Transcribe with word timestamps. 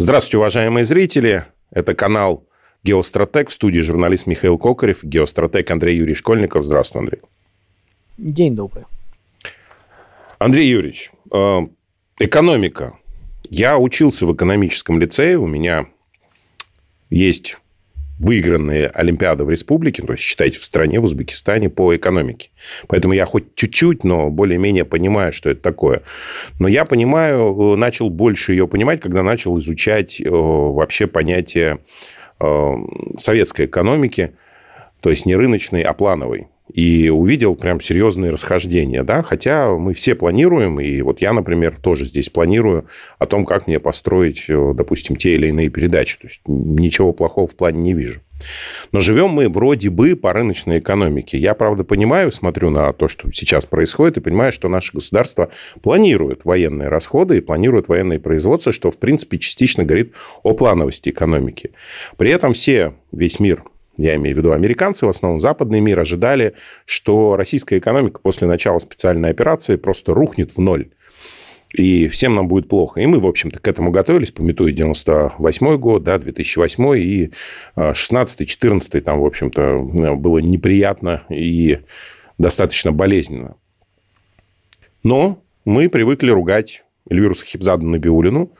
Здравствуйте, 0.00 0.38
уважаемые 0.38 0.84
зрители. 0.84 1.44
Это 1.72 1.92
канал 1.92 2.46
Геостратег. 2.84 3.50
В 3.50 3.52
студии 3.52 3.80
журналист 3.80 4.28
Михаил 4.28 4.56
Кокарев, 4.56 5.02
геостратег 5.02 5.68
Андрей 5.72 5.96
Юрий 5.96 6.14
Школьников. 6.14 6.64
Здравствуй, 6.64 7.02
Андрей. 7.02 7.20
День 8.16 8.54
добрый. 8.54 8.84
Андрей 10.38 10.68
Юрьевич, 10.68 11.10
э, 11.32 11.58
экономика. 12.20 12.96
Я 13.50 13.76
учился 13.76 14.24
в 14.24 14.32
экономическом 14.32 15.00
лицее. 15.00 15.36
У 15.36 15.48
меня 15.48 15.88
есть 17.10 17.58
выигранные 18.18 18.88
Олимпиады 18.88 19.44
в 19.44 19.50
республике, 19.50 20.02
то 20.02 20.12
есть, 20.12 20.24
считайте, 20.24 20.58
в 20.58 20.64
стране, 20.64 21.00
в 21.00 21.04
Узбекистане 21.04 21.70
по 21.70 21.94
экономике. 21.94 22.50
Поэтому 22.88 23.14
я 23.14 23.24
хоть 23.26 23.54
чуть-чуть, 23.54 24.04
но 24.04 24.30
более-менее 24.30 24.84
понимаю, 24.84 25.32
что 25.32 25.50
это 25.50 25.60
такое. 25.60 26.02
Но 26.58 26.68
я 26.68 26.84
понимаю, 26.84 27.76
начал 27.76 28.10
больше 28.10 28.52
ее 28.52 28.66
понимать, 28.66 29.00
когда 29.00 29.22
начал 29.22 29.58
изучать 29.58 30.20
э, 30.20 30.28
вообще 30.28 31.06
понятие 31.06 31.78
э, 32.40 32.74
советской 33.16 33.66
экономики, 33.66 34.32
то 35.00 35.10
есть 35.10 35.26
не 35.26 35.36
рыночной, 35.36 35.82
а 35.82 35.92
плановой 35.92 36.48
и 36.72 37.08
увидел 37.08 37.56
прям 37.56 37.80
серьезные 37.80 38.30
расхождения, 38.30 39.02
да, 39.02 39.22
хотя 39.22 39.70
мы 39.72 39.94
все 39.94 40.14
планируем, 40.14 40.80
и 40.80 41.00
вот 41.02 41.20
я, 41.20 41.32
например, 41.32 41.76
тоже 41.80 42.04
здесь 42.04 42.28
планирую 42.28 42.86
о 43.18 43.26
том, 43.26 43.44
как 43.44 43.66
мне 43.66 43.80
построить, 43.80 44.44
э, 44.48 44.72
допустим, 44.74 45.16
те 45.16 45.34
или 45.34 45.48
иные 45.48 45.68
передачи, 45.68 46.18
то 46.18 46.26
есть 46.26 46.40
ничего 46.46 47.12
плохого 47.12 47.46
в 47.46 47.56
плане 47.56 47.80
не 47.80 47.94
вижу. 47.94 48.20
Но 48.92 49.00
живем 49.00 49.30
мы 49.30 49.48
вроде 49.48 49.90
бы 49.90 50.16
по 50.16 50.32
рыночной 50.32 50.78
экономике. 50.78 51.38
Я, 51.38 51.54
правда, 51.54 51.84
понимаю, 51.84 52.32
смотрю 52.32 52.70
на 52.70 52.92
то, 52.92 53.08
что 53.08 53.30
сейчас 53.32 53.66
происходит, 53.66 54.18
и 54.18 54.20
понимаю, 54.20 54.52
что 54.52 54.68
наше 54.68 54.92
государство 54.92 55.50
планирует 55.82 56.44
военные 56.44 56.88
расходы 56.88 57.38
и 57.38 57.40
планирует 57.40 57.88
военные 57.88 58.20
производства, 58.20 58.72
что, 58.72 58.90
в 58.90 58.98
принципе, 58.98 59.38
частично 59.38 59.84
говорит 59.84 60.14
о 60.42 60.54
плановости 60.54 61.10
экономики. 61.10 61.70
При 62.16 62.30
этом 62.30 62.52
все, 62.52 62.94
весь 63.12 63.40
мир 63.40 63.64
я 63.98 64.14
имею 64.16 64.34
в 64.36 64.38
виду 64.38 64.52
американцы, 64.52 65.04
в 65.04 65.08
основном 65.08 65.40
западный 65.40 65.80
мир, 65.80 65.98
ожидали, 65.98 66.54
что 66.86 67.36
российская 67.36 67.78
экономика 67.78 68.20
после 68.20 68.46
начала 68.46 68.78
специальной 68.78 69.30
операции 69.30 69.76
просто 69.76 70.14
рухнет 70.14 70.52
в 70.52 70.58
ноль. 70.58 70.90
И 71.74 72.08
всем 72.08 72.34
нам 72.34 72.48
будет 72.48 72.68
плохо. 72.68 73.00
И 73.00 73.06
мы, 73.06 73.18
в 73.18 73.26
общем-то, 73.26 73.60
к 73.60 73.68
этому 73.68 73.90
готовились, 73.90 74.30
пометуя 74.30 74.72
98 74.72 75.76
год, 75.76 76.02
да, 76.02 76.18
2008 76.18 76.96
и 76.96 77.32
16-14 77.76 78.98
а, 78.98 79.00
там, 79.02 79.20
в 79.20 79.26
общем-то, 79.26 79.78
было 80.14 80.38
неприятно 80.38 81.24
и 81.28 81.80
достаточно 82.38 82.92
болезненно. 82.92 83.56
Но 85.02 85.42
мы 85.64 85.90
привыкли 85.90 86.30
ругать 86.30 86.84
Эльвиру 87.10 87.34
Сахибзаду 87.34 87.86
Набиулину, 87.86 88.52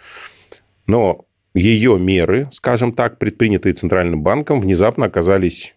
но 0.87 1.28
ее 1.55 1.99
меры, 1.99 2.49
скажем 2.53 2.93
так, 2.93 3.19
предпринятые 3.19 3.73
Центральным 3.73 4.23
банком, 4.23 4.61
внезапно 4.61 5.07
оказались 5.07 5.75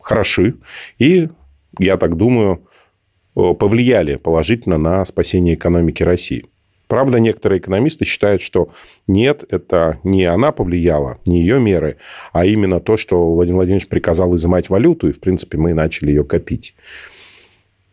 хороши 0.00 0.54
и, 0.98 1.28
я 1.78 1.96
так 1.96 2.16
думаю, 2.16 2.66
повлияли 3.34 4.16
положительно 4.16 4.78
на 4.78 5.04
спасение 5.04 5.54
экономики 5.54 6.02
России. 6.02 6.46
Правда, 6.86 7.18
некоторые 7.18 7.58
экономисты 7.60 8.04
считают, 8.04 8.42
что 8.42 8.70
нет, 9.06 9.44
это 9.48 9.98
не 10.04 10.24
она 10.24 10.52
повлияла, 10.52 11.18
не 11.26 11.40
ее 11.40 11.58
меры, 11.58 11.96
а 12.32 12.44
именно 12.44 12.78
то, 12.78 12.96
что 12.96 13.34
Владимир 13.34 13.56
Владимирович 13.56 13.88
приказал 13.88 14.34
изымать 14.36 14.68
валюту, 14.68 15.08
и, 15.08 15.12
в 15.12 15.18
принципе, 15.18 15.58
мы 15.58 15.74
начали 15.74 16.10
ее 16.10 16.24
копить. 16.24 16.76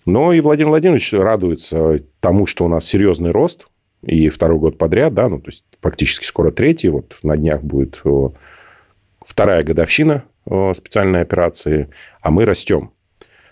Но 0.06 0.34
и 0.34 0.42
Владимир 0.42 0.70
Владимирович 0.70 1.14
радуется 1.14 2.00
тому, 2.20 2.46
что 2.46 2.66
у 2.66 2.68
нас 2.68 2.86
серьезный 2.86 3.32
рост 3.32 3.68
и 4.04 4.30
второй 4.30 4.60
год 4.60 4.78
подряд, 4.78 5.14
да, 5.14 5.30
ну, 5.30 5.40
то 5.40 5.50
есть 5.50 5.66
практически 5.80 6.26
скоро 6.26 6.52
третий, 6.52 6.90
вот 6.90 7.18
на 7.24 7.38
днях 7.38 7.64
будет 7.64 8.02
вторая 9.24 9.64
годовщина 9.64 10.24
специальной 10.74 11.22
операции, 11.22 11.90
а 12.22 12.32
мы 12.32 12.46
растем. 12.46 12.92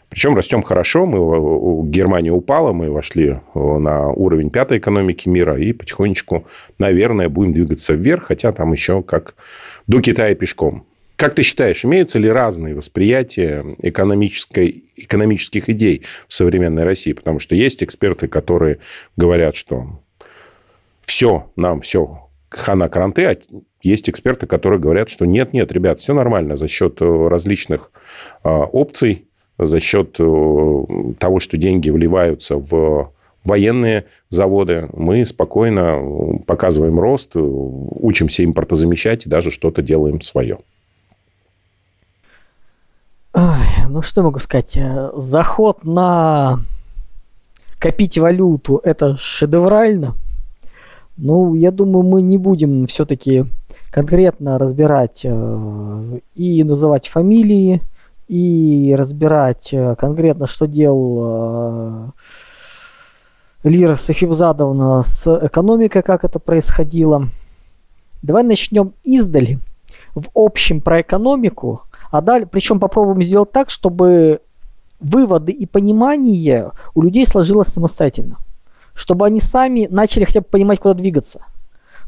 Причем 0.10 0.36
растем 0.36 0.64
хорошо, 0.64 1.06
мы, 1.06 1.88
Германия 1.88 2.32
упала, 2.32 2.74
мы 2.74 2.90
вошли 2.90 3.42
на 3.54 4.10
уровень 4.10 4.50
пятой 4.50 4.80
экономики 4.80 5.30
мира 5.30 5.56
и 5.60 5.72
потихонечку, 5.72 6.48
наверное, 6.80 7.30
будем 7.30 7.54
двигаться 7.54 7.94
вверх, 7.94 8.24
хотя 8.24 8.52
там 8.52 8.72
еще 8.72 9.04
как 9.04 9.36
до 9.86 10.02
Китая 10.02 10.34
пешком. 10.34 10.88
Как 11.16 11.36
ты 11.36 11.44
считаешь, 11.44 11.86
имеются 11.86 12.18
ли 12.18 12.28
разные 12.28 12.74
восприятия 12.74 13.64
экономической, 13.80 14.86
экономических 14.96 15.70
идей 15.70 16.04
в 16.28 16.34
современной 16.34 16.86
России? 16.86 17.14
Потому 17.14 17.38
что 17.38 17.54
есть 17.56 17.84
эксперты, 17.84 18.28
которые 18.28 18.80
говорят, 19.16 19.56
что 19.56 20.00
все, 21.10 21.52
нам 21.56 21.82
все 21.82 22.30
хана 22.50 22.88
каранте, 22.88 23.30
а 23.30 23.36
есть 23.82 24.10
эксперты, 24.12 24.46
которые 24.46 24.80
говорят, 24.80 25.10
что 25.10 25.26
нет, 25.26 25.54
нет, 25.54 25.72
ребят, 25.72 26.00
все 26.00 26.14
нормально 26.14 26.56
за 26.56 26.68
счет 26.68 27.02
э, 27.02 27.28
различных 27.28 27.92
а, 28.44 28.66
опций, 28.66 29.28
за 29.58 29.80
счет 29.80 30.18
э, 30.20 30.24
того, 31.18 31.40
что 31.40 31.58
деньги 31.58 31.90
вливаются 31.90 32.58
в 32.58 33.12
военные 33.44 34.06
заводы, 34.30 34.88
мы 34.94 35.26
спокойно 35.26 36.40
показываем 36.46 37.00
рост, 37.00 37.32
учимся 37.36 38.46
импортозамещать 38.46 39.26
и 39.26 39.30
даже 39.30 39.50
что-то 39.50 39.82
делаем 39.82 40.22
свое. 40.22 40.60
Ой, 43.34 43.66
ну, 43.88 44.04
что 44.04 44.22
могу 44.22 44.38
сказать? 44.38 44.78
Э, 44.78 45.10
заход 45.16 45.84
на 45.84 46.60
копить 47.80 48.20
валюту– 48.20 48.80
это 48.84 49.18
шедеврально– 49.18 50.14
ну, 51.22 51.54
я 51.54 51.72
думаю, 51.72 52.04
мы 52.04 52.22
не 52.22 52.38
будем 52.38 52.88
все-таки 52.88 53.46
конкретно 53.92 54.58
разбирать 54.58 55.22
э, 55.26 56.20
и 56.36 56.64
называть 56.64 57.10
фамилии, 57.10 57.82
и 58.30 58.96
разбирать 58.98 59.74
э, 59.74 59.96
конкретно, 59.96 60.48
что 60.48 60.66
делал 60.66 61.20
э, 61.22 62.10
Лира 63.64 63.98
Сахибзадовна 63.98 65.04
с 65.04 65.28
экономикой, 65.46 66.04
как 66.04 66.24
это 66.24 66.40
происходило. 66.40 67.28
Давай 68.22 68.44
начнем 68.44 68.94
издали, 69.04 69.60
в 70.16 70.30
общем 70.36 70.80
про 70.80 71.02
экономику, 71.02 71.82
а 72.12 72.22
далее, 72.22 72.48
причем 72.48 72.80
попробуем 72.80 73.24
сделать 73.24 73.52
так, 73.52 73.70
чтобы 73.70 74.40
выводы 75.02 75.52
и 75.52 75.66
понимание 75.66 76.72
у 76.96 77.02
людей 77.02 77.26
сложилось 77.26 77.68
самостоятельно 77.68 78.38
чтобы 79.00 79.26
они 79.26 79.40
сами 79.40 79.88
начали 79.90 80.26
хотя 80.26 80.42
бы 80.42 80.48
понимать, 80.48 80.80
куда 80.80 80.94
двигаться. 80.94 81.46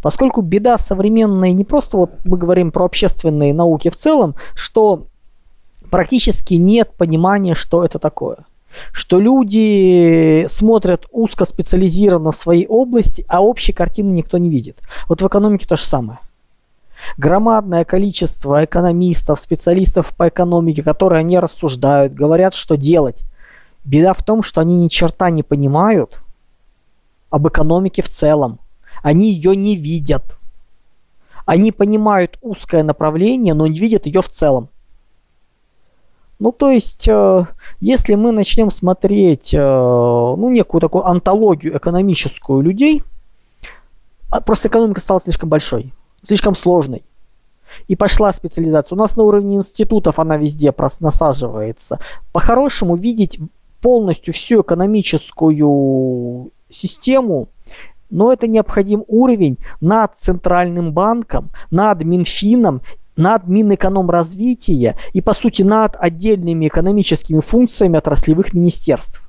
Поскольку 0.02 0.42
беда 0.42 0.78
современная 0.78 1.54
не 1.54 1.64
просто 1.64 1.96
вот 1.96 2.12
мы 2.26 2.38
говорим 2.38 2.72
про 2.72 2.84
общественные 2.84 3.54
науки 3.54 3.90
в 3.90 3.96
целом, 3.96 4.36
что 4.56 5.08
практически 5.90 6.56
нет 6.56 6.92
понимания, 6.98 7.56
что 7.56 7.86
это 7.86 7.98
такое. 7.98 8.40
Что 8.92 9.22
люди 9.22 10.46
смотрят 10.50 11.06
узкоспециализированно 11.12 12.32
в 12.32 12.36
своей 12.36 12.68
области, 12.68 13.26
а 13.30 13.42
общей 13.42 13.72
картины 13.72 14.12
никто 14.12 14.38
не 14.38 14.50
видит. 14.50 14.78
Вот 15.08 15.22
в 15.22 15.28
экономике 15.28 15.66
то 15.66 15.78
же 15.78 15.84
самое. 15.84 16.20
Громадное 17.18 17.86
количество 17.86 18.66
экономистов, 18.66 19.40
специалистов 19.40 20.14
по 20.18 20.28
экономике, 20.28 20.84
которые 20.84 21.22
они 21.22 21.40
рассуждают, 21.40 22.14
говорят, 22.14 22.54
что 22.54 22.76
делать. 22.76 23.24
Беда 23.86 24.14
в 24.14 24.24
том, 24.24 24.44
что 24.44 24.60
они 24.60 24.76
ни 24.76 24.90
черта 24.90 25.30
не 25.30 25.42
понимают– 25.42 26.20
об 27.32 27.48
экономике 27.48 28.04
в 28.04 28.10
целом. 28.10 28.60
Они 29.02 29.32
ее 29.32 29.56
не 29.56 29.76
видят. 29.76 30.38
Они 31.46 31.72
понимают 31.72 32.38
узкое 32.42 32.84
направление, 32.84 33.56
но 33.56 33.66
не 33.66 33.80
видят 33.80 34.06
ее 34.06 34.22
в 34.22 34.30
целом. 34.30 34.70
Ну, 36.38 36.52
то 36.52 36.72
есть, 36.72 37.08
э, 37.08 37.46
если 37.80 38.16
мы 38.16 38.32
начнем 38.32 38.72
смотреть, 38.72 39.54
э, 39.54 39.60
ну, 39.60 40.50
некую 40.50 40.82
такую 40.82 41.06
антологию 41.06 41.78
экономическую 41.78 42.62
людей, 42.62 43.04
а, 44.32 44.42
просто 44.42 44.68
экономика 44.68 45.02
стала 45.02 45.20
слишком 45.20 45.50
большой, 45.50 45.94
слишком 46.24 46.56
сложной. 46.56 47.04
И 47.88 47.96
пошла 47.96 48.34
специализация. 48.34 48.96
У 48.96 49.00
нас 49.00 49.18
на 49.18 49.24
уровне 49.24 49.58
институтов 49.58 50.20
она 50.20 50.38
везде 50.38 50.74
насаживается. 51.00 52.00
По-хорошему 52.32 52.96
видеть 52.96 53.40
полностью 53.82 54.34
всю 54.34 54.62
экономическую 54.62 56.52
систему, 56.72 57.50
но 58.10 58.34
это 58.34 58.48
необходим 58.48 59.04
уровень 59.08 59.58
над 59.80 60.16
Центральным 60.18 60.94
банком, 60.94 61.52
над 61.72 62.04
Минфином, 62.04 62.82
над 63.16 63.48
Минэкономразвития 63.48 64.98
и, 65.14 65.22
по 65.22 65.34
сути, 65.34 65.62
над 65.64 65.96
отдельными 65.98 66.68
экономическими 66.68 67.40
функциями 67.40 67.98
отраслевых 67.98 68.54
министерств. 68.54 69.28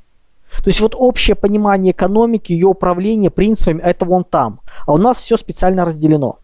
То 0.59 0.69
есть 0.69 0.81
вот 0.81 0.95
общее 0.97 1.35
понимание 1.35 1.93
экономики, 1.93 2.53
ее 2.53 2.67
управления 2.67 3.31
принципами, 3.31 3.81
это 3.81 4.05
вон 4.05 4.25
там. 4.25 4.61
А 4.87 4.93
у 4.93 4.99
нас 4.99 5.19
все 5.19 5.37
специально 5.37 5.85
разделено. 5.85 6.39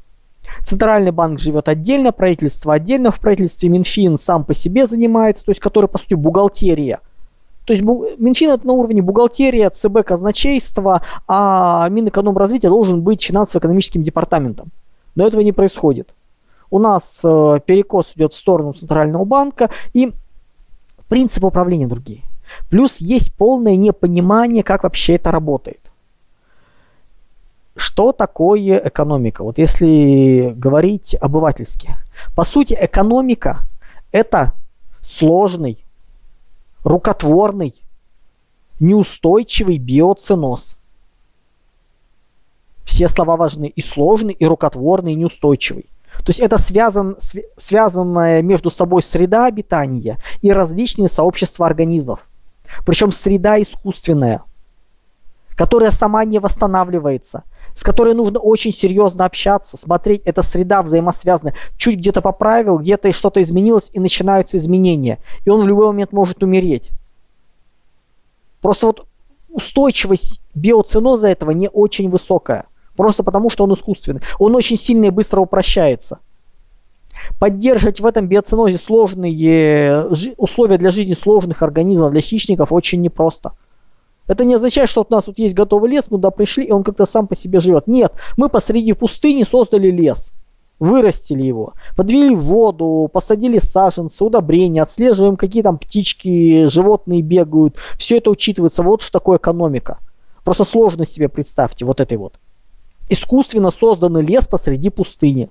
Центральный 0.65 1.11
банк 1.11 1.39
живет 1.39 1.69
отдельно, 1.69 2.11
правительство 2.11 2.73
отдельно, 2.73 3.11
в 3.11 3.21
правительстве 3.21 3.69
Минфин 3.69 4.17
сам 4.17 4.45
по 4.45 4.55
себе 4.55 4.87
занимается, 4.87 5.45
то 5.45 5.51
есть 5.51 5.61
который, 5.61 5.89
по 5.89 5.99
сути, 5.99 6.15
бухгалтерия 6.15 7.01
то 7.69 7.75
есть 7.75 7.85
Минфин 8.19 8.53
это 8.53 8.67
на 8.67 8.73
уровне 8.73 9.03
бухгалтерия, 9.03 9.69
ЦБ 9.69 10.03
казначейства, 10.03 11.03
а 11.27 11.87
Минэкономразвития 11.91 12.71
должен 12.71 13.03
быть 13.03 13.23
финансово-экономическим 13.23 14.03
департаментом. 14.03 14.69
Но 15.15 15.27
этого 15.27 15.43
не 15.43 15.53
происходит. 15.53 16.15
У 16.71 16.79
нас 16.79 17.21
э, 17.23 17.61
перекос 17.67 18.15
идет 18.17 18.33
в 18.33 18.37
сторону 18.37 18.73
Центрального 18.73 19.27
банка, 19.27 19.69
и 19.93 20.15
принципы 21.09 21.49
управления 21.49 21.87
другие. 21.87 22.23
Плюс 22.71 23.03
есть 23.03 23.37
полное 23.37 23.77
непонимание, 23.77 24.63
как 24.63 24.85
вообще 24.85 25.17
это 25.17 25.31
работает. 25.31 25.93
Что 27.77 28.13
такое 28.13 28.81
экономика? 28.83 29.45
Вот 29.45 29.59
если 29.59 30.55
говорить 30.57 31.15
обывательски. 31.21 31.91
По 32.35 32.45
сути, 32.45 32.75
экономика– 32.81 33.69
это 34.11 34.55
сложный, 35.03 35.85
рукотворный, 36.85 37.75
неустойчивый 38.81 39.79
биоценоз. 39.79 40.77
Все 42.85 43.09
слова 43.09 43.37
важны. 43.37 43.67
И 43.67 43.83
сложный, 43.83 44.33
и 44.33 44.47
рукотворный, 44.47 45.13
и 45.13 45.17
неустойчивый. 45.17 45.91
То 46.19 46.31
есть 46.31 46.41
это 46.41 46.59
связан, 46.59 47.17
связанная 47.57 48.43
между 48.43 48.71
собой 48.71 49.03
среда 49.03 49.47
обитания 49.47 50.19
и 50.41 50.53
различные 50.53 51.09
сообщества 51.09 51.67
организмов. 51.67 52.29
Причем 52.85 53.13
среда 53.13 53.61
искусственная, 53.61 54.43
которая 55.55 55.91
сама 55.91 56.25
не 56.25 56.39
восстанавливается, 56.39 57.45
с 57.79 57.85
которой 57.85 58.13
нужно 58.13 58.41
очень 58.41 58.73
серьезно 58.73 59.25
общаться, 59.25 59.77
смотреть, 59.77 60.23
эта 60.25 60.43
среда 60.43 60.83
взаимосвязана. 60.83 61.55
Чуть 61.77 61.99
где-то 61.99 62.21
поправил, 62.21 62.79
где-то 62.79 63.13
что-то 63.13 63.41
изменилось, 63.41 63.91
и 63.93 64.01
начинаются 64.01 64.57
изменения. 64.57 65.19
И 65.45 65.51
он 65.51 65.63
в 65.63 65.69
любой 65.69 65.87
момент 65.87 66.11
может 66.11 66.43
умереть. 66.43 66.91
Просто 68.61 68.87
вот 68.87 69.07
устойчивость 69.49 70.41
биоценоза 70.57 71.29
этого 71.29 71.53
не 71.53 71.69
очень 71.69 72.11
высокая. 72.11 72.65
Просто 72.97 73.23
потому, 73.23 73.49
что 73.49 73.63
он 73.63 73.73
искусственный. 73.75 74.23
Он 74.41 74.57
очень 74.57 74.77
сильно 74.77 75.05
и 75.05 75.11
быстро 75.11 75.41
упрощается. 75.41 76.19
Поддерживать 77.39 78.01
в 78.01 78.07
этом 78.07 78.27
биоценозе 78.27 78.77
сложные 78.77 80.09
условия 80.37 80.79
для 80.79 80.91
жизни 80.91 81.15
сложных 81.15 81.63
организмов, 81.63 82.11
для 82.11 82.23
хищников 82.23 82.73
очень 82.73 83.01
непросто. 83.03 83.53
Это 84.29 84.45
не 84.45 84.55
означает, 84.55 84.89
что 84.89 85.05
у 85.09 85.13
нас 85.13 85.25
тут 85.25 85.39
есть 85.39 85.55
готовый 85.55 85.91
лес, 85.91 86.11
мы 86.11 86.19
туда 86.19 86.31
пришли, 86.31 86.65
и 86.65 86.71
он 86.71 86.85
как-то 86.85 87.07
сам 87.07 87.27
по 87.27 87.35
себе 87.35 87.61
живет. 87.61 87.87
Нет, 87.87 88.13
мы 88.37 88.49
посреди 88.49 88.93
пустыни 88.93 89.43
создали 89.43 89.91
лес, 89.91 90.35
вырастили 90.79 91.43
его, 91.43 91.73
подвели 91.97 92.37
воду, 92.37 93.11
посадили 93.13 93.59
саженцы, 93.59 94.23
удобрения, 94.23 94.83
отслеживаем, 94.83 95.37
какие 95.37 95.63
там 95.63 95.79
птички, 95.79 96.67
животные 96.67 97.23
бегают. 97.23 97.77
Все 97.97 98.19
это 98.19 98.31
учитывается. 98.31 98.83
Вот 98.83 99.03
что 99.03 99.13
такое 99.13 99.39
экономика. 99.39 99.99
Просто 100.45 100.65
сложно 100.65 101.05
себе 101.05 101.29
представьте 101.29 101.85
вот 101.85 102.01
этой 102.01 102.19
вот 102.19 102.35
искусственно 103.09 103.71
созданный 103.71 104.23
лес 104.23 104.47
посреди 104.47 104.91
пустыни. 104.91 105.51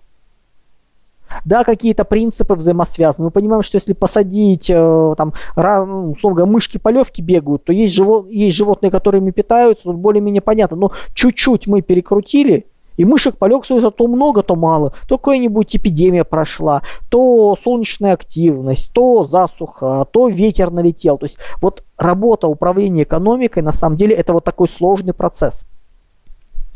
Да, 1.45 1.63
какие-то 1.63 2.03
принципы 2.03 2.55
взаимосвязаны. 2.55 3.25
Мы 3.25 3.31
понимаем, 3.31 3.63
что 3.63 3.77
если 3.77 3.93
посадить, 3.93 4.69
э, 4.69 5.13
там, 5.17 5.33
ну, 5.55 6.11
условно 6.11 6.37
говоря, 6.37 6.51
мышки 6.51 6.77
полевки 6.77 7.21
бегают, 7.21 7.63
то 7.63 7.73
есть, 7.73 7.93
живо, 7.93 8.25
есть 8.29 8.55
животные, 8.55 8.91
которыми 8.91 9.31
питаются, 9.31 9.85
тут 9.85 9.97
более-менее 9.97 10.41
понятно. 10.41 10.77
Но 10.77 10.91
чуть-чуть 11.13 11.67
мы 11.67 11.81
перекрутили, 11.81 12.65
и 12.97 13.05
мышек 13.05 13.37
полег 13.37 13.63
становится 13.63 13.91
то 13.91 14.07
много, 14.07 14.43
то 14.43 14.55
мало. 14.55 14.93
То 15.07 15.17
какая-нибудь 15.17 15.75
эпидемия 15.75 16.23
прошла, 16.23 16.81
то 17.09 17.55
солнечная 17.55 18.13
активность, 18.13 18.91
то 18.91 19.23
засуха, 19.23 20.05
то 20.11 20.27
ветер 20.27 20.71
налетел. 20.71 21.17
То 21.17 21.25
есть 21.25 21.37
вот 21.61 21.83
работа 21.97 22.47
управления 22.47 23.03
экономикой 23.03 23.61
на 23.61 23.71
самом 23.71 23.97
деле 23.97 24.15
это 24.15 24.33
вот 24.33 24.43
такой 24.43 24.67
сложный 24.67 25.13
процесс. 25.13 25.65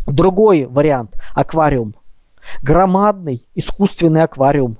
Другой 0.07 0.65
вариант– 0.65 1.15
аквариум. 1.35 1.95
Громадный 2.61 3.45
искусственный 3.55 4.23
аквариум. 4.23 4.77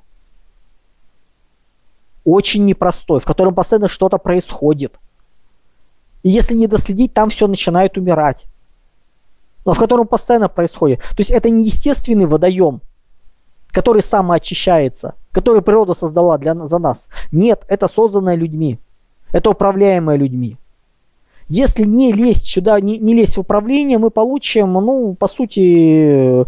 Очень 2.24 2.66
непростой, 2.66 3.20
в 3.20 3.26
котором 3.26 3.56
постоянно 3.56 3.88
что-то 3.88 4.18
происходит. 4.18 5.00
И 6.24 6.30
если 6.30 6.54
не 6.54 6.68
доследить, 6.68 7.14
там 7.14 7.30
все 7.30 7.48
начинает 7.48 7.98
умирать. 7.98 8.46
Но 9.66 9.74
в 9.74 9.80
котором 9.80 10.08
постоянно 10.08 10.50
происходит. 10.50 11.00
То 11.00 11.16
есть 11.20 11.32
это 11.32 11.50
не 11.50 11.66
естественный 11.66 12.26
водоем, 12.26 12.82
который 13.70 14.02
самоочищается, 14.02 15.16
который 15.32 15.62
природа 15.62 15.94
создала 15.94 16.38
для, 16.38 16.54
за 16.68 16.80
нас. 16.80 17.10
Нет, 17.32 17.66
это 17.68 17.88
созданное 17.88 18.36
людьми. 18.36 18.80
Это 19.32 19.50
управляемое 19.50 20.18
людьми. 20.18 20.58
Если 21.52 21.84
не 21.84 22.14
лезть 22.14 22.48
сюда, 22.48 22.80
не, 22.80 22.98
не 22.98 23.14
лезть 23.14 23.36
в 23.36 23.42
управление, 23.42 23.98
мы 23.98 24.10
получим, 24.10 24.72
ну, 24.72 25.16
по 25.16 25.28
сути, 25.28 26.46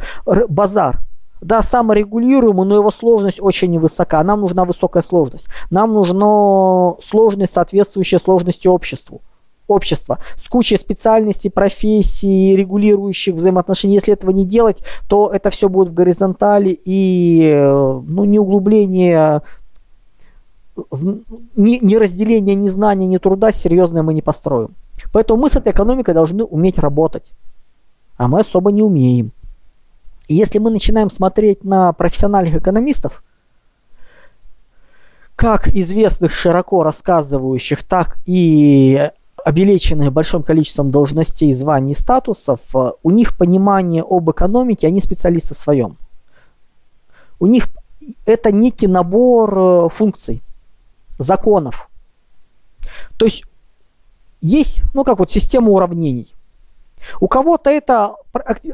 базар. 0.48 1.02
Да, 1.42 1.62
саморегулируемый, 1.62 2.66
но 2.66 2.76
его 2.76 2.90
сложность 2.90 3.42
очень 3.42 3.72
невысока. 3.72 4.24
Нам 4.24 4.40
нужна 4.40 4.64
высокая 4.64 5.04
сложность. 5.04 5.50
Нам 5.70 5.94
нужна 5.94 6.96
сложность, 7.02 7.52
соответствующая 7.52 8.18
сложности 8.18 8.70
обществу 8.70 9.22
общества 9.68 10.20
с 10.36 10.48
кучей 10.48 10.78
специальностей, 10.78 11.50
профессий, 11.50 12.56
регулирующих 12.56 13.36
взаимоотношений. 13.36 13.96
Если 13.96 14.14
этого 14.14 14.32
не 14.32 14.46
делать, 14.46 14.84
то 15.08 15.30
это 15.34 15.50
все 15.50 15.68
будет 15.70 15.90
в 15.90 15.94
горизонтали 15.94 16.78
и 16.86 17.54
ну, 17.54 18.24
не 18.26 18.40
углубление, 18.40 19.42
не, 21.56 21.80
не 21.80 21.98
разделение 21.98 22.56
ни 22.56 22.70
знания, 22.70 23.08
ни 23.08 23.18
труда 23.18 23.52
серьезное 23.52 24.02
мы 24.02 24.14
не 24.14 24.22
построим. 24.22 24.76
Поэтому 25.12 25.42
мы 25.42 25.50
с 25.50 25.56
этой 25.56 25.72
экономикой 25.72 26.14
должны 26.14 26.44
уметь 26.44 26.80
работать. 26.80 27.34
А 28.18 28.28
мы 28.28 28.40
особо 28.40 28.72
не 28.72 28.82
умеем. 28.82 29.32
И 30.28 30.36
если 30.36 30.60
мы 30.60 30.72
начинаем 30.72 31.10
смотреть 31.10 31.64
на 31.64 31.94
профессиональных 31.94 32.56
экономистов, 32.56 33.24
как 35.36 35.68
известных, 35.68 36.32
широко 36.32 36.84
рассказывающих, 36.84 37.84
так 37.84 38.18
и 38.26 39.10
обелеченных 39.44 40.14
большим 40.14 40.44
количеством 40.44 40.90
должностей, 40.92 41.52
званий, 41.54 41.96
статусов, 41.96 42.62
у 42.74 43.12
них 43.12 43.38
понимание 43.38 44.04
об 44.08 44.30
экономике, 44.32 44.88
они 44.88 45.02
специалисты 45.02 45.54
в 45.54 45.58
своем. 45.58 45.98
У 47.40 47.48
них 47.48 47.68
это 48.26 48.52
некий 48.52 48.88
набор 48.88 49.58
э, 49.58 49.90
функций, 49.90 50.42
законов. 51.18 51.90
То 53.18 53.26
есть 53.26 53.44
есть, 54.42 54.84
ну 54.94 55.04
как 55.04 55.20
вот 55.20 55.32
система 55.32 55.70
уравнений. 55.70 56.34
У 57.20 57.28
кого-то 57.28 57.70
это 57.70 58.16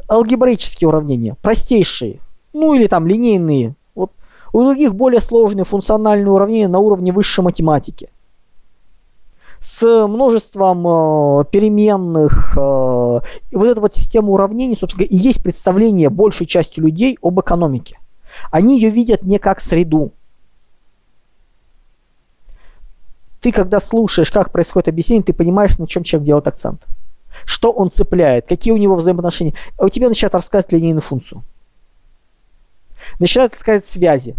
алгебраические 0.08 0.88
уравнения, 0.88 1.36
простейшие, 1.42 2.20
ну 2.52 2.74
или 2.74 2.86
там 2.86 3.06
линейные. 3.06 3.74
Вот 3.94 4.12
у 4.52 4.64
других 4.64 4.94
более 4.94 5.20
сложные 5.20 5.64
функциональные 5.64 6.30
уравнения 6.30 6.68
на 6.68 6.78
уровне 6.78 7.12
высшей 7.12 7.44
математики. 7.44 8.10
С 9.60 10.06
множеством 10.06 10.86
э, 10.86 11.44
переменных. 11.50 12.56
Э, 12.56 13.20
и 13.50 13.56
вот 13.56 13.66
эта 13.66 13.80
вот 13.80 13.92
система 13.94 14.30
уравнений, 14.30 14.74
собственно, 14.74 15.04
и 15.04 15.16
есть 15.16 15.42
представление 15.42 16.08
большей 16.08 16.46
части 16.46 16.80
людей 16.80 17.18
об 17.20 17.38
экономике. 17.40 17.98
Они 18.50 18.80
ее 18.80 18.88
видят 18.88 19.22
не 19.22 19.38
как 19.38 19.60
среду, 19.60 20.12
ты, 23.40 23.52
когда 23.52 23.80
слушаешь, 23.80 24.30
как 24.30 24.52
происходит 24.52 24.88
объяснение, 24.88 25.24
ты 25.24 25.32
понимаешь, 25.32 25.78
на 25.78 25.86
чем 25.86 26.04
человек 26.04 26.26
делает 26.26 26.48
акцент. 26.48 26.82
Что 27.44 27.70
он 27.70 27.90
цепляет, 27.90 28.46
какие 28.46 28.72
у 28.72 28.76
него 28.76 28.96
взаимоотношения. 28.96 29.54
А 29.78 29.86
у 29.86 29.88
тебя 29.88 30.08
начинают 30.08 30.34
рассказывать 30.34 30.72
линейную 30.72 31.00
функцию. 31.00 31.42
Начинают 33.18 33.54
рассказывать 33.54 33.86
связи. 33.86 34.36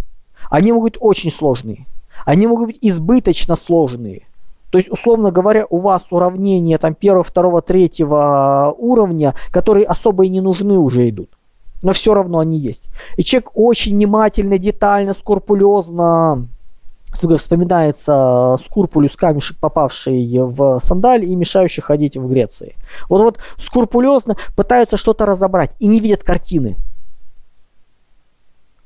Они 0.49 0.71
могут 0.71 0.93
быть 0.93 1.01
очень 1.01 1.31
сложные. 1.31 1.87
Они 2.25 2.45
могут 2.45 2.67
быть 2.67 2.77
избыточно 2.81 3.55
сложные. 3.55 4.27
То 4.69 4.77
есть, 4.77 4.89
условно 4.89 5.31
говоря, 5.31 5.65
у 5.69 5.79
вас 5.79 6.07
уравнения 6.11 6.77
там 6.77 6.93
первого, 6.93 7.23
второго, 7.23 7.61
третьего 7.61 8.73
уровня, 8.77 9.33
которые 9.51 9.85
особо 9.85 10.25
и 10.25 10.29
не 10.29 10.41
нужны 10.41 10.77
уже 10.77 11.09
идут. 11.09 11.29
Но 11.81 11.93
все 11.93 12.13
равно 12.13 12.39
они 12.39 12.57
есть. 12.57 12.89
И 13.17 13.23
человек 13.23 13.51
очень 13.55 13.95
внимательно, 13.95 14.57
детально, 14.57 15.13
скрупулезно 15.13 16.47
вспоминается 17.11 18.57
скурпулюс 18.59 19.15
камешек, 19.15 19.57
попавший 19.57 20.27
в 20.39 20.79
сандаль 20.79 21.25
и 21.25 21.35
мешающий 21.35 21.83
ходить 21.83 22.17
в 22.17 22.27
Греции. 22.27 22.75
Вот 23.09 23.21
вот 23.21 23.39
скрупулезно 23.57 24.35
пытаются 24.55 24.97
что-то 24.97 25.25
разобрать 25.25 25.75
и 25.79 25.87
не 25.87 25.99
видят 25.99 26.23
картины. 26.23 26.77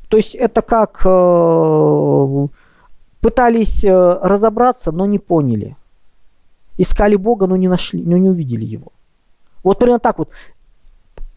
То 0.10 0.18
есть 0.18 0.36
это 0.36 0.62
как 0.62 1.02
э, 1.06 2.48
пытались 3.22 3.84
э, 3.84 4.20
разобраться, 4.22 4.92
но 4.92 5.06
не 5.06 5.20
поняли. 5.20 5.76
Искали 6.78 7.16
Бога, 7.16 7.48
но 7.48 7.56
не 7.56 7.68
нашли, 7.68 8.04
но 8.04 8.18
не 8.18 8.30
увидели 8.30 8.66
его. 8.66 8.92
Вот 9.64 9.80
примерно 9.80 10.00
так 10.00 10.20
вот 10.20 10.30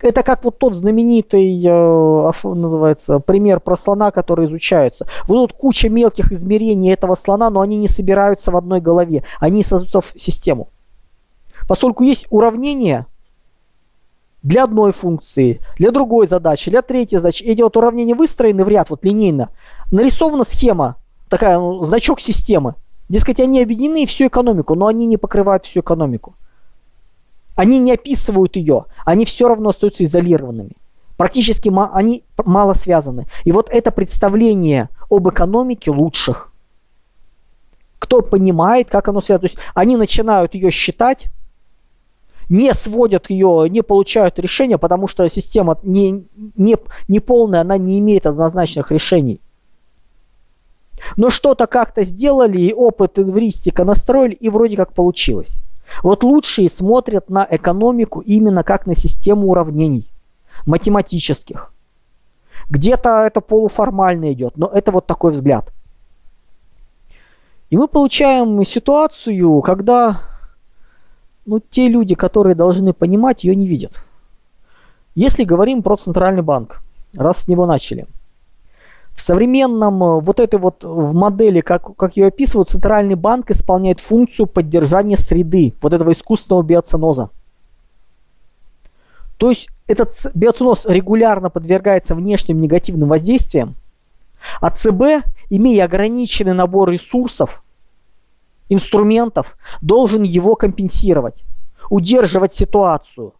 это 0.01 0.23
как 0.23 0.45
вот 0.45 0.59
тот 0.59 0.75
знаменитый, 0.75 1.63
э, 1.65 2.33
называется, 2.45 3.19
пример 3.19 3.61
про 3.61 3.77
слона, 3.77 4.11
который 4.11 4.47
изучается. 4.47 5.07
Вот 5.27 5.51
тут 5.51 5.53
куча 5.59 5.89
мелких 5.89 6.33
измерений 6.33 6.93
этого 6.93 7.15
слона, 7.15 7.51
но 7.51 7.61
они 7.61 7.77
не 7.77 7.89
собираются 7.89 8.51
в 8.51 8.57
одной 8.57 8.81
голове. 8.81 9.25
Они 9.41 9.63
создаются 9.65 10.01
в 10.01 10.21
систему. 10.21 10.69
Поскольку 11.67 12.05
есть 12.05 12.27
уравнение, 12.31 13.07
для 14.43 14.65
одной 14.65 14.93
функции, 14.93 15.61
для 15.79 15.91
другой 15.91 16.27
задачи, 16.27 16.71
для 16.71 16.83
третьей 16.83 17.19
задачи. 17.19 17.43
Эти 17.43 17.61
вот 17.61 17.77
уравнения 17.77 18.15
выстроены 18.15 18.65
в 18.65 18.69
ряд, 18.69 18.89
вот 18.89 19.05
линейно. 19.05 19.51
Нарисована 19.91 20.45
схема, 20.45 20.97
такая, 21.29 21.59
ну, 21.59 21.83
значок 21.83 22.21
системы. 22.21 22.75
Дескать, 23.09 23.41
они 23.41 23.61
объединены 23.61 24.07
всю 24.07 24.29
экономику, 24.29 24.75
но 24.75 24.87
они 24.87 25.07
не 25.07 25.17
покрывают 25.17 25.67
всю 25.67 25.81
экономику. 25.81 26.35
Они 27.59 27.81
не 27.81 27.95
описывают 27.95 28.55
ее, 28.55 28.85
они 29.05 29.25
все 29.25 29.49
равно 29.49 29.71
остаются 29.71 30.05
изолированными. 30.05 30.77
Практически 31.17 31.73
они 31.93 32.23
мало 32.45 32.73
связаны. 32.73 33.27
И 33.43 33.51
вот 33.51 33.69
это 33.69 33.91
представление 33.91 34.91
об 35.11 35.29
экономике 35.29 35.91
лучших. 35.91 36.53
Кто 37.99 38.23
понимает, 38.23 38.89
как 38.89 39.09
оно 39.09 39.21
связано. 39.21 39.49
То 39.49 39.53
есть 39.53 39.59
они 39.75 39.97
начинают 39.97 40.55
ее 40.55 40.71
считать, 40.71 41.27
не 42.49 42.73
сводят 42.75 43.29
ее, 43.29 43.67
не 43.69 43.83
получают 43.83 44.39
решения, 44.39 44.79
потому 44.79 45.09
что 45.09 45.29
система 45.29 45.81
не, 45.83 46.29
не, 46.55 46.77
не 47.09 47.19
полная, 47.19 47.63
она 47.63 47.77
не 47.77 47.99
имеет 47.99 48.25
однозначных 48.25 48.93
решений. 48.93 49.41
Но 51.17 51.29
что-то 51.29 51.67
как-то 51.67 52.05
сделали, 52.05 52.61
и 52.61 52.73
опыт 52.73 53.19
эвристика 53.19 53.83
настроили, 53.83 54.35
и 54.35 54.49
вроде 54.49 54.77
как 54.77 54.93
получилось. 54.93 55.59
Вот 56.03 56.23
лучшие 56.23 56.69
смотрят 56.69 57.31
на 57.31 57.47
экономику 57.51 58.21
именно 58.21 58.63
как 58.63 58.87
на 58.87 58.95
систему 58.95 59.49
уравнений 59.49 60.11
математических. 60.67 61.73
Где-то 62.71 63.23
это 63.23 63.41
полуформально 63.41 64.33
идет, 64.33 64.57
но 64.57 64.67
это 64.67 64.93
вот 64.93 65.07
такой 65.07 65.33
взгляд. 65.33 65.73
И 67.71 67.77
мы 67.77 67.89
получаем 67.89 68.65
ситуацию, 68.65 69.61
когда 69.63 70.21
ну, 71.47 71.61
те 71.61 71.89
люди, 71.89 72.15
которые 72.15 72.55
должны 72.55 72.93
понимать, 72.93 73.45
ее 73.45 73.57
не 73.57 73.67
видят. 73.67 74.03
Если 75.15 75.45
говорим 75.45 75.83
про 75.83 75.97
центральный 75.97 76.43
банк, 76.43 76.83
раз 77.17 77.45
с 77.45 77.49
него 77.49 77.67
начали. 77.67 78.07
В 79.19 79.21
современном 79.21 80.01
э, 80.01 80.21
вот 80.21 80.39
этой 80.39 80.61
вот 80.61 80.85
в 80.85 81.13
модели, 81.13 81.61
как, 81.61 81.97
как 81.97 82.17
ее 82.17 82.29
описывают, 82.29 82.69
центральный 82.69 83.17
банк 83.17 83.51
исполняет 83.51 83.99
функцию 83.99 84.47
поддержания 84.47 85.17
среды, 85.17 85.75
вот 85.83 85.93
этого 85.93 86.13
искусственного 86.13 86.63
биоценоза. 86.63 87.31
То 89.37 89.51
есть 89.51 89.71
этот 89.89 90.13
биоценоз 90.37 90.87
регулярно 90.87 91.51
подвергается 91.51 92.15
внешним 92.15 92.61
негативным 92.61 93.09
воздействиям, 93.09 93.75
а 94.61 94.71
ЦБ, 94.71 95.27
имея 95.51 95.87
ограниченный 95.87 96.53
набор 96.53 96.89
ресурсов, 96.89 97.65
инструментов, 98.69 99.59
должен 99.83 100.23
его 100.23 100.55
компенсировать, 100.55 101.43
удерживать 101.91 102.53
ситуацию. 102.53 103.35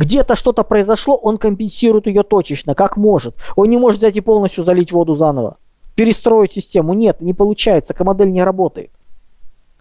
Где-то 0.00 0.34
что-то 0.34 0.64
произошло, 0.64 1.14
он 1.14 1.36
компенсирует 1.36 2.06
ее 2.06 2.22
точечно, 2.22 2.74
как 2.74 2.96
может. 2.96 3.36
Он 3.54 3.68
не 3.68 3.76
может 3.76 3.98
взять 3.98 4.16
и 4.16 4.22
полностью 4.22 4.64
залить 4.64 4.92
воду 4.92 5.14
заново. 5.14 5.58
Перестроить 5.94 6.52
систему. 6.52 6.94
Нет, 6.94 7.20
не 7.20 7.34
получается, 7.34 7.94
модель 7.98 8.32
не 8.32 8.42
работает. 8.42 8.90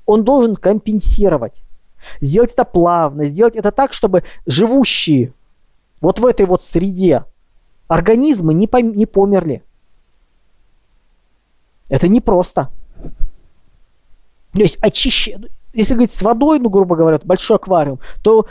Он 0.05 0.25
должен 0.25 0.57
компенсировать. 0.57 1.63
Сделать 2.19 2.51
это 2.51 2.65
плавно, 2.65 3.27
сделать 3.27 3.55
это 3.55 3.71
так, 3.71 3.93
чтобы 3.93 4.23
живущие 4.45 5.33
вот 6.01 6.19
в 6.19 6.25
этой 6.25 6.45
вот 6.45 6.65
среде 6.65 7.23
организмы 7.87 8.53
не, 8.53 8.67
пом- 8.67 8.93
не 8.93 9.05
померли. 9.05 9.63
Это 11.87 12.09
непросто. 12.09 12.69
То 14.51 14.61
есть 14.61 14.77
очищение, 14.81 15.49
если 15.73 15.93
говорить 15.93 16.11
с 16.11 16.21
водой, 16.21 16.59
ну, 16.59 16.69
грубо 16.69 16.97
говоря, 16.97 17.21
большой 17.23 17.55
аквариум, 17.55 17.99
то 18.21 18.47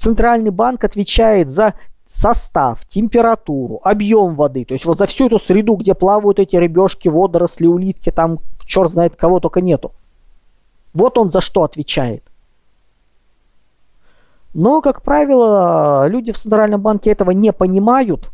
Центральный 0.00 0.50
банк 0.50 0.82
отвечает 0.82 1.50
за 1.50 1.74
состав, 2.06 2.86
температуру, 2.86 3.80
объем 3.84 4.32
воды. 4.32 4.64
То 4.64 4.72
есть 4.72 4.86
вот 4.86 4.96
за 4.96 5.04
всю 5.04 5.26
эту 5.26 5.38
среду, 5.38 5.74
где 5.74 5.94
плавают 5.94 6.38
эти 6.38 6.56
рыбешки, 6.56 7.08
водоросли, 7.08 7.66
улитки, 7.66 8.10
там 8.10 8.38
черт 8.64 8.90
знает 8.90 9.16
кого 9.16 9.40
только 9.40 9.60
нету. 9.60 9.92
Вот 10.94 11.18
он 11.18 11.30
за 11.30 11.42
что 11.42 11.64
отвечает. 11.64 12.24
Но, 14.54 14.80
как 14.80 15.02
правило, 15.02 16.06
люди 16.08 16.32
в 16.32 16.38
Центральном 16.38 16.80
банке 16.80 17.10
этого 17.10 17.32
не 17.32 17.52
понимают. 17.52 18.30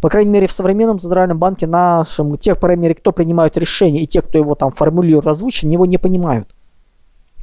По 0.00 0.08
крайней 0.08 0.30
мере, 0.30 0.46
в 0.46 0.52
современном 0.52 0.98
Центральном 0.98 1.38
банке 1.38 1.66
нашем, 1.66 2.38
те, 2.38 2.54
по 2.54 2.62
крайней 2.62 2.84
мере, 2.84 2.94
кто 2.94 3.12
принимают 3.12 3.58
решения, 3.58 4.00
и 4.00 4.06
те, 4.06 4.22
кто 4.22 4.38
его 4.38 4.54
там 4.54 4.72
формулирует, 4.72 5.26
озвучен, 5.26 5.68
его 5.68 5.84
не 5.84 5.98
понимают. 5.98 6.48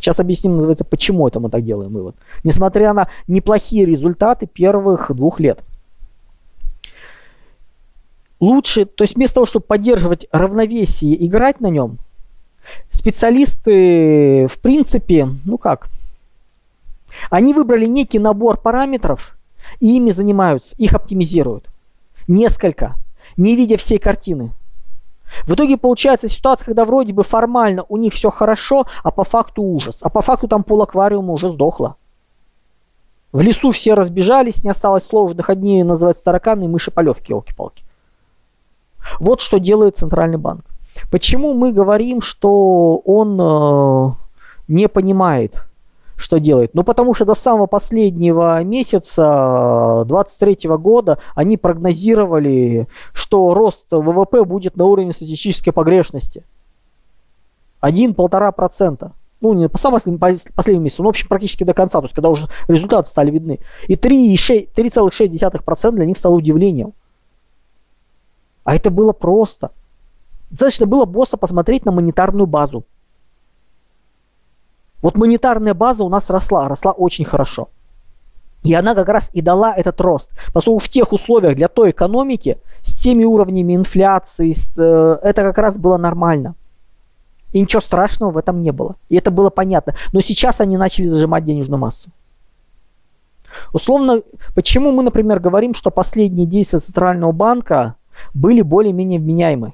Сейчас 0.02 0.20
объясним, 0.20 0.56
называется, 0.56 0.84
почему 0.84 1.28
это 1.28 1.40
мы 1.40 1.50
так 1.52 1.64
делаем 1.64 1.94
вывод. 1.94 2.16
Несмотря 2.44 2.92
на 2.94 3.08
неплохие 3.28 3.86
результаты 3.86 4.48
первых 4.48 5.12
двух 5.14 5.40
лет. 5.40 5.64
Лучше, 8.40 8.86
то 8.86 9.04
есть 9.04 9.16
вместо 9.16 9.36
того, 9.36 9.46
чтобы 9.46 9.66
поддерживать 9.68 10.26
равновесие 10.32 11.24
играть 11.28 11.62
на 11.62 11.68
нем, 11.68 12.00
специалисты, 12.90 14.48
в 14.48 14.60
принципе, 14.60 15.30
ну 15.46 15.60
как, 15.60 15.90
они 17.30 17.54
выбрали 17.54 17.86
некий 17.86 18.18
набор 18.18 18.60
параметров 18.60 19.38
и 19.80 19.98
ими 19.98 20.10
занимаются, 20.10 20.76
их 20.78 20.94
оптимизируют. 20.94 21.70
Несколько, 22.28 22.96
не 23.38 23.56
видя 23.56 23.78
всей 23.78 24.00
картины. 24.00 24.52
В 25.46 25.54
итоге 25.54 25.78
получается 25.78 26.30
ситуация, 26.30 26.66
когда 26.66 26.86
вроде 26.86 27.14
бы 27.14 27.24
формально 27.24 27.86
у 27.90 27.98
них 27.98 28.14
все 28.14 28.30
хорошо, 28.30 28.86
а 29.04 29.12
по 29.12 29.24
факту 29.24 29.64
ужас. 29.64 30.02
А 30.04 30.10
по 30.10 30.22
факту 30.22 30.48
там 30.48 30.64
пол 30.64 30.82
аквариума 30.82 31.34
уже 31.34 31.50
сдохло. 31.50 31.96
В 33.32 33.42
лесу 33.42 33.72
все 33.72 33.94
разбежались, 33.94 34.64
не 34.64 34.70
осталось 34.70 35.06
сложных, 35.06 35.50
одни 35.50 35.84
называются 35.84 36.24
тараканы 36.24 36.66
и 36.66 36.68
мыши 36.68 36.92
полевки, 36.92 37.32
елки-палки. 37.32 37.84
Вот 39.20 39.40
что 39.42 39.58
делает 39.58 39.98
Центральный 39.98 40.38
банк. 40.38 40.66
Почему 41.10 41.54
мы 41.54 41.72
говорим, 41.72 42.22
что 42.22 42.98
он 43.06 43.40
э, 43.40 44.14
не 44.68 44.88
понимает 44.90 45.64
что 46.22 46.40
делает? 46.40 46.74
Ну, 46.74 46.84
потому 46.84 47.14
что 47.14 47.26
до 47.26 47.34
самого 47.34 47.66
последнего 47.66 48.64
месяца 48.64 50.04
23 50.06 50.70
года 50.78 51.18
они 51.36 51.58
прогнозировали, 51.58 52.88
что 53.12 53.54
рост 53.54 53.88
ВВП 53.92 54.44
будет 54.44 54.78
на 54.78 54.86
уровне 54.86 55.14
статистической 55.14 55.74
погрешности. 55.74 56.46
1-1,5%. 57.82 59.12
Ну, 59.42 59.54
не 59.54 59.68
по 59.68 59.78
самому 59.80 60.00
последнему 60.20 60.84
месяцу, 60.84 61.02
но, 61.02 61.10
в 61.10 61.10
общем, 61.10 61.28
практически 61.28 61.64
до 61.64 61.74
конца, 61.74 61.98
то 62.00 62.06
есть, 62.06 62.14
когда 62.14 62.30
уже 62.30 62.48
результаты 62.68 63.10
стали 63.10 63.32
видны. 63.32 63.60
И 63.88 63.96
3,6% 63.96 65.92
для 65.92 66.06
них 66.06 66.18
стало 66.18 66.36
удивлением. 66.36 66.94
А 68.64 68.76
это 68.76 68.92
было 68.92 69.14
просто. 69.14 69.72
Достаточно 70.52 70.86
было 70.86 71.06
просто 71.06 71.38
посмотреть 71.38 71.86
на 71.86 71.92
монетарную 71.92 72.46
базу. 72.46 72.86
Вот 75.02 75.18
монетарная 75.18 75.74
база 75.74 76.04
у 76.04 76.10
нас 76.10 76.30
росла, 76.30 76.68
росла 76.68 76.92
очень 76.92 77.26
хорошо. 77.26 77.70
И 78.64 78.76
она 78.76 78.94
как 78.94 79.10
раз 79.10 79.32
и 79.34 79.42
дала 79.42 79.74
этот 79.76 80.00
рост. 80.02 80.34
Поскольку 80.54 80.80
в 80.80 80.90
тех 80.90 81.12
условиях 81.12 81.56
для 81.56 81.68
той 81.68 81.90
экономики, 81.90 82.60
с 82.84 83.02
теми 83.02 83.24
уровнями 83.24 83.76
инфляции, 83.76 84.54
с, 84.54 84.78
э, 84.78 85.20
это 85.24 85.42
как 85.42 85.58
раз 85.58 85.78
было 85.80 85.98
нормально. 85.98 86.56
И 87.54 87.60
ничего 87.60 87.82
страшного 87.82 88.32
в 88.32 88.38
этом 88.38 88.62
не 88.62 88.72
было. 88.72 88.96
И 89.10 89.16
это 89.16 89.32
было 89.32 89.50
понятно. 89.50 89.96
Но 90.14 90.22
сейчас 90.22 90.62
они 90.62 90.78
начали 90.78 91.08
зажимать 91.08 91.44
денежную 91.44 91.80
массу. 91.80 92.12
Условно, 93.74 94.22
почему 94.56 94.92
мы, 94.92 95.04
например, 95.04 95.40
говорим, 95.40 95.74
что 95.74 95.90
последние 95.90 96.46
действия 96.46 96.80
Центрального 96.80 97.32
банка 97.32 97.96
были 98.34 98.62
более-менее 98.62 99.20
вменяемы? 99.20 99.74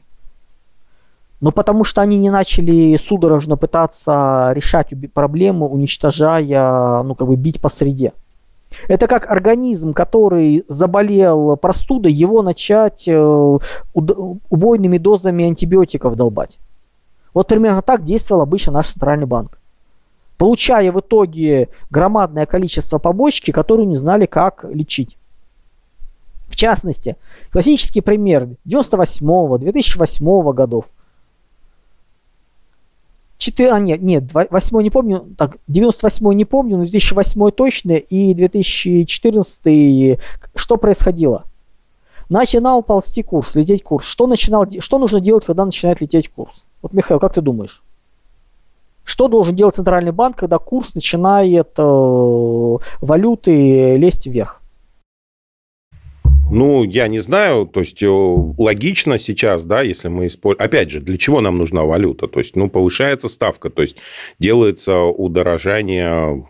Ну, 1.40 1.52
потому 1.52 1.84
что 1.84 2.02
они 2.02 2.18
не 2.18 2.32
начали 2.32 2.98
судорожно 2.98 3.58
пытаться 3.58 4.52
решать 4.54 4.94
проблему, 5.14 5.70
уничтожая, 5.70 7.04
ну, 7.04 7.14
как 7.14 7.28
бы 7.28 7.36
бить 7.36 7.62
по 7.62 7.70
среде. 7.70 8.14
Это 8.88 9.08
как 9.08 9.30
организм, 9.32 9.94
который 9.94 10.64
заболел 10.68 11.56
простудой, 11.58 12.12
его 12.12 12.42
начать 12.42 13.08
э, 13.08 13.58
убойными 13.94 14.98
дозами 14.98 15.46
антибиотиков 15.46 16.16
долбать. 16.16 16.58
Вот 17.34 17.48
примерно 17.48 17.82
так 17.82 18.04
действовал 18.04 18.42
обычно 18.42 18.74
наш 18.74 18.90
центральный 18.90 19.28
банк. 19.28 19.60
Получая 20.38 20.92
в 20.92 21.00
итоге 21.00 21.70
громадное 21.90 22.46
количество 22.46 23.00
побочки, 23.00 23.52
которые 23.52 23.86
не 23.86 23.96
знали, 23.96 24.26
как 24.26 24.66
лечить. 24.72 25.18
В 26.48 26.56
частности, 26.56 27.16
классический 27.52 28.02
пример 28.02 28.48
98-го, 28.66 29.58
2008 29.58 30.52
годов. 30.54 30.86
4, 33.48 33.72
а 33.72 33.80
нет, 33.80 34.02
нет, 34.02 34.24
8 34.34 34.82
не 34.82 34.90
помню, 34.90 35.26
так, 35.38 35.58
98 35.68 36.34
не 36.34 36.46
помню, 36.46 36.78
но 36.78 36.84
2008 36.84 37.52
точно 37.52 37.94
и 37.94 38.34
2014 38.34 40.20
что 40.56 40.78
происходило? 40.78 41.46
Начинал 42.30 42.84
ползти 42.84 43.24
курс, 43.24 43.56
лететь 43.56 43.84
курс. 43.84 44.06
Что, 44.06 44.28
начинал, 44.28 44.66
что 44.80 45.00
нужно 45.00 45.22
делать, 45.22 45.46
когда 45.46 45.64
начинает 45.64 46.02
лететь 46.02 46.30
курс? 46.30 46.66
Вот, 46.82 46.92
Михаил, 46.92 47.20
как 47.20 47.34
ты 47.34 47.42
думаешь? 47.42 47.82
Что 49.06 49.30
должен 49.30 49.56
делать 49.56 49.76
Центральный 49.76 50.12
банк, 50.12 50.36
когда 50.36 50.58
курс 50.58 50.94
начинает 50.94 51.70
э, 51.78 52.78
валюты 53.02 53.96
лезть 53.96 54.28
вверх? 54.28 54.62
Ну, 56.50 56.86
я 56.86 57.10
не 57.10 57.20
знаю, 57.20 57.66
то 57.66 57.82
есть 57.82 58.02
э, 58.02 58.08
логично 58.08 59.20
сейчас, 59.20 59.66
да, 59.66 59.82
если 59.82 60.08
мы 60.08 60.28
используем... 60.28 60.66
Опять 60.66 60.90
же, 60.90 61.02
для 61.02 61.18
чего 61.18 61.42
нам 61.42 61.58
нужна 61.58 61.84
валюта? 61.84 62.28
То 62.28 62.40
есть, 62.40 62.56
ну, 62.56 62.70
повышается 62.70 63.28
ставка, 63.28 63.70
то 63.70 63.82
есть 63.82 63.98
делается 64.40 65.02
удорожание 65.04 66.46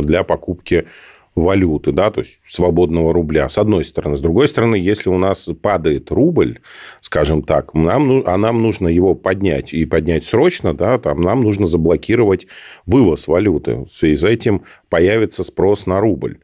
для 0.00 0.24
покупки 0.24 0.86
валюты, 1.34 1.92
да, 1.92 2.10
то 2.10 2.22
есть 2.22 2.40
свободного 2.46 3.12
рубля, 3.12 3.48
с 3.50 3.58
одной 3.58 3.84
стороны. 3.84 4.16
С 4.16 4.22
другой 4.22 4.48
стороны, 4.48 4.76
если 4.76 5.10
у 5.10 5.18
нас 5.18 5.50
падает 5.60 6.10
рубль, 6.10 6.60
скажем 7.00 7.42
так, 7.42 7.74
нам, 7.74 8.08
ну, 8.08 8.22
а 8.24 8.38
нам 8.38 8.62
нужно 8.62 8.88
его 8.88 9.14
поднять, 9.14 9.74
и 9.74 9.84
поднять 9.84 10.24
срочно, 10.24 10.72
да, 10.72 10.98
там 10.98 11.20
нам 11.20 11.42
нужно 11.42 11.66
заблокировать 11.66 12.46
вывоз 12.86 13.28
валюты. 13.28 13.84
В 13.84 13.88
связи 13.90 14.16
с 14.16 14.24
этим 14.24 14.62
появится 14.88 15.44
спрос 15.44 15.84
на 15.84 16.00
рубль. 16.00 16.38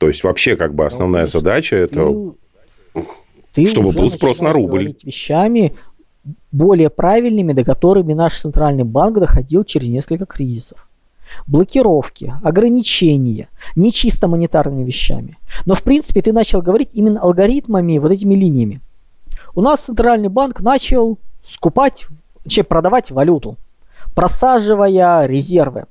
То 0.00 0.08
есть 0.08 0.24
вообще 0.24 0.56
как 0.56 0.74
бы 0.74 0.86
основная 0.86 1.24
ну, 1.24 1.28
задача 1.28 1.76
это 1.76 2.10
ты 3.52 3.66
чтобы 3.66 3.92
был 3.92 4.08
спрос 4.08 4.40
на 4.40 4.50
рубль. 4.50 4.96
вещами 5.02 5.76
более 6.50 6.88
правильными, 6.88 7.52
до 7.52 7.64
которыми 7.64 8.14
наш 8.14 8.40
центральный 8.40 8.84
банк 8.84 9.18
доходил 9.18 9.62
через 9.62 9.90
несколько 9.90 10.24
кризисов. 10.24 10.88
Блокировки, 11.46 12.32
ограничения, 12.42 13.50
не 13.76 13.92
чисто 13.92 14.26
монетарными 14.26 14.84
вещами. 14.84 15.36
Но 15.66 15.74
в 15.74 15.82
принципе 15.82 16.22
ты 16.22 16.32
начал 16.32 16.62
говорить 16.62 16.94
именно 16.94 17.20
алгоритмами, 17.20 17.98
вот 17.98 18.10
этими 18.10 18.34
линиями. 18.34 18.80
У 19.54 19.60
нас 19.60 19.84
центральный 19.84 20.30
банк 20.30 20.60
начал 20.60 21.18
скупать, 21.44 22.06
точнее 22.42 22.64
продавать 22.64 23.10
валюту, 23.10 23.58
просаживая 24.14 25.26
резервы 25.26 25.84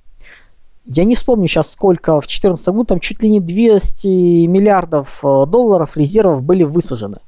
я 0.91 1.03
не 1.03 1.13
вспомню 1.13 1.47
сейчас 1.47 1.71
сколько 1.71 2.13
в 2.19 2.25
2014 2.25 2.67
году, 2.69 2.83
там 2.83 2.99
чуть 2.99 3.21
ли 3.21 3.29
не 3.29 3.39
200 3.39 4.47
миллиардов 4.47 5.19
э, 5.23 5.45
долларов 5.45 5.95
резервов 5.95 6.41
были 6.41 6.63
высажены. 6.63 7.19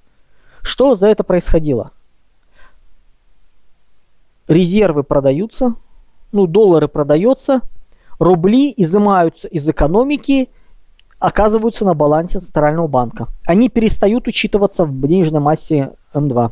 Что 0.64 0.96
за 0.96 1.08
это 1.08 1.24
происходило? 1.24 1.92
Резервы 4.48 5.04
продаются, 5.04 5.76
ну, 6.32 6.48
доллары 6.48 6.88
продаются, 6.88 7.62
рубли 8.18 8.74
изымаются 8.76 9.48
из 9.48 9.70
экономики, 9.70 10.50
оказываются 11.20 11.86
на 11.86 11.94
балансе 11.94 12.40
Центрального 12.40 12.88
банка. 12.88 13.28
Они 13.46 13.70
перестают 13.70 14.28
учитываться 14.28 14.86
в 14.86 15.08
денежной 15.08 15.40
массе 15.40 15.92
М2. 16.16 16.52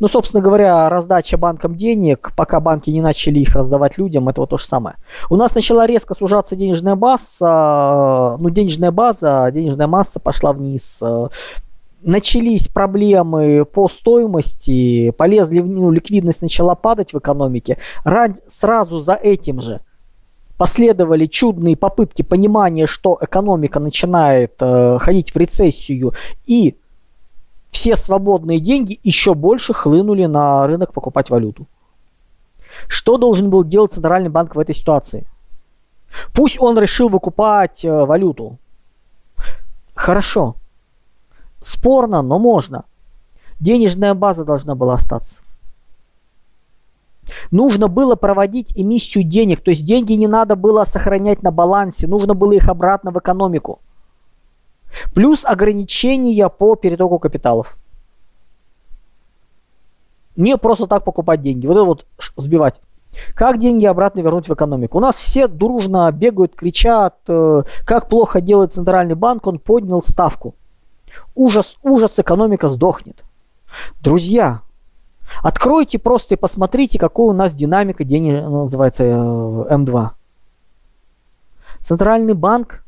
Ну, 0.00 0.08
собственно 0.08 0.42
говоря, 0.42 0.88
раздача 0.88 1.36
банкам 1.36 1.74
денег, 1.74 2.32
пока 2.36 2.60
банки 2.60 2.90
не 2.90 3.00
начали 3.00 3.40
их 3.40 3.54
раздавать 3.54 3.98
людям, 3.98 4.28
это 4.28 4.40
вот 4.40 4.50
то 4.50 4.58
же 4.58 4.64
самое. 4.64 4.96
У 5.30 5.36
нас 5.36 5.54
начала 5.54 5.86
резко 5.86 6.14
сужаться 6.14 6.56
денежная 6.56 6.96
база, 6.96 8.36
ну, 8.38 8.50
денежная 8.50 8.90
база, 8.90 9.50
денежная 9.52 9.86
масса 9.86 10.20
пошла 10.20 10.52
вниз. 10.52 11.02
Начались 12.02 12.66
проблемы 12.66 13.64
по 13.64 13.88
стоимости, 13.88 15.10
полезли, 15.10 15.60
ну, 15.60 15.90
ликвидность 15.90 16.42
начала 16.42 16.74
падать 16.74 17.12
в 17.12 17.18
экономике. 17.18 17.78
Рад, 18.04 18.40
сразу 18.48 18.98
за 18.98 19.14
этим 19.14 19.60
же 19.60 19.80
последовали 20.62 21.26
чудные 21.26 21.76
попытки 21.76 22.22
понимания, 22.22 22.86
что 22.86 23.18
экономика 23.20 23.80
начинает 23.80 24.54
э, 24.60 24.98
ходить 25.00 25.34
в 25.34 25.36
рецессию 25.36 26.14
и 26.46 26.76
все 27.72 27.96
свободные 27.96 28.60
деньги 28.60 29.00
еще 29.02 29.34
больше 29.34 29.72
хлынули 29.72 30.26
на 30.26 30.66
рынок 30.66 30.92
покупать 30.92 31.30
валюту. 31.30 31.66
Что 32.86 33.16
должен 33.16 33.50
был 33.50 33.64
делать 33.64 33.92
Центральный 33.92 34.28
банк 34.28 34.54
в 34.54 34.58
этой 34.58 34.74
ситуации? 34.74 35.26
Пусть 36.34 36.60
он 36.60 36.78
решил 36.78 37.08
выкупать 37.08 37.84
э, 37.84 37.90
валюту. 37.90 38.58
Хорошо. 39.94 40.56
Спорно, 41.62 42.20
но 42.20 42.38
можно. 42.38 42.84
Денежная 43.58 44.12
база 44.12 44.44
должна 44.44 44.74
была 44.74 44.94
остаться. 44.94 45.42
Нужно 47.50 47.88
было 47.88 48.16
проводить 48.16 48.76
эмиссию 48.76 49.24
денег, 49.24 49.62
то 49.62 49.70
есть 49.70 49.86
деньги 49.86 50.12
не 50.12 50.26
надо 50.26 50.56
было 50.56 50.84
сохранять 50.84 51.42
на 51.42 51.52
балансе, 51.52 52.06
нужно 52.06 52.34
было 52.34 52.52
их 52.52 52.68
обратно 52.68 53.12
в 53.12 53.18
экономику. 53.18 53.80
Плюс 55.14 55.44
ограничения 55.44 56.48
по 56.48 56.76
перетоку 56.76 57.18
капиталов. 57.18 57.76
Не 60.36 60.56
просто 60.56 60.86
так 60.86 61.04
покупать 61.04 61.42
деньги. 61.42 61.66
Вот 61.66 61.76
это 61.76 61.84
вот 61.84 62.06
сбивать. 62.36 62.80
Как 63.34 63.58
деньги 63.58 63.84
обратно 63.84 64.20
вернуть 64.20 64.48
в 64.48 64.54
экономику? 64.54 64.98
У 64.98 65.00
нас 65.00 65.16
все 65.16 65.46
дружно 65.46 66.10
бегают, 66.12 66.54
кричат, 66.54 67.16
э, 67.28 67.62
как 67.84 68.08
плохо 68.08 68.40
делает 68.40 68.72
Центральный 68.72 69.14
банк, 69.14 69.46
он 69.46 69.58
поднял 69.58 70.00
ставку. 70.02 70.54
Ужас, 71.34 71.76
ужас, 71.82 72.18
экономика 72.18 72.70
сдохнет. 72.70 73.24
Друзья, 74.00 74.62
откройте 75.42 75.98
просто 75.98 76.34
и 76.34 76.38
посмотрите, 76.38 76.98
какой 76.98 77.28
у 77.28 77.32
нас 77.32 77.54
динамика 77.54 78.04
денег, 78.04 78.48
называется 78.48 79.04
э, 79.04 79.08
М2. 79.08 80.08
Центральный 81.80 82.34
банк 82.34 82.81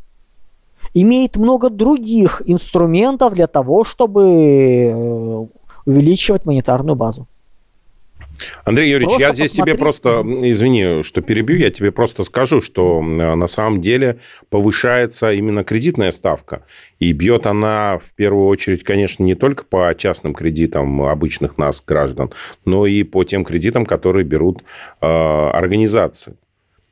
имеет 0.94 1.37
много 1.37 1.68
других 1.68 2.40
инструментов 2.46 3.35
для 3.35 3.46
того, 3.46 3.85
чтобы 3.85 4.22
э, 4.22 5.46
увеличивать 5.85 6.46
монетарную 6.46 6.96
базу. 6.96 7.28
Андрей 8.64 8.90
Юрьевич, 8.90 9.11
просто 9.11 9.28
я 9.28 9.35
здесь 9.35 9.50
посмотри... 9.50 9.72
тебе 9.72 9.78
просто, 9.78 10.24
извини, 10.24 11.02
что 11.02 11.20
перебью, 11.20 11.57
я 11.57 11.70
тебе 11.70 11.92
просто 11.92 12.24
скажу, 12.24 12.61
что 12.61 13.00
на 13.00 13.46
самом 13.46 13.80
деле 13.80 14.18
повышается 14.50 15.33
именно 15.33 15.64
кредитная 15.64 16.11
ставка. 16.11 16.64
И 16.98 17.12
бьет 17.12 17.46
она 17.46 17.98
в 18.02 18.14
первую 18.14 18.46
очередь, 18.46 18.83
конечно, 18.83 19.22
не 19.22 19.35
только 19.35 19.64
по 19.64 19.94
частным 19.96 20.35
кредитам 20.35 21.02
обычных 21.02 21.59
нас, 21.59 21.83
граждан, 21.87 22.33
но 22.64 22.87
и 22.87 23.02
по 23.02 23.24
тем 23.24 23.44
кредитам, 23.44 23.87
которые 23.87 24.24
берут 24.24 24.62
э, 25.00 25.07
организации. 25.07 26.37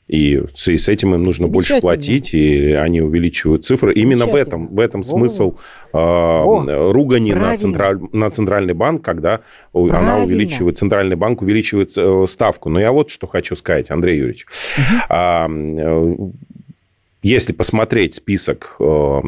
И 0.08 0.42
с 0.52 0.88
этим 0.88 1.14
им 1.14 1.22
нужно 1.22 1.48
больше 1.48 1.80
платить, 1.80 2.34
и 2.34 2.72
они 2.72 3.00
увеличивают 3.00 3.64
цифры. 3.64 3.94
Именно 3.94 4.26
в 4.26 4.34
этом, 4.34 4.66
в 4.68 4.80
этом 4.80 5.04
смысл 5.04 5.54
э, 5.92 6.90
ругани 6.92 7.32
на, 7.32 7.56
централь, 7.56 7.98
на 8.12 8.28
центральный 8.30 8.74
банк, 8.74 9.02
когда 9.02 9.40
Правильно. 9.72 9.98
она 9.98 10.24
увеличивает, 10.24 10.76
центральный 10.76 11.16
банк 11.16 11.40
увеличивает 11.40 11.92
э, 11.96 12.24
ставку. 12.28 12.68
Но 12.68 12.80
я 12.80 12.92
вот 12.92 13.10
что 13.10 13.26
хочу 13.26 13.54
сказать, 13.54 13.90
Андрей 13.90 14.18
Юрьевич. 14.18 14.46
Угу. 14.76 15.00
А, 15.08 15.48
если 17.22 17.52
посмотреть 17.52 18.16
список 18.16 18.76
э, 18.80 19.20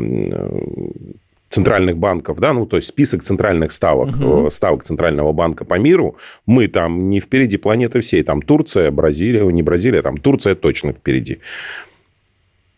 центральных 1.54 1.96
банков, 1.96 2.40
да, 2.40 2.52
ну, 2.52 2.66
то 2.66 2.76
есть 2.76 2.88
список 2.88 3.22
центральных 3.22 3.72
ставок, 3.72 4.16
угу. 4.16 4.50
ставок 4.50 4.82
Центрального 4.82 5.32
банка 5.32 5.64
по 5.64 5.78
миру, 5.78 6.16
мы 6.46 6.68
там 6.68 7.08
не 7.08 7.20
впереди 7.20 7.56
планеты 7.56 8.00
всей, 8.00 8.22
там 8.22 8.42
Турция, 8.42 8.90
Бразилия, 8.90 9.44
не 9.44 9.62
Бразилия, 9.62 10.02
там 10.02 10.16
Турция 10.16 10.54
точно 10.54 10.92
впереди. 10.92 11.38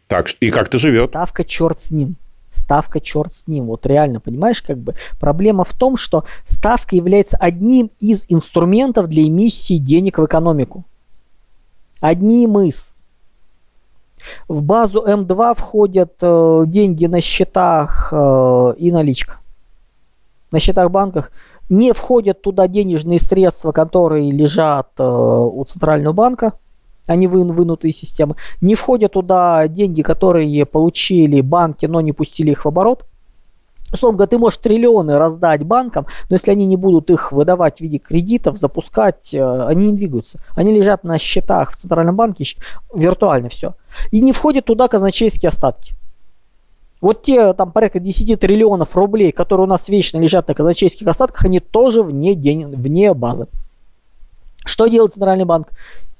Так, 0.08 0.28
и 0.40 0.50
как 0.50 0.68
то 0.68 0.78
живет? 0.78 1.10
Ставка 1.10 1.44
черт 1.44 1.80
с 1.80 1.90
ним. 1.90 2.16
Ставка 2.52 3.00
черт 3.00 3.34
с 3.34 3.48
ним. 3.48 3.66
Вот 3.66 3.86
реально, 3.86 4.20
понимаешь, 4.20 4.62
как 4.62 4.78
бы 4.78 4.94
проблема 5.18 5.64
в 5.64 5.72
том, 5.74 5.96
что 5.96 6.24
ставка 6.44 6.96
является 6.96 7.36
одним 7.36 7.90
из 7.98 8.26
инструментов 8.28 9.08
для 9.08 9.26
эмиссии 9.26 9.78
денег 9.78 10.18
в 10.18 10.24
экономику. 10.24 10.84
Одним 12.00 12.60
из. 12.60 12.95
В 14.48 14.62
базу 14.62 15.04
М2 15.06 15.54
входят 15.54 16.14
э, 16.22 16.64
деньги 16.66 17.06
на 17.06 17.20
счетах 17.20 18.08
э, 18.12 18.74
и 18.78 18.92
наличка. 18.92 19.38
На 20.50 20.60
счетах 20.60 20.90
банках 20.90 21.30
не 21.68 21.92
входят 21.92 22.42
туда 22.42 22.68
денежные 22.68 23.18
средства, 23.18 23.72
которые 23.72 24.30
лежат 24.30 24.88
э, 24.98 25.04
у 25.04 25.64
Центрального 25.64 26.12
банка, 26.12 26.52
они 27.06 27.26
вы, 27.26 27.44
вынутые 27.44 27.90
из 27.90 27.98
системы. 27.98 28.36
Не 28.60 28.74
входят 28.74 29.12
туда 29.12 29.66
деньги, 29.68 30.02
которые 30.02 30.66
получили 30.66 31.40
банки, 31.40 31.86
но 31.86 32.00
не 32.00 32.12
пустили 32.12 32.50
их 32.50 32.64
в 32.64 32.68
оборот. 32.68 33.06
Условно 33.92 34.26
ты 34.26 34.38
можешь 34.38 34.58
триллионы 34.58 35.16
раздать 35.16 35.62
банкам, 35.62 36.06
но 36.28 36.34
если 36.34 36.50
они 36.50 36.66
не 36.66 36.76
будут 36.76 37.10
их 37.10 37.30
выдавать 37.30 37.78
в 37.78 37.80
виде 37.82 37.98
кредитов, 37.98 38.56
запускать, 38.56 39.32
э, 39.32 39.66
они 39.66 39.86
не 39.86 39.96
двигаются. 39.96 40.40
Они 40.54 40.72
лежат 40.72 41.04
на 41.04 41.18
счетах 41.18 41.72
в 41.72 41.76
Центральном 41.76 42.16
банке, 42.16 42.44
виртуально 42.94 43.48
все. 43.48 43.74
И 44.10 44.20
не 44.20 44.32
входят 44.32 44.64
туда 44.64 44.88
казначейские 44.88 45.50
остатки. 45.50 45.94
Вот 47.00 47.22
те 47.22 47.52
там 47.52 47.72
порядка 47.72 48.00
10 48.00 48.40
триллионов 48.40 48.96
рублей, 48.96 49.30
которые 49.30 49.66
у 49.66 49.68
нас 49.68 49.88
вечно 49.88 50.18
лежат 50.18 50.48
на 50.48 50.54
казначейских 50.54 51.06
остатках, 51.06 51.44
они 51.44 51.60
тоже 51.60 52.02
вне, 52.02 52.34
день, 52.34 52.66
вне 52.66 53.14
базы. 53.14 53.46
Что 54.66 54.86
делает 54.88 55.12
Центральный 55.12 55.44
банк? 55.44 55.68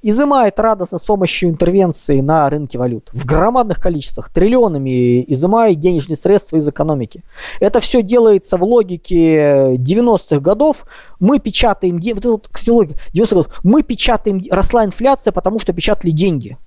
изымает 0.03 0.59
радостно 0.59 0.99
с 0.99 1.03
помощью 1.03 1.49
интервенции 1.49 2.21
на 2.21 2.49
рынке 2.49 2.77
валют. 2.77 3.09
В 3.13 3.25
громадных 3.25 3.81
количествах, 3.81 4.29
триллионами 4.29 5.23
изымает 5.33 5.79
денежные 5.79 6.15
средства 6.15 6.57
из 6.57 6.69
экономики. 6.69 7.23
Это 7.59 7.79
все 7.79 8.01
делается 8.01 8.57
в 8.57 8.63
логике 8.63 9.75
90-х 9.75 10.39
годов. 10.39 10.85
Мы 11.19 11.39
печатаем, 11.39 11.99
вот 11.99 12.25
вот, 12.25 12.47
кстати, 12.49 12.95
90 13.13 13.35
годов, 13.35 13.59
мы 13.63 13.83
печатаем, 13.83 14.41
росла 14.51 14.85
инфляция, 14.85 15.31
потому 15.31 15.59
что 15.59 15.73
печатали 15.73 16.11
деньги. 16.11 16.57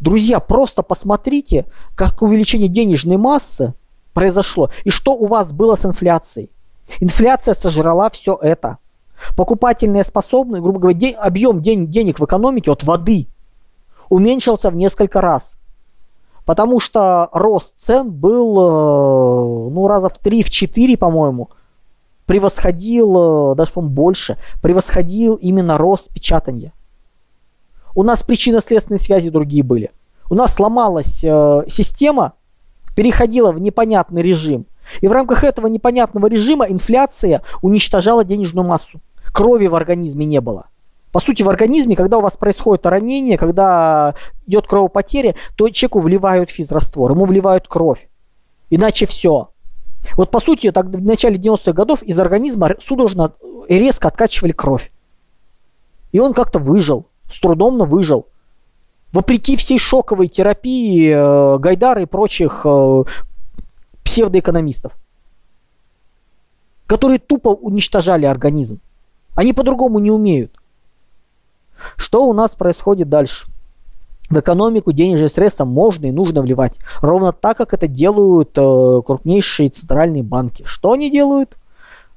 Друзья, 0.00 0.40
просто 0.40 0.82
посмотрите, 0.82 1.66
как 1.94 2.22
увеличение 2.22 2.68
денежной 2.68 3.16
массы 3.16 3.74
произошло 4.12 4.70
и 4.84 4.90
что 4.90 5.12
у 5.12 5.26
вас 5.26 5.52
было 5.52 5.76
с 5.76 5.84
инфляцией. 5.84 6.50
Инфляция 7.00 7.54
сожрала 7.54 8.10
все 8.10 8.36
это. 8.40 8.78
Покупательная 9.36 10.04
способность, 10.04 10.62
грубо 10.62 10.78
говоря, 10.78 10.98
день, 10.98 11.14
объем 11.14 11.62
день, 11.62 11.90
денег 11.90 12.18
в 12.18 12.24
экономике 12.24 12.70
от 12.70 12.84
воды 12.84 13.28
уменьшился 14.08 14.70
в 14.70 14.76
несколько 14.76 15.20
раз. 15.20 15.58
Потому 16.44 16.80
что 16.80 17.28
рост 17.32 17.78
цен 17.78 18.10
был, 18.10 18.58
э, 18.58 19.70
ну, 19.70 19.86
раза 19.86 20.08
в 20.08 20.18
3-4, 20.18 20.96
по-моему, 20.96 21.50
превосходил, 22.24 23.52
э, 23.52 23.54
даже, 23.54 23.72
по-моему, 23.72 23.94
больше, 23.94 24.38
превосходил 24.62 25.34
именно 25.34 25.76
рост 25.76 26.10
печатания. 26.10 26.72
У 27.94 28.02
нас 28.02 28.22
причинно-следственные 28.22 28.98
связи 28.98 29.28
другие 29.28 29.62
были. 29.62 29.90
У 30.30 30.34
нас 30.34 30.54
сломалась 30.54 31.22
э, 31.22 31.64
система, 31.68 32.32
переходила 32.96 33.52
в 33.52 33.60
непонятный 33.60 34.22
режим. 34.22 34.66
И 35.02 35.08
в 35.08 35.12
рамках 35.12 35.44
этого 35.44 35.66
непонятного 35.66 36.28
режима 36.28 36.64
инфляция 36.66 37.42
уничтожала 37.60 38.24
денежную 38.24 38.66
массу 38.66 39.00
крови 39.32 39.66
в 39.66 39.74
организме 39.74 40.26
не 40.26 40.40
было. 40.40 40.68
По 41.12 41.20
сути, 41.20 41.42
в 41.42 41.48
организме, 41.48 41.96
когда 41.96 42.18
у 42.18 42.20
вас 42.20 42.36
происходит 42.36 42.86
ранение, 42.86 43.38
когда 43.38 44.14
идет 44.46 44.66
кровопотеря, 44.66 45.34
то 45.56 45.68
человеку 45.70 46.00
вливают 46.00 46.50
физраствор, 46.50 47.12
ему 47.12 47.24
вливают 47.24 47.66
кровь. 47.66 48.08
Иначе 48.70 49.06
все. 49.06 49.48
Вот 50.16 50.30
по 50.30 50.40
сути, 50.40 50.70
так, 50.70 50.86
в 50.86 51.02
начале 51.02 51.36
90-х 51.36 51.72
годов 51.72 52.02
из 52.02 52.18
организма 52.18 52.74
судорожно 52.78 53.32
и 53.68 53.78
резко 53.78 54.08
откачивали 54.08 54.52
кровь. 54.52 54.92
И 56.12 56.20
он 56.20 56.34
как-то 56.34 56.58
выжил, 56.58 57.06
с 57.28 57.40
трудом, 57.40 57.78
но 57.78 57.84
выжил. 57.84 58.26
Вопреки 59.12 59.56
всей 59.56 59.78
шоковой 59.78 60.28
терапии 60.28 61.10
э, 61.10 61.58
Гайдара 61.58 62.02
и 62.02 62.06
прочих 62.06 62.62
э, 62.64 63.04
псевдоэкономистов, 64.04 64.92
которые 66.86 67.18
тупо 67.18 67.48
уничтожали 67.48 68.26
организм. 68.26 68.80
Они 69.38 69.52
по-другому 69.52 70.00
не 70.00 70.10
умеют. 70.10 70.50
Что 71.94 72.26
у 72.26 72.32
нас 72.32 72.56
происходит 72.56 73.08
дальше? 73.08 73.46
В 74.28 74.40
экономику 74.40 74.90
денежные 74.90 75.28
средства 75.28 75.64
можно 75.64 76.06
и 76.06 76.10
нужно 76.10 76.42
вливать. 76.42 76.80
Ровно 77.02 77.30
так, 77.30 77.56
как 77.56 77.72
это 77.72 77.86
делают 77.86 78.58
э, 78.58 79.02
крупнейшие 79.06 79.68
центральные 79.68 80.24
банки. 80.24 80.64
Что 80.64 80.90
они 80.90 81.08
делают? 81.08 81.56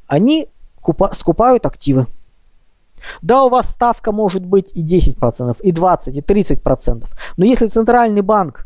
Они 0.07 0.47
купа- 0.81 1.13
скупают 1.13 1.67
активы. 1.67 2.07
Да, 3.21 3.43
у 3.43 3.49
вас 3.49 3.69
ставка 3.69 4.11
может 4.11 4.43
быть 4.43 4.71
и 4.73 4.83
10%, 4.83 5.57
и 5.61 5.71
20%, 5.71 6.09
и 6.09 6.21
30%. 6.21 7.05
Но 7.37 7.45
если 7.45 7.67
центральный 7.67 8.21
банк 8.21 8.65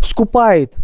скупает 0.00 0.76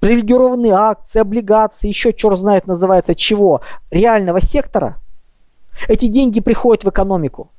привилегированные 0.00 0.74
акции, 0.74 1.18
облигации, 1.18 1.88
еще 1.88 2.12
черт 2.12 2.38
знает 2.38 2.66
называется 2.66 3.14
чего, 3.14 3.62
реального 3.90 4.42
сектора– 4.42 5.00
эти 5.88 6.06
деньги 6.06 6.40
приходят 6.40 6.84
в 6.84 6.88
экономику. 6.88 7.50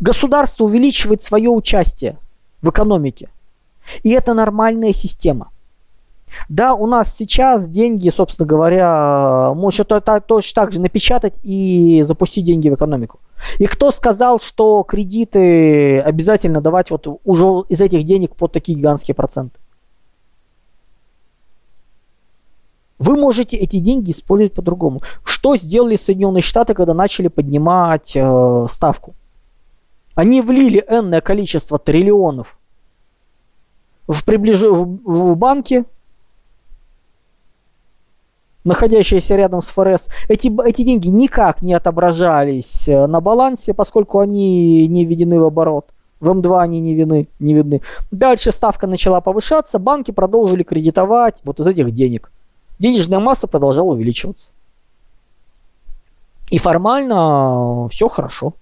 Государство 0.00 0.64
увеличивает 0.64 1.22
свое 1.22 1.48
участие 1.48 2.18
в 2.62 2.70
экономике. 2.70 3.28
И 4.02 4.10
это 4.10 4.34
нормальная 4.34 4.92
система. 4.92 5.50
Да, 6.48 6.74
у 6.74 6.86
нас 6.86 7.14
сейчас 7.14 7.68
деньги, 7.68 8.10
собственно 8.10 8.46
говоря, 8.46 9.52
можно 9.54 9.84
точно 9.84 10.62
так 10.62 10.72
же 10.72 10.80
напечатать 10.80 11.34
и 11.42 12.02
запустить 12.02 12.44
деньги 12.44 12.68
в 12.68 12.74
экономику. 12.74 13.20
И 13.58 13.66
кто 13.66 13.90
сказал, 13.90 14.38
что 14.38 14.82
кредиты 14.82 16.00
обязательно 16.00 16.60
давать 16.60 16.90
вот 16.90 17.06
уже 17.24 17.64
из 17.68 17.80
этих 17.80 18.04
денег 18.04 18.34
под 18.34 18.52
такие 18.52 18.76
гигантские 18.76 19.14
проценты? 19.14 19.58
Вы 22.98 23.16
можете 23.16 23.56
эти 23.56 23.78
деньги 23.78 24.10
использовать 24.10 24.54
по-другому. 24.54 25.02
Что 25.24 25.56
сделали 25.56 25.96
Соединенные 25.96 26.42
Штаты, 26.42 26.74
когда 26.74 26.94
начали 26.94 27.28
поднимать 27.28 28.16
э, 28.16 28.66
ставку? 28.70 29.14
Они 30.14 30.40
влили 30.40 30.82
энное 30.88 31.20
количество 31.20 31.78
триллионов 31.78 32.58
в, 34.08 34.24
приближ... 34.24 34.62
в, 34.62 34.98
в 35.04 35.36
банки, 35.36 35.84
находящиеся 38.64 39.36
рядом 39.36 39.60
с 39.60 39.68
ФРС. 39.68 40.08
Эти, 40.28 40.50
эти 40.66 40.82
деньги 40.82 41.08
никак 41.08 41.60
не 41.60 41.74
отображались 41.74 42.88
э, 42.88 43.06
на 43.06 43.20
балансе, 43.20 43.74
поскольку 43.74 44.20
они 44.20 44.86
не 44.88 45.04
введены 45.04 45.38
в 45.38 45.44
оборот. 45.44 45.90
В 46.20 46.30
М2 46.30 46.60
они 46.60 46.80
не, 46.80 46.94
вины, 46.94 47.28
не 47.40 47.52
видны. 47.52 47.82
Дальше 48.10 48.52
ставка 48.52 48.86
начала 48.86 49.20
повышаться, 49.20 49.78
банки 49.78 50.12
продолжили 50.12 50.62
кредитовать 50.62 51.42
вот 51.44 51.60
из 51.60 51.66
этих 51.66 51.90
денег 51.90 52.32
денежная 52.78 53.18
масса 53.18 53.46
продолжала 53.46 53.92
увеличиваться. 53.92 54.52
И 56.50 56.58
формально 56.58 57.88
все 57.88 58.08
хорошо. 58.08 58.54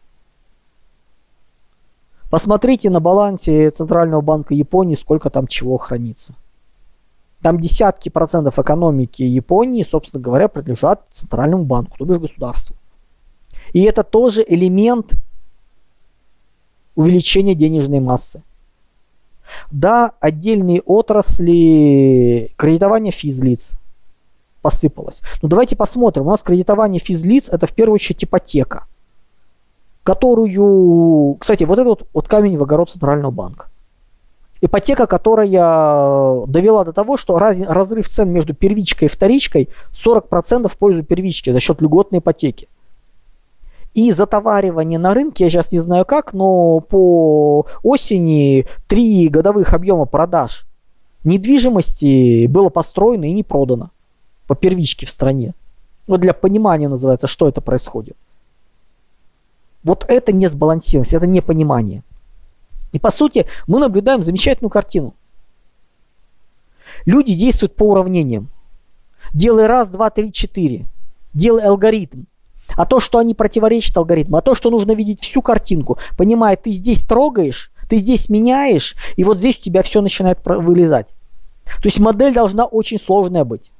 Посмотрите 2.31 2.90
на 2.90 3.00
балансе 3.00 3.70
Центрального 3.70 4.20
банка 4.20 4.55
Японии, 4.55 4.94
сколько 4.94 5.31
там 5.31 5.46
чего 5.46 5.77
хранится. 5.77 6.35
Там 7.42 7.61
десятки 7.61 8.09
процентов 8.09 8.59
экономики 8.59 9.22
Японии, 9.22 9.83
собственно 9.83 10.22
говоря, 10.22 10.48
принадлежат 10.48 11.05
Центральному 11.11 11.64
банку, 11.64 11.98
то 11.98 12.07
бишь 12.07 12.18
государству. 12.18 12.77
И 13.74 13.83
это 13.83 14.03
тоже 14.03 14.44
элемент 14.46 15.12
увеличения 16.94 17.55
денежной 17.55 18.00
массы. 18.00 18.42
Да, 19.70 20.12
отдельные 20.20 20.81
отрасли 20.81 22.50
кредитования 22.57 23.12
физлиц– 23.12 23.72
посыпалось. 24.64 25.20
Но 25.42 25.48
давайте 25.48 25.77
посмотрим. 25.77 26.27
У 26.27 26.31
нас 26.31 26.42
кредитование 26.42 26.98
физлиц 26.98 27.50
это 27.50 27.66
в 27.66 27.72
первую 27.72 27.96
очередь 27.96 28.24
ипотека, 28.24 28.87
которую, 30.03 31.37
кстати, 31.38 31.64
вот 31.64 31.79
этот 31.79 32.09
вот, 32.14 32.29
камень 32.29 32.57
в 32.57 32.62
огород 32.62 32.88
Центрального 32.88 33.31
банка. 33.31 33.66
Ипотека, 34.62 35.07
которая 35.07 36.46
довела 36.46 36.85
до 36.85 36.94
того, 36.94 37.18
что 37.18 37.38
раз, 37.38 37.61
разрыв 37.61 38.09
цен 38.09 38.31
между 38.31 38.55
первичкой 38.55 39.07
и 39.07 39.11
вторичкой 39.11 39.68
40% 39.92 40.68
в 40.68 40.79
пользу 40.79 41.03
первички 41.03 41.50
за 41.53 41.61
счет 41.61 41.83
льготной 41.83 42.20
ипотеки. 42.20 42.66
И 43.92 44.12
затоваривание 44.12 44.98
на 44.98 45.12
рынке, 45.12 45.44
я 45.44 45.50
сейчас 45.50 45.72
не 45.72 45.81
знаю 45.81 46.07
как, 46.07 46.33
но 46.33 46.81
по 46.81 47.66
осени 47.83 48.66
три 48.88 49.29
годовых 49.29 49.74
объема 49.74 50.07
продаж 50.07 50.64
недвижимости 51.22 52.46
было 52.46 52.70
построено 52.70 53.27
и 53.27 53.33
не 53.33 53.42
продано 53.42 53.90
по 54.47 54.55
первичке 54.55 55.07
в 55.07 55.11
стране. 55.11 55.55
Вот 56.07 56.21
для 56.21 56.35
понимания 56.35 56.89
называется, 56.89 57.27
что 57.27 57.49
это 57.49 57.61
происходит. 57.61 58.17
Вот 59.83 60.05
это 60.09 60.33
не 60.33 60.49
сбалансированность, 60.49 61.15
это 61.15 61.27
непонимание. 61.27 62.03
И 62.93 62.99
по 62.99 63.11
сути 63.11 63.47
мы 63.67 63.81
наблюдаем 63.81 64.23
замечательную 64.23 64.71
картину. 64.71 65.15
Люди 67.07 67.35
действуют 67.35 67.77
по 67.77 67.91
уравнениям. 67.91 68.49
Делай 69.33 69.67
раз, 69.67 69.91
два, 69.91 70.11
три, 70.11 70.33
четыре. 70.33 70.87
Делай 71.33 71.65
алгоритм. 71.65 72.25
А 72.77 72.87
то, 72.87 73.01
что 73.01 73.19
они 73.19 73.35
противоречат 73.35 73.97
алгоритму, 73.97 74.39
а 74.39 74.41
то, 74.41 74.55
что 74.55 74.71
нужно 74.71 74.93
видеть 74.93 75.21
всю 75.21 75.43
картинку, 75.43 75.99
понимая, 76.17 76.57
ты 76.57 76.73
здесь 76.73 77.05
трогаешь, 77.05 77.71
ты 77.89 77.99
здесь 77.99 78.31
меняешь, 78.31 78.97
и 79.17 79.25
вот 79.25 79.39
здесь 79.39 79.59
у 79.59 79.63
тебя 79.63 79.83
все 79.83 80.01
начинает 80.01 80.39
вылезать. 80.45 81.15
То 81.65 81.85
есть 81.85 81.99
модель 81.99 82.33
должна 82.33 82.65
очень 82.65 82.99
сложная 82.99 83.45
быть. 83.45 83.71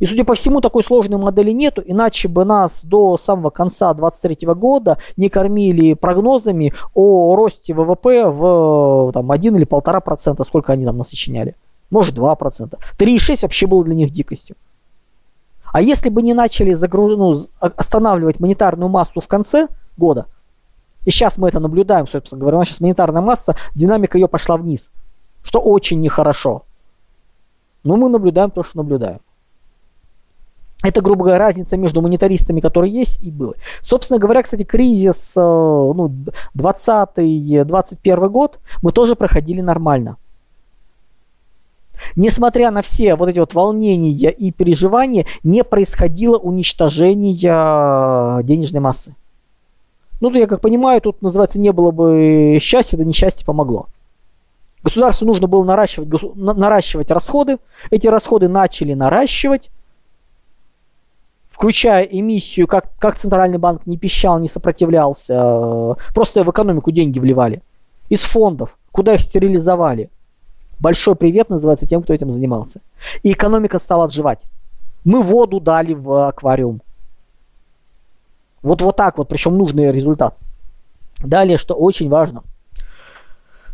И, 0.00 0.06
судя 0.06 0.24
по 0.24 0.34
всему, 0.34 0.62
такой 0.62 0.82
сложной 0.82 1.18
модели 1.18 1.50
нету, 1.50 1.82
иначе 1.84 2.26
бы 2.26 2.46
нас 2.46 2.84
до 2.84 3.18
самого 3.18 3.50
конца 3.50 3.92
2023 3.92 4.48
года 4.54 4.98
не 5.18 5.28
кормили 5.28 5.92
прогнозами 5.92 6.72
о 6.94 7.36
росте 7.36 7.74
ВВП 7.74 8.30
в 8.30 9.12
там, 9.12 9.30
1 9.30 9.56
или 9.56 9.66
1,5%, 9.66 10.42
сколько 10.44 10.72
они 10.72 10.86
там 10.86 10.96
нас 10.96 11.10
сочиняли. 11.10 11.54
Может 11.90 12.16
2%. 12.16 12.78
3,6 12.98 13.42
вообще 13.42 13.66
было 13.66 13.84
для 13.84 13.94
них 13.94 14.10
дикостью. 14.10 14.56
А 15.70 15.82
если 15.82 16.08
бы 16.08 16.22
не 16.22 16.32
начали 16.32 16.72
загруз... 16.72 17.16
ну, 17.16 17.34
останавливать 17.60 18.40
монетарную 18.40 18.88
массу 18.88 19.20
в 19.20 19.28
конце 19.28 19.68
года, 19.98 20.26
и 21.04 21.10
сейчас 21.10 21.36
мы 21.36 21.48
это 21.48 21.60
наблюдаем, 21.60 22.08
собственно 22.08 22.40
говоря, 22.40 22.56
у 22.56 22.60
нас 22.60 22.68
сейчас 22.68 22.80
монетарная 22.80 23.22
масса, 23.22 23.54
динамика 23.74 24.16
ее 24.16 24.28
пошла 24.28 24.56
вниз, 24.56 24.92
что 25.42 25.60
очень 25.60 26.00
нехорошо. 26.00 26.62
Но 27.84 27.96
мы 27.96 28.08
наблюдаем 28.08 28.50
то, 28.50 28.62
что 28.62 28.78
наблюдаем. 28.78 29.20
Это, 30.82 31.02
грубо 31.02 31.24
говоря, 31.24 31.38
разница 31.38 31.76
между 31.76 32.00
монетаристами, 32.00 32.60
которые 32.60 32.92
есть, 32.92 33.22
и 33.22 33.30
было. 33.30 33.54
Собственно 33.82 34.18
говоря, 34.18 34.42
кстати, 34.42 34.64
кризис 34.64 35.36
э, 35.36 35.40
ну, 35.40 36.10
20-21 36.56 38.28
год 38.28 38.60
мы 38.80 38.92
тоже 38.92 39.14
проходили 39.14 39.60
нормально. 39.60 40.16
Несмотря 42.16 42.70
на 42.70 42.80
все 42.80 43.14
вот 43.14 43.28
эти 43.28 43.38
вот 43.38 43.52
волнения 43.52 44.30
и 44.30 44.50
переживания, 44.52 45.26
не 45.42 45.64
происходило 45.64 46.38
уничтожения 46.38 48.42
денежной 48.42 48.80
массы. 48.80 49.14
Ну, 50.22 50.32
я 50.32 50.46
как 50.46 50.62
понимаю, 50.62 51.02
тут 51.02 51.20
называется 51.20 51.60
не 51.60 51.72
было 51.72 51.90
бы 51.90 52.58
счастья, 52.60 52.96
да 52.96 53.04
несчастье 53.04 53.44
помогло. 53.44 53.86
Государству 54.82 55.26
нужно 55.26 55.46
было 55.46 55.62
наращивать, 55.62 56.08
наращивать 56.34 57.10
расходы. 57.10 57.58
Эти 57.90 58.08
расходы 58.08 58.48
начали 58.48 58.94
наращивать 58.94 59.70
включая 61.60 62.04
эмиссию, 62.04 62.66
как, 62.66 62.86
как 62.98 63.16
Центральный 63.16 63.58
банк 63.58 63.84
не 63.84 63.98
пищал, 63.98 64.38
не 64.38 64.48
сопротивлялся, 64.48 65.34
э, 65.34 65.94
просто 66.14 66.42
в 66.42 66.50
экономику 66.50 66.90
деньги 66.90 67.18
вливали. 67.18 67.60
Из 68.08 68.22
фондов, 68.22 68.78
куда 68.92 69.12
их 69.12 69.20
стерилизовали. 69.20 70.08
Большой 70.78 71.16
привет 71.16 71.50
называется 71.50 71.86
тем, 71.86 72.02
кто 72.02 72.14
этим 72.14 72.30
занимался. 72.30 72.80
И 73.22 73.32
экономика 73.32 73.78
стала 73.78 74.04
отживать. 74.04 74.46
Мы 75.04 75.20
воду 75.20 75.60
дали 75.60 75.92
в 75.92 76.28
аквариум. 76.28 76.80
Вот, 78.62 78.80
вот 78.80 78.96
так 78.96 79.18
вот, 79.18 79.28
причем 79.28 79.58
нужный 79.58 79.92
результат. 79.92 80.38
Далее, 81.22 81.58
что 81.58 81.74
очень 81.74 82.08
важно. 82.08 82.42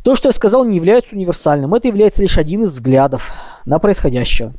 То, 0.03 0.17
что 0.17 0.29
я 0.29 0.33
сказал, 0.33 0.65
не 0.65 0.75
является 0.75 1.15
универсальным. 1.15 1.73
Это 1.73 1.87
является 1.87 2.21
лишь 2.21 2.37
один 2.37 2.65
из 2.65 2.73
взглядов 2.73 3.31
на 3.65 3.79
происходящее. 3.79 4.55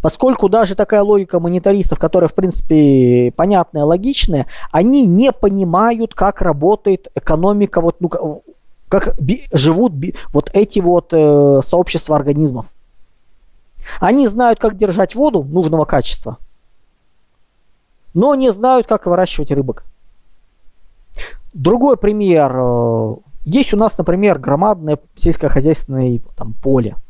Поскольку 0.00 0.48
даже 0.48 0.74
такая 0.74 1.02
логика 1.02 1.40
монетаристов, 1.40 1.98
которая, 1.98 2.28
в 2.28 2.34
принципе, 2.34 3.32
понятная, 3.36 3.84
логичная, 3.84 4.46
они 4.70 5.04
не 5.04 5.32
понимают, 5.32 6.14
как 6.14 6.40
работает 6.40 7.08
экономика, 7.14 7.80
вот, 7.80 7.96
ну, 8.00 8.42
как 8.88 9.20
би, 9.20 9.40
живут 9.52 9.92
би, 9.92 10.14
вот 10.32 10.50
эти 10.52 10.80
вот 10.80 11.12
э, 11.12 11.60
сообщества 11.62 12.16
организмов. 12.16 12.66
Они 14.00 14.28
знают, 14.28 14.60
как 14.60 14.76
держать 14.76 15.14
воду 15.14 15.42
нужного 15.42 15.84
качества, 15.84 16.38
но 18.14 18.34
не 18.34 18.52
знают, 18.52 18.86
как 18.86 19.06
выращивать 19.06 19.50
рыбок. 19.50 19.84
Другой 21.54 21.96
пример. 21.96 22.52
Э, 22.54 23.16
есть 23.44 23.74
у 23.74 23.76
нас, 23.76 23.98
например, 23.98 24.38
громадное 24.38 24.98
сельскохозяйственное 25.16 26.20
там, 26.36 26.52
поле– 26.52 26.94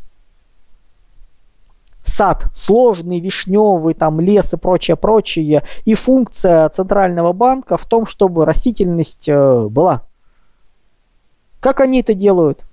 сад 2.18 2.46
сложный, 2.52 3.20
вишневый, 3.20 3.94
там 3.94 4.20
лес 4.20 4.52
и 4.52 4.57
прочее, 4.57 4.96
прочее. 4.96 5.62
И 5.85 5.94
функция 5.94 6.68
Центрального 6.68 7.33
банка 7.33 7.76
в 7.76 7.87
том, 7.87 8.07
чтобы 8.07 8.44
растительность 8.44 9.28
э, 9.28 9.68
была. 9.68 10.02
Как 11.61 11.81
они 11.81 12.00
это 12.00 12.14
делают? 12.14 12.64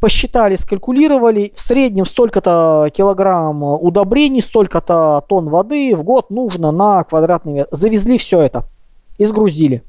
Посчитали, 0.00 0.56
скалькулировали, 0.56 1.52
в 1.54 1.60
среднем 1.60 2.04
столько-то 2.04 2.90
килограмм 2.92 3.62
удобрений, 3.62 4.42
столько-то 4.42 5.24
тонн 5.28 5.48
воды 5.48 5.94
в 5.94 6.02
год 6.02 6.30
нужно 6.30 6.72
на 6.72 7.04
квадратный 7.04 7.52
метр. 7.52 7.68
Завезли 7.70 8.18
все 8.18 8.40
это 8.40 8.64
и 9.18 9.24
сгрузили. 9.24 9.84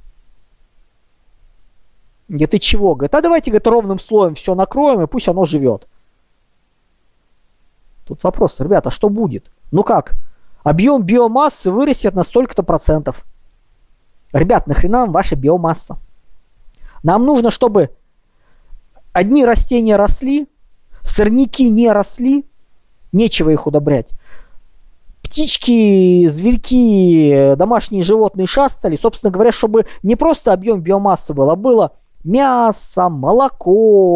Говорит, 2.27 2.51
ты 2.51 2.59
чего? 2.59 2.93
Говорит, 2.93 3.15
а 3.15 3.21
давайте, 3.21 3.49
говорит, 3.49 3.65
ровным 3.65 3.97
слоем 3.97 4.36
все 4.36 4.53
накроем, 4.53 5.01
и 5.01 5.07
пусть 5.07 5.27
оно 5.27 5.45
живет. 5.45 5.88
Тут 8.06 8.24
вопрос, 8.24 8.60
ребята, 8.60 8.89
что 8.89 9.10
будет? 9.10 9.52
Ну 9.72 9.84
как? 9.84 10.16
Объем 10.63 11.04
биомассы 11.04 11.72
вырастет 11.72 12.13
на 12.13 12.24
столько-то 12.24 12.63
процентов. 12.63 13.26
Ребят, 14.32 14.68
нахрена 14.68 15.02
нам 15.02 15.12
ваша 15.12 15.36
биомасса? 15.36 15.98
Нам 17.04 17.26
нужно, 17.26 17.52
чтобы 17.52 17.92
одни 19.12 19.46
растения 19.46 19.96
росли, 19.96 20.48
сорняки 21.02 21.70
не 21.70 21.92
росли, 21.92 22.46
нечего 23.12 23.50
их 23.52 23.68
удобрять. 23.68 24.10
Птички, 25.22 26.28
зверьки, 26.28 27.56
домашние 27.56 28.04
животные 28.04 28.48
шастали, 28.48 28.96
собственно 28.96 29.32
говоря, 29.32 29.52
чтобы 29.52 29.86
не 30.02 30.16
просто 30.16 30.54
объем 30.54 30.82
биомассы 30.82 31.34
был, 31.34 31.50
а 31.50 31.56
было 31.56 31.94
мясо, 32.23 33.09
молоко, 33.09 34.13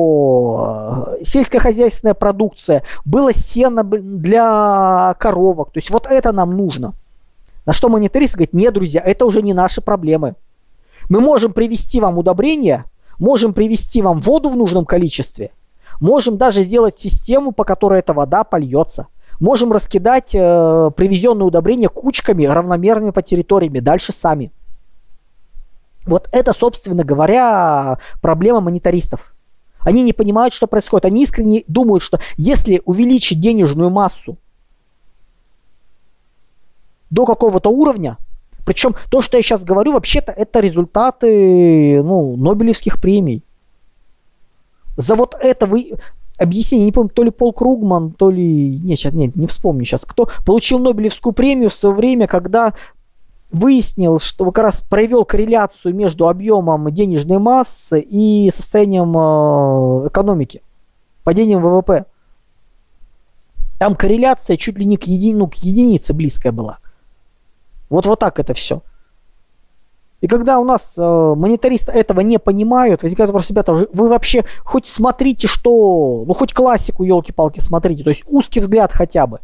сельскохозяйственная 1.21 2.13
продукция, 2.13 2.83
было 3.05 3.33
сено 3.33 3.83
для 3.83 5.15
коровок. 5.19 5.71
То 5.71 5.79
есть 5.79 5.89
вот 5.89 6.07
это 6.07 6.31
нам 6.31 6.55
нужно. 6.55 6.93
На 7.65 7.73
что 7.73 7.89
монетарист 7.89 8.35
говорит, 8.35 8.53
нет, 8.53 8.73
друзья, 8.73 9.01
это 9.01 9.25
уже 9.25 9.41
не 9.41 9.53
наши 9.53 9.81
проблемы. 9.81 10.35
Мы 11.09 11.19
можем 11.19 11.53
привести 11.53 11.99
вам 11.99 12.17
удобрения, 12.17 12.85
можем 13.19 13.53
привести 13.53 14.01
вам 14.01 14.19
воду 14.19 14.49
в 14.49 14.55
нужном 14.55 14.85
количестве, 14.85 15.51
можем 15.99 16.37
даже 16.37 16.63
сделать 16.63 16.97
систему, 16.97 17.51
по 17.51 17.63
которой 17.63 17.99
эта 17.99 18.13
вода 18.13 18.43
польется. 18.43 19.07
Можем 19.39 19.71
раскидать 19.71 20.33
э, 20.33 20.91
привезенные 20.95 21.45
удобрения 21.45 21.89
кучками, 21.89 22.45
равномерными 22.45 23.11
по 23.11 23.21
территориями, 23.21 23.79
дальше 23.79 24.11
сами. 24.11 24.51
Вот 26.07 26.29
это, 26.31 26.53
собственно 26.53 27.03
говоря, 27.03 27.99
проблема 28.21 28.61
монетаристов. 28.61 29.35
Они 29.81 30.03
не 30.03 30.13
понимают, 30.13 30.53
что 30.53 30.67
происходит. 30.67 31.05
Они 31.05 31.23
искренне 31.23 31.63
думают, 31.67 32.01
что 32.01 32.19
если 32.37 32.81
увеличить 32.85 33.39
денежную 33.39 33.89
массу 33.89 34.37
до 37.09 37.25
какого-то 37.25 37.69
уровня, 37.69 38.17
причем 38.65 38.95
то, 39.09 39.21
что 39.21 39.37
я 39.37 39.43
сейчас 39.43 39.63
говорю, 39.63 39.93
вообще-то 39.93 40.31
это 40.31 40.59
результаты 40.59 42.03
ну, 42.03 42.35
Нобелевских 42.35 42.99
премий. 43.01 43.43
За 44.97 45.15
вот 45.15 45.35
это 45.39 45.65
вы... 45.65 45.91
Объяснение, 46.37 46.85
не 46.87 46.91
помню, 46.91 47.09
то 47.09 47.23
ли 47.23 47.31
Пол 47.31 47.51
Кругман, 47.51 48.11
то 48.11 48.29
ли... 48.29 48.77
Нет, 48.79 48.99
сейчас, 48.99 49.13
нет, 49.13 49.35
не 49.35 49.47
вспомню 49.47 49.85
сейчас, 49.85 50.05
кто 50.05 50.29
получил 50.45 50.79
Нобелевскую 50.79 51.33
премию 51.33 51.69
в 51.69 51.73
свое 51.73 51.95
время, 51.95 52.27
когда 52.27 52.73
выяснил, 53.51 54.19
что 54.19 54.45
как 54.51 54.63
раз 54.63 54.81
провел 54.81 55.25
корреляцию 55.25 55.95
между 55.95 56.27
объемом 56.27 56.91
денежной 56.91 57.37
массы 57.37 57.99
и 57.99 58.51
состоянием 58.51 59.15
э, 59.15 60.07
экономики, 60.07 60.61
падением 61.23 61.61
ВВП. 61.61 62.05
Там 63.79 63.95
корреляция 63.95 64.57
чуть 64.57 64.77
ли 64.77 64.85
не 64.85 64.97
к, 64.97 65.03
еди, 65.03 65.33
ну, 65.33 65.47
к 65.47 65.55
единице 65.55 66.13
близкая 66.13 66.51
была. 66.51 66.79
Вот 67.89 68.05
вот 68.05 68.19
так 68.19 68.39
это 68.39 68.53
все. 68.53 68.81
И 70.19 70.27
когда 70.27 70.59
у 70.59 70.65
нас 70.65 70.95
э, 70.97 71.01
монетаристы 71.01 71.91
этого 71.91 72.21
не 72.21 72.39
понимают, 72.39 73.03
возникает 73.03 73.29
вопрос, 73.29 73.51
ребята, 73.51 73.73
вы 73.73 74.09
вообще 74.09 74.45
хоть 74.63 74.87
смотрите, 74.87 75.47
что, 75.47 76.23
ну 76.25 76.33
хоть 76.33 76.53
классику, 76.53 77.03
елки-палки, 77.03 77.59
смотрите, 77.59 78.03
то 78.03 78.09
есть 78.09 78.23
узкий 78.27 78.59
взгляд 78.59 78.91
хотя 78.91 79.27
бы. 79.27 79.39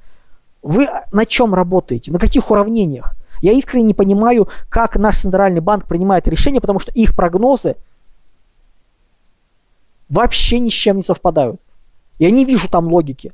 Вы 0.63 0.87
на 1.11 1.25
чем 1.25 1.53
работаете, 1.53 2.11
на 2.11 2.17
каких 2.17 2.49
уравнениях? 2.49 3.15
Я 3.43 3.51
искренне 3.51 3.87
не 3.87 3.93
понимаю, 3.93 4.47
как 4.69 4.95
наш 4.95 5.17
центральный 5.17 5.59
банк 5.59 5.85
принимает 5.85 6.29
решения, 6.29 6.61
потому 6.61 6.79
что 6.79 6.93
их 6.93 7.13
прогнозы 7.13 7.75
вообще 10.07 10.59
ни 10.59 10.69
с 10.69 10.73
чем 10.73 10.95
не 10.95 11.01
совпадают. 11.01 11.59
Я 12.19 12.31
не 12.31 12.45
вижу 12.45 12.69
там 12.69 12.87
логики. 12.87 13.33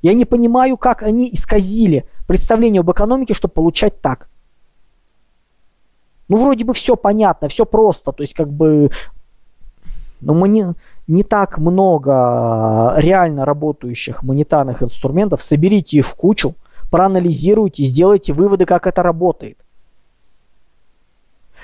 Я 0.00 0.14
не 0.14 0.24
понимаю, 0.24 0.78
как 0.78 1.02
они 1.02 1.28
исказили 1.30 2.06
представление 2.26 2.80
об 2.80 2.90
экономике, 2.90 3.34
чтобы 3.34 3.52
получать 3.52 4.00
так. 4.00 4.30
Ну, 6.28 6.38
вроде 6.38 6.64
бы 6.64 6.72
все 6.72 6.96
понятно, 6.96 7.48
все 7.48 7.66
просто. 7.66 8.12
То 8.12 8.22
есть, 8.22 8.32
как 8.32 8.50
бы, 8.50 8.90
ну, 10.22 10.32
мы 10.32 10.48
не, 10.48 10.72
не 11.06 11.22
так 11.22 11.58
много 11.58 12.94
реально 12.96 13.44
работающих 13.44 14.22
монетарных 14.22 14.82
инструментов. 14.82 15.42
Соберите 15.42 15.98
их 15.98 16.06
в 16.06 16.14
кучу, 16.14 16.54
проанализируйте, 16.90 17.84
сделайте 17.84 18.32
выводы, 18.32 18.66
как 18.66 18.86
это 18.86 19.02
работает. 19.02 19.58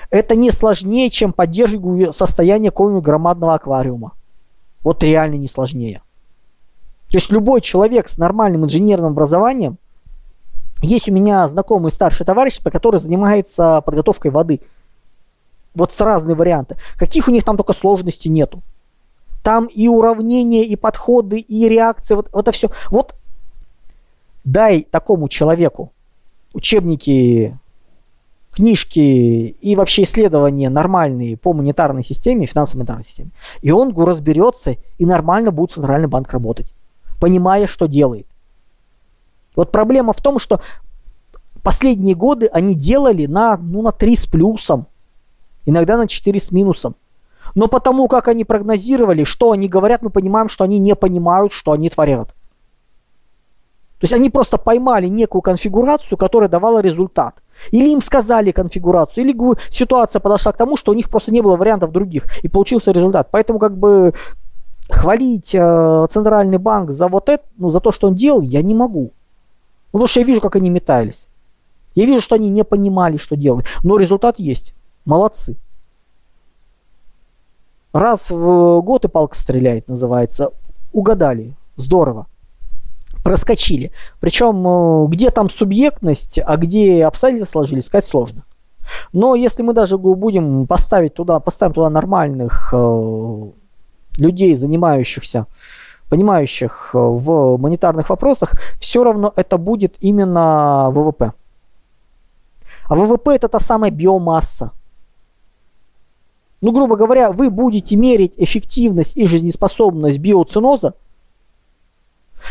Это 0.09 0.35
не 0.35 0.51
сложнее, 0.51 1.09
чем 1.09 1.33
поддерживать 1.33 2.15
состояние 2.15 2.71
какого-нибудь 2.71 3.03
громадного 3.03 3.55
аквариума. 3.55 4.13
Вот 4.83 5.03
реально 5.03 5.35
не 5.35 5.47
сложнее. 5.47 6.01
То 7.09 7.17
есть 7.17 7.31
любой 7.31 7.61
человек 7.61 8.07
с 8.07 8.17
нормальным 8.17 8.65
инженерным 8.65 9.11
образованием, 9.11 9.77
есть 10.81 11.09
у 11.09 11.11
меня 11.13 11.47
знакомый 11.47 11.91
старший 11.91 12.25
товарищ, 12.25 12.61
который 12.61 12.97
занимается 12.97 13.81
подготовкой 13.81 14.31
воды. 14.31 14.61
Вот 15.73 15.91
с 15.91 16.01
разные 16.01 16.35
варианты. 16.35 16.77
Каких 16.97 17.27
у 17.27 17.31
них 17.31 17.43
там 17.43 17.57
только 17.57 17.73
сложностей 17.73 18.29
нету. 18.29 18.61
Там 19.43 19.65
и 19.65 19.87
уравнения, 19.87 20.63
и 20.63 20.75
подходы, 20.75 21.39
и 21.39 21.69
реакции, 21.69 22.15
вот, 22.15 22.29
это 22.33 22.51
все. 22.51 22.69
Вот 22.91 23.15
дай 24.47 24.83
такому 24.83 25.27
человеку 25.27 25.91
учебники, 26.53 27.57
книжки 28.51 28.99
и 28.99 29.75
вообще 29.75 30.03
исследования 30.03 30.69
нормальные 30.69 31.37
по 31.37 31.53
монетарной 31.53 32.03
системе, 32.03 32.47
финансово-монетарной 32.47 33.03
системе, 33.03 33.31
и 33.61 33.71
он 33.71 33.95
разберется, 33.95 34.75
и 34.97 35.05
нормально 35.05 35.51
будет 35.51 35.71
Центральный 35.71 36.07
банк 36.07 36.31
работать, 36.31 36.73
понимая, 37.19 37.67
что 37.67 37.87
делает. 37.87 38.25
Вот 39.55 39.71
проблема 39.71 40.13
в 40.13 40.21
том, 40.21 40.39
что 40.39 40.61
Последние 41.67 42.15
годы 42.15 42.47
они 42.47 42.75
делали 42.75 43.25
на, 43.25 43.57
ну, 43.57 43.81
на 43.81 43.91
3 43.91 44.15
с 44.15 44.25
плюсом, 44.25 44.87
иногда 45.65 45.97
на 45.97 46.07
4 46.07 46.39
с 46.39 46.53
минусом. 46.53 46.95
Но 47.55 47.67
потому 47.67 48.07
как 48.07 48.29
они 48.29 48.45
прогнозировали, 48.45 49.25
что 49.25 49.51
они 49.51 49.67
говорят, 49.67 50.01
мы 50.01 50.09
понимаем, 50.09 50.47
что 50.47 50.63
они 50.63 50.79
не 50.79 50.95
понимают, 50.95 51.51
что 51.51 51.73
они 51.73 51.89
творят. 51.89 52.33
То 53.99 54.03
есть 54.03 54.13
они 54.13 54.29
просто 54.29 54.57
поймали 54.57 55.07
некую 55.07 55.41
конфигурацию, 55.41 56.17
которая 56.17 56.49
давала 56.49 56.79
результат. 56.79 57.41
Или 57.71 57.89
им 57.89 58.01
сказали 58.01 58.51
конфигурацию, 58.51 59.25
или 59.25 59.35
ситуация 59.71 60.19
подошла 60.19 60.51
к 60.51 60.57
тому, 60.57 60.77
что 60.77 60.91
у 60.91 60.95
них 60.95 61.09
просто 61.09 61.33
не 61.33 61.41
было 61.41 61.57
вариантов 61.57 61.91
других, 61.91 62.25
и 62.43 62.47
получился 62.47 62.91
результат. 62.91 63.29
Поэтому 63.31 63.57
как 63.57 63.75
бы 63.75 64.13
хвалить 64.89 65.55
э, 65.55 66.05
центральный 66.09 66.59
банк 66.59 66.91
за 66.91 67.07
вот 67.07 67.29
это, 67.29 67.43
ну, 67.57 67.71
за 67.71 67.79
то, 67.79 67.91
что 67.91 68.07
он 68.07 68.15
делал, 68.15 68.41
я 68.41 68.61
не 68.61 68.75
могу. 68.75 69.11
Ну, 69.91 69.99
потому 69.99 70.07
что 70.07 70.19
я 70.19 70.25
вижу, 70.25 70.41
как 70.41 70.55
они 70.55 70.69
метались. 70.69 71.27
Я 71.95 72.05
вижу, 72.05 72.21
что 72.21 72.35
они 72.35 72.49
не 72.49 72.63
понимали, 72.63 73.17
что 73.17 73.35
делали. 73.35 73.65
Но 73.83 73.97
результат 73.97 74.37
есть. 74.37 74.75
Молодцы. 75.05 75.57
Раз 77.93 78.29
в 78.29 78.81
год 78.81 79.05
и 79.05 79.07
палка 79.07 79.35
стреляет, 79.35 79.87
называется. 79.87 80.51
Угадали. 80.93 81.55
Здорово. 81.75 82.27
Проскочили. 83.27 83.91
Причем, 84.21 84.65
э, 84.65 85.07
где 85.09 85.31
там 85.31 85.49
субъектность, 85.49 86.39
а 86.39 86.55
где 86.55 87.03
обстоятельства 87.03 87.59
сложились, 87.59 87.83
сказать 87.83 88.05
сложно. 88.05 88.45
Но 89.11 89.35
если 89.35 89.63
мы 89.63 89.73
даже 89.73 89.97
будем 89.97 90.65
поставить 90.65 91.13
туда, 91.13 91.41
поставим 91.41 91.73
туда 91.73 91.89
нормальных 91.89 92.69
э, 92.71 93.43
людей, 94.17 94.55
занимающихся, 94.55 95.45
понимающих 96.09 96.91
э, 96.93 96.97
в 96.97 97.57
монетарных 97.57 98.09
вопросах, 98.09 98.53
все 98.79 99.03
равно 99.03 99.33
это 99.35 99.57
будет 99.57 99.97
именно 99.99 100.89
ВВП. 100.91 101.33
А 102.87 102.95
ВВП 102.95 103.35
это 103.35 103.49
та 103.49 103.59
самая 103.59 103.91
биомасса. 103.91 104.71
Ну, 106.61 106.71
грубо 106.71 106.95
говоря, 106.95 107.33
вы 107.33 107.49
будете 107.49 107.97
мерить 107.97 108.35
эффективность 108.37 109.17
и 109.17 109.27
жизнеспособность 109.27 110.19
биоциноза, 110.19 110.93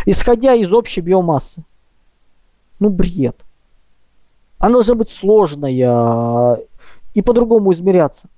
исходя 0.05 0.55
из 0.55 0.73
общей 0.73 1.01
биомассы. 1.01 1.65
Ну, 2.79 2.91
бред. 2.91 3.45
Она 4.59 4.75
должна 4.75 4.95
быть 4.95 5.09
сложная 5.09 6.59
и 7.15 7.23
по-другому 7.23 7.73
измеряться. 7.73 8.29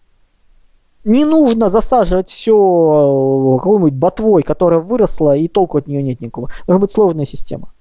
Не 1.04 1.24
нужно 1.24 1.68
засаживать 1.68 2.28
все 2.28 2.52
э, 2.52 3.58
какой-нибудь 3.58 3.94
ботвой, 3.94 4.42
которая 4.42 4.80
выросла, 4.80 5.36
и 5.36 5.48
толку 5.48 5.78
от 5.78 5.86
нее 5.86 6.02
нет 6.02 6.20
никакого. 6.20 6.50
Должна 6.66 6.80
быть 6.80 6.90
сложная 6.90 7.24
система. 7.24 7.72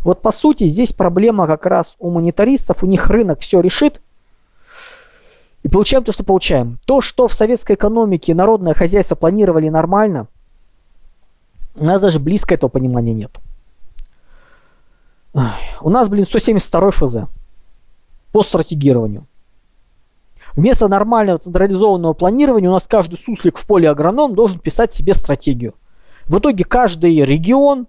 Вот 0.00 0.22
по 0.22 0.32
сути 0.32 0.66
здесь 0.66 0.92
проблема 0.92 1.46
как 1.46 1.66
раз 1.66 1.96
у 1.98 2.10
монетаристов, 2.10 2.82
у 2.82 2.86
них 2.86 3.08
рынок 3.08 3.40
все 3.40 3.60
решит, 3.60 4.00
и 5.62 5.68
получаем 5.68 6.04
то, 6.04 6.12
что 6.12 6.24
получаем. 6.24 6.78
То, 6.86 7.00
что 7.00 7.26
в 7.26 7.34
советской 7.34 7.74
экономике 7.74 8.34
народное 8.34 8.74
хозяйство 8.74 9.14
планировали 9.14 9.68
нормально, 9.68 10.28
у 11.74 11.84
нас 11.84 12.00
даже 12.00 12.18
близко 12.18 12.54
этого 12.54 12.70
понимания 12.70 13.12
нет. 13.12 13.38
У 15.80 15.90
нас, 15.90 16.08
блин, 16.08 16.24
172 16.24 16.90
ФЗ 16.90 17.16
по 18.32 18.42
стратегированию. 18.42 19.26
Вместо 20.56 20.86
нормального 20.86 21.38
централизованного 21.38 22.12
планирования 22.12 22.70
у 22.70 22.72
нас 22.72 22.84
каждый 22.86 23.16
суслик 23.16 23.58
в 23.58 23.66
поле 23.66 23.90
агроном 23.90 24.34
должен 24.34 24.60
писать 24.60 24.92
себе 24.92 25.14
стратегию. 25.14 25.74
В 26.26 26.38
итоге 26.38 26.64
каждый 26.64 27.24
регион 27.24 27.88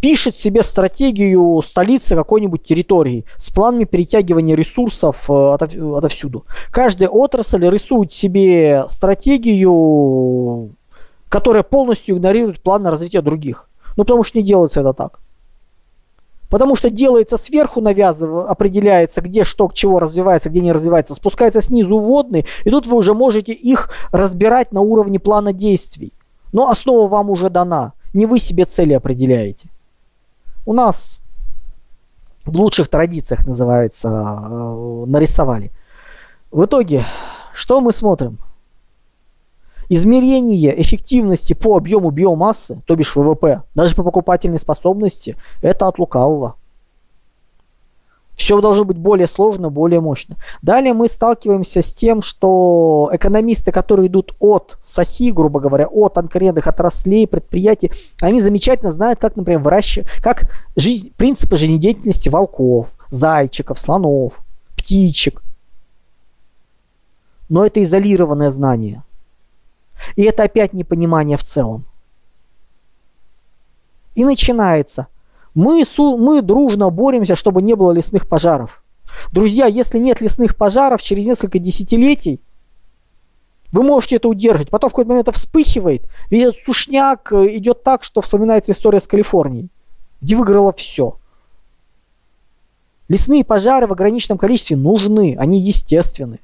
пишет 0.00 0.36
себе 0.36 0.62
стратегию 0.62 1.60
столицы 1.62 2.14
какой-нибудь 2.14 2.62
территории 2.62 3.24
с 3.38 3.50
планами 3.50 3.84
перетягивания 3.84 4.54
ресурсов 4.54 5.28
э, 5.28 5.32
отовсюду. 5.32 6.44
Каждая 6.70 7.08
отрасль 7.08 7.68
рисует 7.68 8.12
себе 8.12 8.84
стратегию, 8.88 10.75
которая 11.36 11.62
полностью 11.62 12.16
игнорирует 12.16 12.62
планы 12.62 12.88
развития 12.88 13.20
других. 13.20 13.68
Ну, 13.98 14.04
потому 14.04 14.22
что 14.22 14.38
не 14.38 14.44
делается 14.44 14.80
это 14.80 14.94
так. 14.94 15.20
Потому 16.48 16.76
что 16.76 16.88
делается 16.88 17.36
сверху 17.36 17.82
навязывая, 17.82 18.46
определяется, 18.46 19.20
где 19.20 19.44
что, 19.44 19.68
к 19.68 19.74
чего 19.74 19.98
развивается, 19.98 20.48
где 20.48 20.60
не 20.60 20.72
развивается, 20.72 21.14
спускается 21.14 21.60
снизу 21.60 21.98
вводный, 21.98 22.46
и 22.64 22.70
тут 22.70 22.86
вы 22.86 22.96
уже 22.96 23.12
можете 23.12 23.52
их 23.52 23.90
разбирать 24.12 24.72
на 24.72 24.80
уровне 24.80 25.18
плана 25.18 25.52
действий. 25.52 26.14
Но 26.54 26.70
основа 26.70 27.06
вам 27.06 27.28
уже 27.28 27.50
дана. 27.50 27.92
Не 28.14 28.24
вы 28.24 28.38
себе 28.38 28.64
цели 28.64 28.94
определяете. 28.94 29.68
У 30.64 30.72
нас 30.72 31.20
в 32.46 32.58
лучших 32.58 32.88
традициях 32.88 33.46
называется, 33.46 34.08
э, 34.08 35.04
нарисовали. 35.06 35.70
В 36.50 36.64
итоге, 36.64 37.04
что 37.52 37.82
мы 37.82 37.92
смотрим? 37.92 38.38
Измерение 39.88 40.80
эффективности 40.80 41.52
по 41.52 41.76
объему 41.76 42.10
биомассы, 42.10 42.82
то 42.86 42.96
бишь 42.96 43.14
ВВП, 43.14 43.62
даже 43.74 43.94
по 43.94 44.02
покупательной 44.02 44.58
способности, 44.58 45.36
это 45.62 45.86
от 45.86 45.98
лукавого. 45.98 46.56
Все 48.36 48.60
должно 48.60 48.84
быть 48.84 48.98
более 48.98 49.26
сложно, 49.26 49.70
более 49.70 50.00
мощно. 50.00 50.36
Далее 50.60 50.92
мы 50.92 51.08
сталкиваемся 51.08 51.80
с 51.80 51.94
тем, 51.94 52.20
что 52.20 53.08
экономисты, 53.12 53.72
которые 53.72 54.08
идут 54.08 54.34
от 54.40 54.78
САХИ, 54.84 55.30
грубо 55.30 55.58
говоря, 55.58 55.86
от 55.86 56.14
конкретных 56.16 56.66
отраслей, 56.66 57.26
предприятий, 57.26 57.90
они 58.20 58.42
замечательно 58.42 58.90
знают, 58.90 59.18
как, 59.18 59.36
например, 59.36 59.60
выращивать, 59.60 60.08
как 60.22 60.50
жизнь, 60.76 61.12
принципы 61.16 61.56
жизнедеятельности 61.56 62.28
волков, 62.28 62.90
зайчиков, 63.08 63.78
слонов, 63.78 64.40
птичек. 64.76 65.42
Но 67.48 67.64
это 67.64 67.82
изолированное 67.82 68.50
знание. 68.50 69.02
И 70.14 70.22
это 70.22 70.44
опять 70.44 70.72
непонимание 70.72 71.36
в 71.36 71.42
целом. 71.42 71.86
И 74.14 74.24
начинается. 74.24 75.08
Мы, 75.54 75.84
мы 75.98 76.42
дружно 76.42 76.90
боремся, 76.90 77.34
чтобы 77.34 77.62
не 77.62 77.74
было 77.74 77.92
лесных 77.92 78.28
пожаров. 78.28 78.82
Друзья, 79.32 79.66
если 79.66 79.98
нет 79.98 80.20
лесных 80.20 80.56
пожаров 80.56 81.02
через 81.02 81.26
несколько 81.26 81.58
десятилетий, 81.58 82.40
вы 83.72 83.82
можете 83.82 84.16
это 84.16 84.28
удержать. 84.28 84.70
Потом 84.70 84.90
в 84.90 84.92
какой-то 84.92 85.08
момент 85.08 85.28
это 85.28 85.36
вспыхивает. 85.36 86.08
Весь 86.30 86.48
этот 86.48 86.60
сушняк 86.60 87.32
э, 87.32 87.56
идет 87.56 87.82
так, 87.82 88.04
что 88.04 88.20
вспоминается 88.20 88.72
история 88.72 89.00
с 89.00 89.06
Калифорнией, 89.06 89.70
где 90.20 90.36
выиграло 90.36 90.72
все. 90.72 91.18
Лесные 93.08 93.44
пожары 93.44 93.86
в 93.86 93.92
ограниченном 93.92 94.38
количестве 94.38 94.76
нужны, 94.76 95.36
они 95.38 95.60
естественны. 95.60 96.40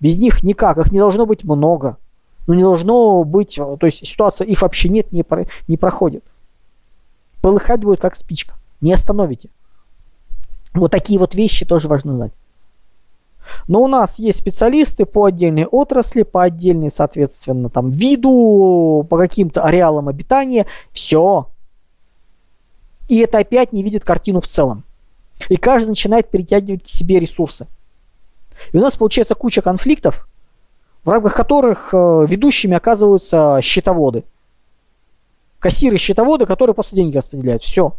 Без 0.00 0.18
них 0.18 0.42
никак, 0.42 0.78
их 0.78 0.92
не 0.92 0.98
должно 0.98 1.26
быть 1.26 1.44
много 1.44 1.98
ну 2.46 2.54
не 2.54 2.62
должно 2.62 3.24
быть, 3.24 3.56
то 3.56 3.86
есть 3.86 4.06
ситуация 4.06 4.46
их 4.46 4.62
вообще 4.62 4.88
нет, 4.88 5.12
не, 5.12 5.22
про, 5.22 5.46
не 5.68 5.76
проходит. 5.76 6.24
Полыхать 7.40 7.80
будет 7.80 8.00
как 8.00 8.16
спичка, 8.16 8.54
не 8.80 8.92
остановите. 8.92 9.50
Вот 10.74 10.90
такие 10.90 11.18
вот 11.18 11.34
вещи 11.34 11.64
тоже 11.64 11.88
важно 11.88 12.14
знать. 12.14 12.32
Но 13.66 13.82
у 13.82 13.88
нас 13.88 14.18
есть 14.18 14.38
специалисты 14.38 15.06
по 15.06 15.24
отдельной 15.24 15.64
отрасли, 15.64 16.22
по 16.22 16.44
отдельной, 16.44 16.90
соответственно, 16.90 17.68
там 17.68 17.90
виду, 17.90 19.06
по 19.08 19.18
каким-то 19.18 19.64
ареалам 19.64 20.08
обитания. 20.08 20.66
Все. 20.92 21.48
И 23.08 23.18
это 23.18 23.38
опять 23.38 23.72
не 23.72 23.82
видит 23.82 24.04
картину 24.04 24.40
в 24.40 24.46
целом. 24.46 24.84
И 25.48 25.56
каждый 25.56 25.88
начинает 25.88 26.30
перетягивать 26.30 26.84
к 26.84 26.88
себе 26.88 27.18
ресурсы. 27.18 27.66
И 28.72 28.76
у 28.76 28.80
нас 28.80 28.96
получается 28.96 29.34
куча 29.34 29.62
конфликтов, 29.62 30.28
в 31.04 31.08
рамках 31.08 31.34
которых 31.34 31.90
э, 31.92 32.26
ведущими 32.28 32.76
оказываются 32.76 33.58
счетоводы. 33.62 34.24
Кассиры-счетоводы, 35.58 36.46
которые 36.46 36.74
просто 36.74 36.96
деньги 36.96 37.16
распределяют. 37.16 37.62
Все. 37.62 37.94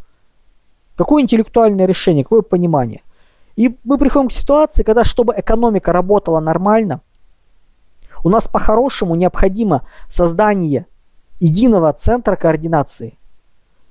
Какое 0.96 1.24
интеллектуальное 1.24 1.86
решение, 1.86 2.24
какое 2.24 2.42
понимание. 2.42 3.02
И 3.56 3.78
мы 3.84 3.98
приходим 3.98 4.30
к 4.30 4.32
ситуации, 4.32 4.84
когда, 4.84 5.04
чтобы 5.04 5.34
экономика 5.36 5.92
работала 5.92 6.40
нормально, 6.40 7.02
у 8.24 8.30
нас 8.30 8.48
по-хорошему 8.48 9.16
необходимо 9.16 9.86
создание 10.10 10.86
единого 11.40 11.92
центра 11.94 12.36
координации, 12.36 13.18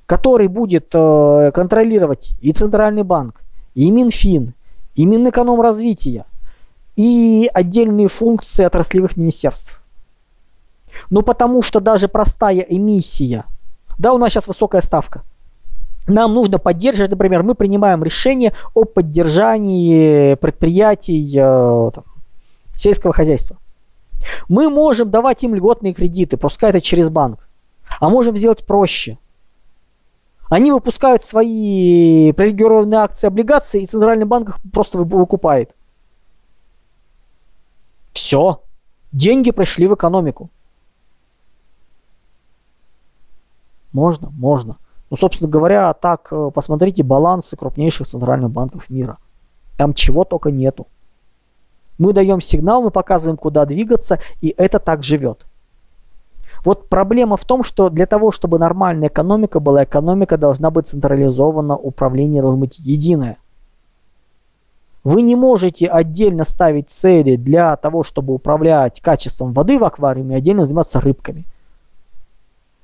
который 0.06 0.48
будет 0.48 0.90
э, 0.94 1.50
контролировать 1.52 2.32
и 2.40 2.52
Центральный 2.52 3.02
банк, 3.02 3.42
и 3.74 3.90
Минфин, 3.90 4.54
и 4.94 5.04
Минэкономразвития, 5.04 6.26
и 7.00 7.50
отдельные 7.54 8.08
функции 8.08 8.62
отраслевых 8.62 9.16
министерств. 9.16 9.80
Ну, 11.08 11.22
потому 11.22 11.62
что 11.62 11.80
даже 11.80 12.08
простая 12.08 12.60
эмиссия, 12.60 13.46
да, 13.96 14.12
у 14.12 14.18
нас 14.18 14.32
сейчас 14.32 14.48
высокая 14.48 14.82
ставка, 14.82 15.22
нам 16.06 16.34
нужно 16.34 16.58
поддерживать, 16.58 17.10
например, 17.10 17.42
мы 17.42 17.54
принимаем 17.54 18.04
решение 18.04 18.52
о 18.74 18.84
поддержании 18.84 20.34
предприятий 20.34 21.26
э, 21.34 21.90
там, 21.94 22.04
сельского 22.74 23.14
хозяйства. 23.14 23.56
Мы 24.48 24.68
можем 24.68 25.10
давать 25.10 25.42
им 25.42 25.54
льготные 25.54 25.94
кредиты, 25.94 26.36
пускай 26.36 26.68
это 26.68 26.82
через 26.82 27.08
банк. 27.08 27.48
А 27.98 28.10
можем 28.10 28.36
сделать 28.36 28.66
проще. 28.66 29.16
Они 30.50 30.70
выпускают 30.70 31.24
свои 31.24 32.32
привилегированные 32.32 33.00
акции, 33.00 33.26
облигации, 33.26 33.82
и 33.82 33.86
Центральный 33.86 34.26
банк 34.26 34.50
их 34.50 34.56
просто 34.70 34.98
выкупает. 34.98 35.74
Все. 38.12 38.62
Деньги 39.12 39.50
пришли 39.50 39.86
в 39.86 39.94
экономику. 39.94 40.50
Можно, 43.92 44.30
можно. 44.30 44.76
Ну, 45.10 45.16
собственно 45.16 45.50
говоря, 45.50 45.92
так 45.92 46.28
э, 46.30 46.50
посмотрите 46.54 47.02
балансы 47.02 47.56
крупнейших 47.56 48.06
центральных 48.06 48.50
банков 48.50 48.88
мира. 48.88 49.18
Там 49.76 49.94
чего 49.94 50.24
только 50.24 50.52
нету. 50.52 50.86
Мы 51.98 52.12
даем 52.12 52.40
сигнал, 52.40 52.82
мы 52.82 52.90
показываем, 52.90 53.36
куда 53.36 53.66
двигаться, 53.66 54.20
и 54.40 54.54
это 54.56 54.78
так 54.78 55.02
живет. 55.02 55.46
Вот 56.64 56.88
проблема 56.88 57.36
в 57.36 57.44
том, 57.44 57.62
что 57.62 57.88
для 57.90 58.06
того, 58.06 58.30
чтобы 58.30 58.58
нормальная 58.58 59.08
экономика 59.08 59.60
была, 59.60 59.84
экономика 59.84 60.36
должна 60.36 60.70
быть 60.70 60.88
централизована, 60.88 61.76
управление 61.76 62.42
должно 62.42 62.60
быть 62.60 62.78
единое. 62.78 63.38
Вы 65.02 65.22
не 65.22 65.34
можете 65.34 65.86
отдельно 65.86 66.44
ставить 66.44 66.90
цели 66.90 67.36
для 67.36 67.76
того, 67.76 68.02
чтобы 68.02 68.34
управлять 68.34 69.00
качеством 69.00 69.52
воды 69.52 69.78
в 69.78 69.84
аквариуме, 69.84 70.36
отдельно 70.36 70.66
заниматься 70.66 71.00
рыбками. 71.00 71.46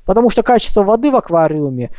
Потому 0.07 0.31
что 0.31 0.43
качество 0.43 0.83
воды 0.83 1.11
в 1.11 1.17
аквариуме 1.17 1.91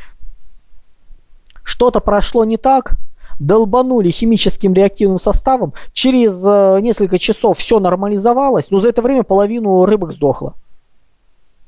что-то 1.62 2.00
прошло 2.00 2.44
не 2.44 2.56
так, 2.56 2.94
долбанули 3.38 4.10
химическим 4.10 4.74
реактивным 4.74 5.18
составом, 5.18 5.74
через 5.92 6.42
э, 6.44 6.80
несколько 6.80 7.18
часов 7.18 7.58
все 7.58 7.78
нормализовалось, 7.78 8.70
но 8.70 8.80
за 8.80 8.88
это 8.88 9.02
время 9.02 9.22
половину 9.22 9.84
рыбок 9.84 10.12
сдохло. 10.12 10.54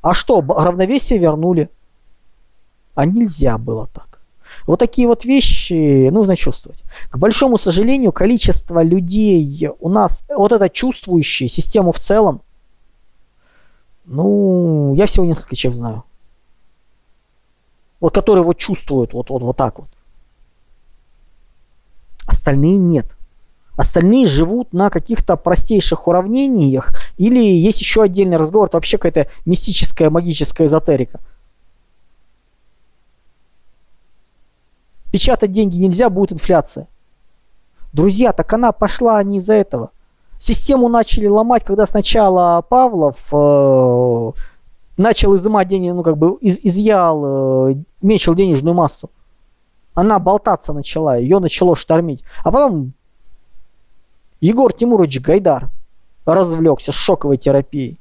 А 0.02 0.14
что, 0.14 0.40
равновесие 0.40 1.18
вернули? 1.18 1.68
А 2.94 3.06
нельзя 3.06 3.58
было 3.58 3.88
так. 3.92 4.09
Вот 4.70 4.78
такие 4.78 5.08
вот 5.08 5.24
вещи 5.24 6.10
нужно 6.10 6.36
чувствовать. 6.36 6.84
К 7.10 7.18
большому 7.18 7.58
сожалению, 7.58 8.12
количество 8.12 8.84
людей 8.84 9.68
у 9.80 9.88
нас, 9.88 10.22
вот 10.28 10.52
это 10.52 10.68
чувствующие 10.68 11.48
систему 11.48 11.90
в 11.90 11.98
целом, 11.98 12.42
ну, 14.04 14.94
я 14.94 15.06
всего 15.06 15.26
несколько 15.26 15.56
человек 15.56 15.76
знаю. 15.76 16.04
Вот 17.98 18.14
которые 18.14 18.44
вот 18.44 18.58
чувствуют 18.58 19.12
вот, 19.12 19.30
вот, 19.30 19.42
вот 19.42 19.56
так 19.56 19.80
вот. 19.80 19.88
Остальные 22.26 22.78
нет. 22.78 23.06
Остальные 23.76 24.28
живут 24.28 24.72
на 24.72 24.88
каких-то 24.88 25.34
простейших 25.34 26.06
уравнениях, 26.06 26.94
или 27.18 27.40
есть 27.40 27.80
еще 27.80 28.02
отдельный 28.02 28.36
разговор, 28.36 28.68
это 28.68 28.76
вообще 28.76 28.98
какая-то 28.98 29.28
мистическая, 29.46 30.10
магическая 30.10 30.68
эзотерика. 30.68 31.18
Печатать 35.10 35.52
деньги 35.52 35.76
нельзя, 35.78 36.10
будет 36.10 36.32
инфляция. 36.32 36.88
Друзья, 37.92 38.32
так 38.32 38.52
она 38.52 38.72
пошла 38.72 39.22
не 39.22 39.38
из-за 39.38 39.54
этого. 39.54 39.90
Систему 40.38 40.88
начали 40.88 41.26
ломать, 41.26 41.64
когда 41.64 41.86
сначала 41.86 42.62
Павлов 42.62 43.16
э, 43.32 44.30
начал 44.96 45.34
изымать 45.36 45.68
деньги, 45.68 45.90
ну 45.90 46.02
как 46.02 46.16
бы 46.16 46.36
из, 46.40 46.64
изъял, 46.64 47.70
э, 47.70 47.74
мечил 48.00 48.34
денежную 48.34 48.74
массу. 48.74 49.10
Она 49.94 50.18
болтаться 50.18 50.72
начала, 50.72 51.16
ее 51.16 51.40
начало 51.40 51.74
штормить. 51.74 52.22
А 52.44 52.52
потом 52.52 52.92
Егор 54.40 54.72
Тимурович 54.72 55.20
Гайдар 55.20 55.68
развлекся 56.24 56.92
шоковой 56.92 57.36
терапией. 57.36 57.98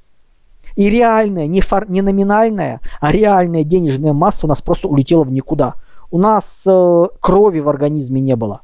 И 0.75 0.89
реальная, 0.89 1.47
не, 1.47 1.61
фор, 1.61 1.89
не 1.89 2.01
номинальная, 2.01 2.79
а 3.01 3.11
реальная 3.11 3.63
денежная 3.63 4.13
масса 4.13 4.45
у 4.45 4.49
нас 4.49 4.61
просто 4.61 4.87
улетела 4.87 5.23
в 5.23 5.31
никуда. 5.31 5.75
У 6.11 6.17
нас 6.17 6.63
э, 6.67 7.05
крови 7.19 7.59
в 7.59 7.69
организме 7.69 8.21
не 8.21 8.35
было. 8.35 8.61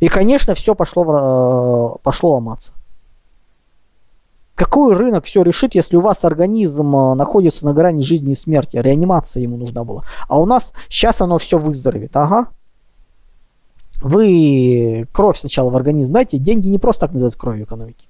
И, 0.00 0.08
конечно, 0.08 0.54
все 0.54 0.74
пошло, 0.74 1.04
э, 1.04 2.02
пошло 2.02 2.34
ломаться. 2.34 2.74
Какой 4.54 4.94
рынок 4.94 5.24
все 5.24 5.42
решит, 5.42 5.74
если 5.74 5.96
у 5.96 6.00
вас 6.00 6.24
организм 6.24 6.96
э, 6.96 7.14
находится 7.14 7.64
на 7.66 7.72
грани 7.72 8.00
жизни 8.00 8.32
и 8.32 8.36
смерти? 8.36 8.76
Реанимация 8.76 9.42
ему 9.42 9.56
нужна 9.56 9.84
была. 9.84 10.02
А 10.28 10.40
у 10.40 10.46
нас 10.46 10.72
сейчас 10.88 11.20
оно 11.20 11.38
все 11.38 11.58
выздоровеет. 11.58 12.16
Ага, 12.16 12.48
вы 14.00 15.06
кровь 15.12 15.38
сначала 15.38 15.70
в 15.70 15.76
организм 15.76 16.10
знаете, 16.10 16.38
деньги 16.38 16.68
не 16.68 16.78
просто 16.78 17.06
так 17.06 17.12
называют 17.12 17.36
кровью 17.36 17.64
экономики. 17.64 18.06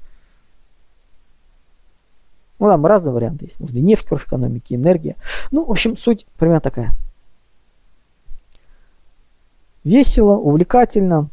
Ну, 2.59 2.69
там 2.69 2.87
разные 2.87 3.13
варианты 3.13 3.45
есть. 3.45 3.61
Можно 3.61 3.79
нефть, 3.79 4.07
кровь 4.07 4.25
экономики, 4.25 4.75
энергия. 4.75 5.17
Ну, 5.51 5.67
в 5.67 5.71
общем, 5.71 5.97
суть 5.97 6.27
примерно 6.39 6.61
такая. 6.61 6.95
Весело, 9.87 10.33
увлекательно. 10.33 11.29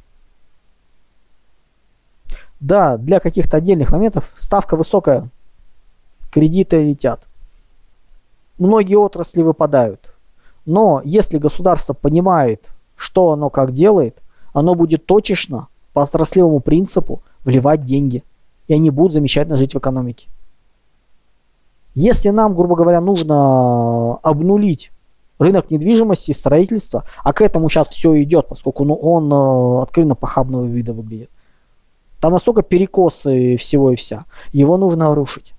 Да, 2.60 2.98
для 2.98 3.20
каких-то 3.20 3.58
отдельных 3.58 3.90
моментов 3.90 4.32
ставка 4.36 4.76
высокая, 4.76 5.28
кредиты 6.30 6.84
летят. 6.84 7.26
Многие 8.60 8.98
отрасли 8.98 9.42
выпадают. 9.42 10.14
Но 10.68 11.02
если 11.04 11.40
государство 11.40 11.96
понимает, 11.96 12.68
что 12.96 13.32
оно 13.32 13.50
как 13.50 13.72
делает, 13.72 14.22
оно 14.54 14.76
будет 14.76 15.08
точечно, 15.08 15.68
по 15.94 16.04
отраслевому 16.04 16.60
принципу, 16.60 17.24
вливать 17.46 17.84
деньги. 17.84 18.24
И 18.68 18.76
они 18.76 18.92
будут 18.92 19.14
замечательно 19.14 19.58
жить 19.58 19.74
в 19.74 19.80
экономике. 19.80 20.28
Если 21.96 22.30
нам, 22.30 22.54
грубо 22.54 22.76
говоря, 22.76 23.02
нужно 23.02 24.18
обнулить 24.18 24.92
рынок 25.40 25.72
недвижимости 25.72 26.32
и 26.32 26.34
строительства, 26.34 27.06
а 27.24 27.34
к 27.34 27.42
этому 27.42 27.70
сейчас 27.70 27.90
все 27.90 28.22
идет, 28.22 28.48
поскольку 28.48 28.86
ну, 28.86 28.94
он 28.96 29.32
э, 29.32 29.84
откровенно 29.84 30.16
похабного 30.16 30.66
вида 30.66 30.94
выглядит. 30.94 31.30
Там 32.20 32.34
настолько 32.34 32.62
перекосы 32.62 33.58
всего 33.58 33.92
и 33.92 33.96
вся. 33.96 34.26
Его 34.54 34.78
нужно 34.78 35.14
рушить. 35.14 35.54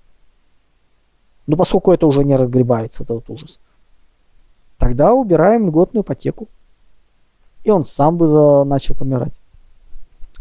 Но 1.45 1.57
поскольку 1.57 1.91
это 1.91 2.07
уже 2.07 2.23
не 2.23 2.35
разгребается, 2.35 3.03
этот 3.03 3.29
ужас, 3.29 3.59
тогда 4.77 5.13
убираем 5.13 5.67
льготную 5.67 6.03
ипотеку 6.03 6.47
и 7.65 7.71
он 7.71 7.83
сам 7.83 8.15
бы 8.15 8.63
начал 8.63 8.95
помирать. 8.95 9.33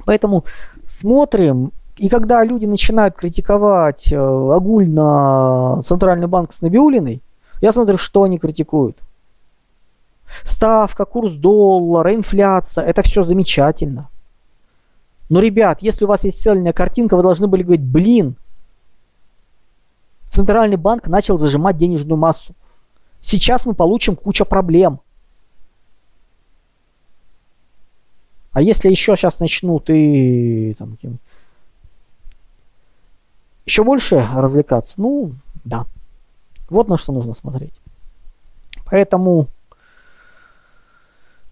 Поэтому 0.05 0.45
смотрим, 0.87 1.72
и 1.97 2.09
когда 2.09 2.45
люди 2.45 2.66
начинают 2.66 3.16
критиковать 3.16 4.12
э, 4.12 4.16
огульно 4.16 5.80
Центральный 5.82 6.26
банк 6.26 6.53
с 6.53 6.61
Набиулиной, 6.61 7.22
я 7.62 7.72
смотрю, 7.72 7.97
что 7.97 8.24
они 8.24 8.39
критикуют. 8.39 8.99
Ставка, 10.43 11.05
курс 11.05 11.32
доллара, 11.32 12.14
инфляция, 12.14 12.85
это 12.85 13.03
все 13.03 13.22
замечательно. 13.22 14.11
Но, 15.28 15.41
ребят, 15.41 15.82
если 15.82 16.05
у 16.05 16.09
вас 16.09 16.24
есть 16.24 16.43
цельная 16.43 16.72
картинка, 16.72 17.16
вы 17.16 17.22
должны 17.22 17.47
были 17.47 17.62
говорить, 17.62 17.85
блин, 17.85 18.37
Центральный 20.35 20.76
банк 20.76 21.07
начал 21.07 21.39
зажимать 21.39 21.76
денежную 21.76 22.18
массу. 22.18 22.57
Сейчас 23.20 23.66
мы 23.66 23.74
получим 23.74 24.16
кучу 24.16 24.45
проблем. 24.45 25.01
А 28.51 28.61
если 28.61 28.91
еще 28.91 29.14
сейчас 29.14 29.39
начнут 29.39 29.89
и 29.91 30.74
там, 30.76 30.99
еще 33.64 33.85
больше 33.85 34.26
развлекаться, 34.35 35.01
ну, 35.01 35.35
да. 35.64 35.87
Вот 36.68 36.89
на 36.89 36.99
что 36.99 37.12
нужно 37.12 37.32
смотреть. 37.35 37.74
Поэтому, 38.87 39.47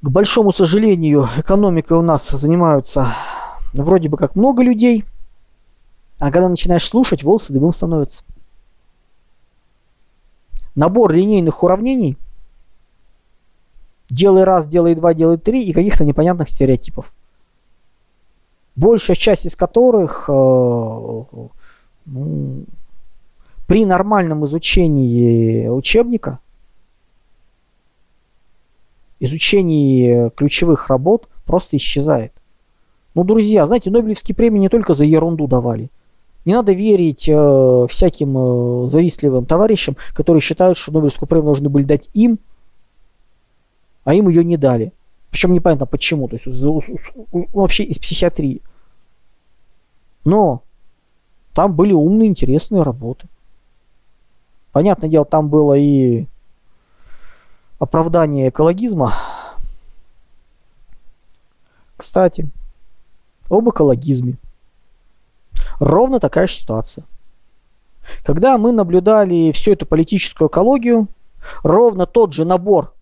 к 0.02 0.08
большому 0.10 0.52
сожалению, 0.52 1.28
экономикой 1.38 1.96
у 1.96 2.02
нас 2.02 2.28
занимаются 2.28 3.08
вроде 3.72 4.08
бы 4.08 4.16
как 4.16 4.36
много 4.36 4.62
людей, 4.62 5.04
а 6.18 6.30
когда 6.30 6.48
начинаешь 6.48 6.86
слушать, 6.86 7.22
волосы 7.22 7.52
дымом 7.52 7.72
становятся. 7.72 8.24
Набор 10.74 11.12
линейных 11.12 11.62
уравнений– 11.62 12.18
делай 14.12 14.44
раз, 14.44 14.68
делай 14.68 14.94
два, 14.94 15.14
делай 15.14 15.38
три 15.38 15.64
и 15.64 15.72
каких-то 15.72 16.04
непонятных 16.04 16.48
стереотипов. 16.48 17.12
Большая 18.76 19.16
часть 19.16 19.46
из 19.46 19.56
которых 19.56 20.26
э, 20.28 20.32
ну, 22.06 22.64
при 23.66 23.84
нормальном 23.84 24.44
изучении 24.46 25.68
учебника, 25.68 26.38
изучении 29.24 30.30
ключевых 30.30 30.88
работ 30.88 31.28
просто 31.44 31.76
исчезает. 31.76 32.32
Ну, 33.14 33.24
друзья, 33.24 33.66
знаете, 33.66 33.90
Нобелевские 33.90 34.34
премии 34.34 34.58
не 34.58 34.68
только 34.68 34.94
за 34.94 35.04
ерунду 35.04 35.46
давали. 35.46 35.90
Не 36.44 36.54
надо 36.54 36.72
верить 36.72 37.28
э, 37.28 37.86
всяким 37.88 38.36
э, 38.84 38.88
завистливым 38.88 39.46
товарищам, 39.46 39.96
которые 40.12 40.40
считают, 40.40 40.76
что 40.76 40.92
Нобелевскую 40.92 41.28
премию 41.28 41.46
должны 41.46 41.68
были 41.68 41.84
дать 41.84 42.10
им, 42.14 42.38
а 44.04 44.14
им 44.14 44.28
ее 44.28 44.42
не 44.42 44.56
дали. 44.56 44.92
Причем 45.30 45.52
непонятно 45.52 45.86
почему, 45.86 46.28
то 46.28 46.34
есть 46.34 46.46
вообще 47.52 47.84
из 47.84 47.98
психиатрии. 47.98 48.60
Но 50.24 50.62
там 51.54 51.74
были 51.74 51.92
умные, 51.92 52.28
интересные 52.28 52.82
работы. 52.82 53.28
Понятное 54.72 55.08
дело, 55.08 55.24
там 55.24 55.48
было 55.48 55.74
и 55.74 56.26
оправдание 57.82 58.48
экологизма. 58.48 59.12
Кстати, 61.96 62.48
об 63.50 63.68
экологизме. 63.70 64.38
Ровно 65.80 66.20
такая 66.20 66.46
же 66.46 66.54
ситуация. 66.54 67.04
Когда 68.24 68.56
мы 68.56 68.70
наблюдали 68.70 69.50
всю 69.50 69.72
эту 69.72 69.84
политическую 69.84 70.48
экологию, 70.48 71.08
ровно 71.64 72.06
тот 72.06 72.32
же 72.32 72.44
набор 72.44 72.94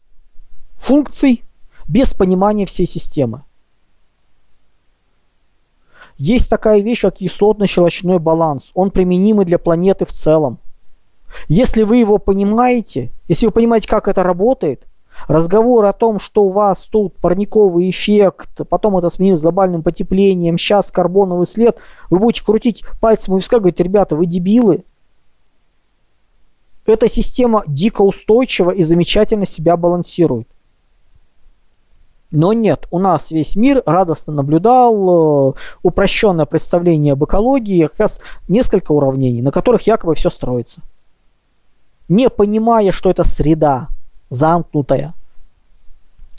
функций 0.76 1.44
без 1.86 2.14
понимания 2.14 2.64
всей 2.64 2.86
системы. 2.86 3.42
Есть 6.16 6.48
такая 6.48 6.80
вещь, 6.80 7.02
как 7.02 7.16
кислотно-щелочной 7.16 8.18
баланс. 8.18 8.70
Он 8.74 8.90
применимый 8.90 9.44
для 9.44 9.58
планеты 9.58 10.06
в 10.06 10.10
целом. 10.10 10.58
Если 11.48 11.82
вы 11.82 11.98
его 11.98 12.18
понимаете, 12.18 13.10
если 13.28 13.46
вы 13.46 13.52
понимаете, 13.52 13.88
как 13.88 14.08
это 14.08 14.22
работает, 14.22 14.86
разговор 15.28 15.84
о 15.84 15.92
том, 15.92 16.18
что 16.18 16.44
у 16.44 16.50
вас 16.50 16.84
тут 16.84 17.14
парниковый 17.16 17.90
эффект, 17.90 18.60
потом 18.68 18.96
это 18.96 19.10
сменилось 19.10 19.42
глобальным 19.42 19.82
потеплением, 19.82 20.58
сейчас 20.58 20.90
карбоновый 20.90 21.46
след, 21.46 21.78
вы 22.08 22.18
будете 22.18 22.44
крутить 22.44 22.84
пальцем 23.00 23.36
виска, 23.36 23.58
говорить, 23.58 23.80
ребята, 23.80 24.16
вы 24.16 24.26
дебилы. 24.26 24.84
Эта 26.86 27.08
система 27.08 27.62
дико 27.66 28.02
устойчива 28.02 28.70
и 28.70 28.82
замечательно 28.82 29.44
себя 29.44 29.76
балансирует. 29.76 30.48
Но 32.32 32.52
нет, 32.52 32.86
у 32.90 32.98
нас 33.00 33.32
весь 33.32 33.56
мир 33.56 33.82
радостно 33.86 34.32
наблюдал 34.32 35.50
э, 35.50 35.52
упрощенное 35.82 36.46
представление 36.46 37.14
об 37.14 37.24
экологии, 37.24 37.88
как 37.88 37.98
раз 37.98 38.20
несколько 38.48 38.92
уравнений, 38.92 39.42
на 39.42 39.50
которых 39.50 39.82
якобы 39.82 40.14
все 40.14 40.30
строится. 40.30 40.80
Не 42.10 42.28
понимая, 42.28 42.90
что 42.90 43.08
это 43.08 43.22
среда 43.22 43.88
замкнутая. 44.30 45.14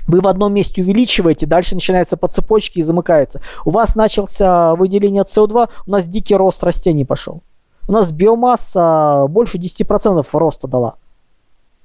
Вы 0.05 0.19
в 0.19 0.27
одном 0.27 0.53
месте 0.53 0.81
увеличиваете, 0.81 1.45
дальше 1.45 1.75
начинается 1.75 2.17
по 2.17 2.27
цепочке 2.27 2.81
и 2.81 2.83
замыкается. 2.83 3.41
У 3.63 3.69
вас 3.69 3.95
начался 3.95 4.75
выделение 4.75 5.23
СО2, 5.23 5.69
у 5.87 5.89
нас 5.89 6.07
дикий 6.07 6.35
рост 6.35 6.61
растений 6.65 7.05
пошел. 7.05 7.41
У 7.87 7.93
нас 7.93 8.11
биомасса 8.11 9.27
больше 9.29 9.57
10% 9.57 10.27
роста 10.33 10.67
дала 10.67 10.95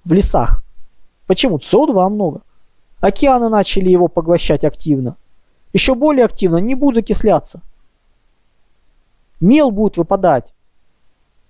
в 0.04 0.12
лесах. 0.12 0.64
Почему? 1.28 1.58
СО2 1.58 2.08
много. 2.08 2.40
Океаны 2.98 3.48
начали 3.48 3.88
его 3.88 4.08
поглощать 4.08 4.64
активно. 4.64 5.14
Еще 5.72 5.94
более 5.94 6.24
активно 6.24 6.56
не 6.56 6.74
будут 6.74 6.96
закисляться. 6.96 7.62
Мел 9.38 9.70
будет 9.70 9.96
выпадать. 9.96 10.54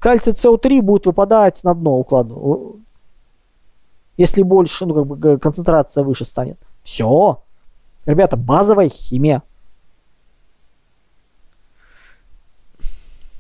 Кальций 0.07 0.35
СО3 0.35 0.83
будет 0.83 1.07
выпадать 1.07 1.65
на 1.65 1.75
дно 1.75 1.99
укладу. 1.99 2.79
Если 4.17 4.45
больше, 4.45 4.87
ну 4.87 4.95
как 4.95 5.05
бы 5.05 5.39
концентрация 5.39 6.05
выше 6.05 6.25
станет. 6.25 6.61
Все. 6.85 7.43
Ребята, 8.05 8.37
базовая 8.37 8.89
химия. 8.89 9.43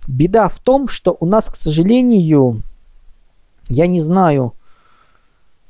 Беда 0.09 0.49
в 0.49 0.59
том, 0.59 0.89
что 0.89 1.17
у 1.21 1.25
нас, 1.25 1.49
к 1.49 1.55
сожалению, 1.55 2.63
я 3.69 3.87
не 3.87 4.01
знаю, 4.01 4.53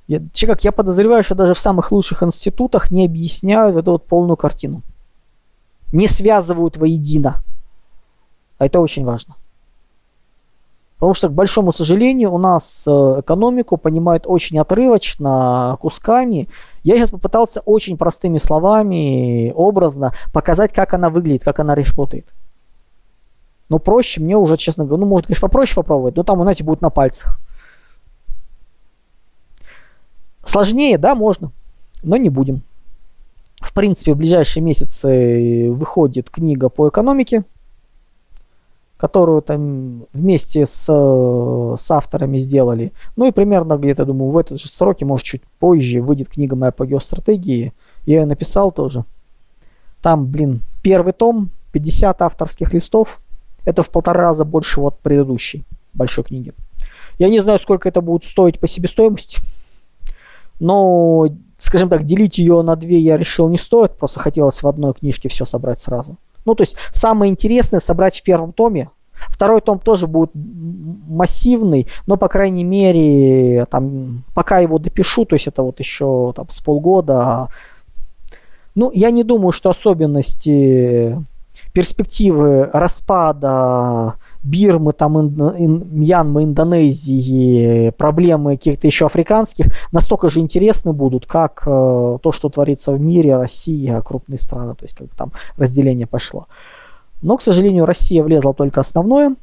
я, 0.09 0.23
как 0.47 0.65
я 0.65 0.73
подозреваю, 0.73 1.23
что 1.23 1.35
даже 1.35 1.53
в 1.53 1.59
самых 1.59 1.93
лучших 1.93 2.23
институтах 2.23 2.91
не 2.91 3.05
объясняют 3.05 3.77
эту 3.77 3.91
вот 3.91 4.07
полную 4.07 4.39
картину. 4.39 4.81
Не 5.93 6.09
связывают 6.09 6.79
воедино. 6.79 7.45
А 8.57 8.65
это 8.65 8.81
очень 8.81 9.05
важно. 9.05 9.35
Потому 10.99 11.13
что, 11.13 11.29
к 11.29 11.33
большому 11.33 11.73
сожалению, 11.73 12.33
у 12.33 12.39
нас 12.39 12.87
э, 12.87 12.91
экономику 13.21 13.77
понимают 13.77 14.25
очень 14.27 14.59
отрывочно, 14.59 15.77
кусками. 15.79 16.49
Я 16.85 16.97
сейчас 16.97 17.11
попытался 17.11 17.61
очень 17.61 17.99
простыми 17.99 18.39
словами, 18.39 19.53
образно 19.55 20.15
показать, 20.33 20.73
как 20.73 20.95
она 20.95 21.11
выглядит, 21.11 21.45
как 21.45 21.61
она 21.61 21.75
работает. 21.75 22.27
Но 23.69 23.79
проще 23.79 24.23
мне 24.23 24.39
уже, 24.39 24.57
честно 24.57 24.85
говоря, 24.85 25.03
ну, 25.03 25.07
может, 25.07 25.27
конечно, 25.27 25.49
попроще 25.49 25.75
попробовать, 25.75 26.17
но 26.17 26.23
там, 26.23 26.41
знаете, 26.41 26.65
будет 26.65 26.81
на 26.81 26.89
пальцах. 26.89 27.39
Сложнее, 30.43 30.97
да, 30.97 31.15
можно, 31.15 31.51
но 32.03 32.17
не 32.17 32.31
будем. 32.31 32.63
В 33.61 33.75
принципе, 33.75 34.15
в 34.15 34.17
ближайшие 34.17 34.63
месяцы 34.63 35.71
выходит 35.73 36.31
книга 36.31 36.69
по 36.71 36.89
экономике, 36.89 37.45
которую 38.97 39.43
там 39.43 40.07
вместе 40.13 40.65
с, 40.65 40.85
с 40.87 41.91
авторами 41.91 42.39
сделали. 42.39 42.93
Ну 43.17 43.27
и 43.27 43.33
примерно 43.33 43.77
где-то, 43.77 44.05
думаю, 44.05 44.31
в 44.31 44.39
этот 44.39 44.61
же 44.61 44.69
сроке, 44.69 45.05
может, 45.05 45.27
чуть 45.27 45.43
позже 45.59 46.01
выйдет 46.01 46.29
книга 46.29 46.57
моя 46.57 46.73
по 46.73 46.87
геостратегии. 46.87 47.73
Я 48.07 48.21
ее 48.21 48.27
написал 48.27 48.73
тоже. 48.73 49.05
Там, 50.01 50.27
блин, 50.27 50.63
первый 50.83 51.13
том, 51.13 51.51
50 51.73 52.23
авторских 52.23 52.73
листов. 52.73 53.21
Это 53.65 53.83
в 53.83 53.91
полтора 53.91 54.23
раза 54.23 54.45
больше 54.45 54.81
вот 54.81 55.01
предыдущей 55.01 55.65
большой 55.93 56.25
книги. 56.25 56.53
Я 57.19 57.29
не 57.29 57.41
знаю, 57.41 57.59
сколько 57.59 57.89
это 57.89 58.01
будет 58.01 58.25
стоить 58.25 58.61
по 58.61 58.69
себестоимости. 58.69 59.41
Но, 60.61 61.27
скажем 61.59 61.89
так, 61.89 62.05
делить 62.05 62.39
ее 62.39 62.63
на 62.63 62.77
две 62.77 62.99
я 62.99 63.17
решил 63.17 63.49
не 63.49 63.59
стоит, 63.59 63.99
просто 63.99 64.21
хотелось 64.21 64.63
в 64.63 64.69
одной 64.69 64.95
книжке 64.95 65.29
все 65.29 65.45
собрать 65.45 65.81
сразу. 65.81 66.17
Ну, 66.47 66.55
то 66.55 66.63
есть 66.63 66.77
самое 66.91 67.31
интересное 67.31 67.81
собрать 67.81 68.19
в 68.19 68.23
первом 68.23 68.53
томе. 68.53 68.89
Второй 69.29 69.61
том 69.61 69.79
тоже 69.79 70.07
будет 70.07 70.31
массивный, 70.35 71.89
но, 72.07 72.17
по 72.17 72.29
крайней 72.29 72.65
мере, 72.65 73.67
там, 73.67 74.25
пока 74.35 74.61
его 74.61 74.79
допишу, 74.79 75.25
то 75.25 75.35
есть 75.35 75.47
это 75.47 75.63
вот 75.63 75.81
еще 75.81 76.33
там, 76.35 76.49
с 76.49 76.61
полгода. 76.61 77.49
Ну, 78.75 78.91
я 78.95 79.11
не 79.11 79.25
думаю, 79.25 79.53
что 79.53 79.71
особенности 79.71 81.19
перспективы 81.73 82.71
распада 82.73 84.15
Бирмы, 84.47 84.93
там, 84.93 85.19
ин, 85.19 85.57
ин, 85.59 85.89
Мьянмы, 85.91 86.45
Индонезии, 86.45 87.91
проблемы 87.91 88.57
каких-то 88.57 88.87
еще 88.87 89.07
африканских 89.07 89.67
настолько 89.91 90.29
же 90.29 90.41
интересны 90.41 90.93
будут, 90.93 91.27
как 91.27 91.65
э, 91.67 92.19
то, 92.23 92.33
что 92.33 92.49
творится 92.49 92.93
в 92.93 93.01
мире, 93.01 93.37
Россия, 93.37 94.01
крупные 94.03 94.39
страны, 94.39 94.75
то 94.75 94.85
есть 94.85 94.97
как 94.97 95.09
бы 95.09 95.13
там 95.17 95.33
разделение 95.57 96.07
пошло. 96.07 96.47
Но, 97.23 97.37
к 97.37 97.43
сожалению, 97.43 97.87
Россия 97.87 98.23
влезла 98.23 98.55
только 98.55 98.81
основное, 98.81 99.35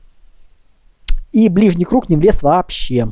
и 1.34 1.50
ближний 1.50 1.84
круг 1.84 2.08
не 2.08 2.16
влез 2.16 2.42
вообще. 2.42 3.10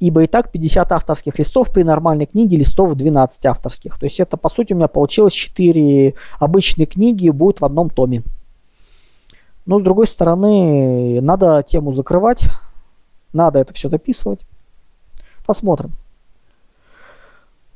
Ибо 0.00 0.24
и 0.24 0.26
так 0.26 0.50
50 0.50 0.90
авторских 0.90 1.38
листов 1.38 1.70
при 1.70 1.84
нормальной 1.84 2.26
книге 2.26 2.56
листов 2.56 2.94
12 2.94 3.46
авторских. 3.46 3.98
То 3.98 4.06
есть 4.06 4.18
это, 4.18 4.36
по 4.36 4.48
сути, 4.48 4.72
у 4.72 4.76
меня 4.76 4.88
получилось 4.88 5.34
4 5.34 6.14
обычные 6.40 6.86
книги 6.86 7.30
будет 7.30 7.60
в 7.60 7.64
одном 7.64 7.90
томе. 7.90 8.24
Но 9.66 9.78
с 9.78 9.82
другой 9.82 10.06
стороны, 10.06 11.20
надо 11.20 11.62
тему 11.66 11.92
закрывать, 11.92 12.44
надо 13.32 13.58
это 13.58 13.72
все 13.72 13.88
дописывать. 13.88 14.40
Посмотрим. 15.46 15.92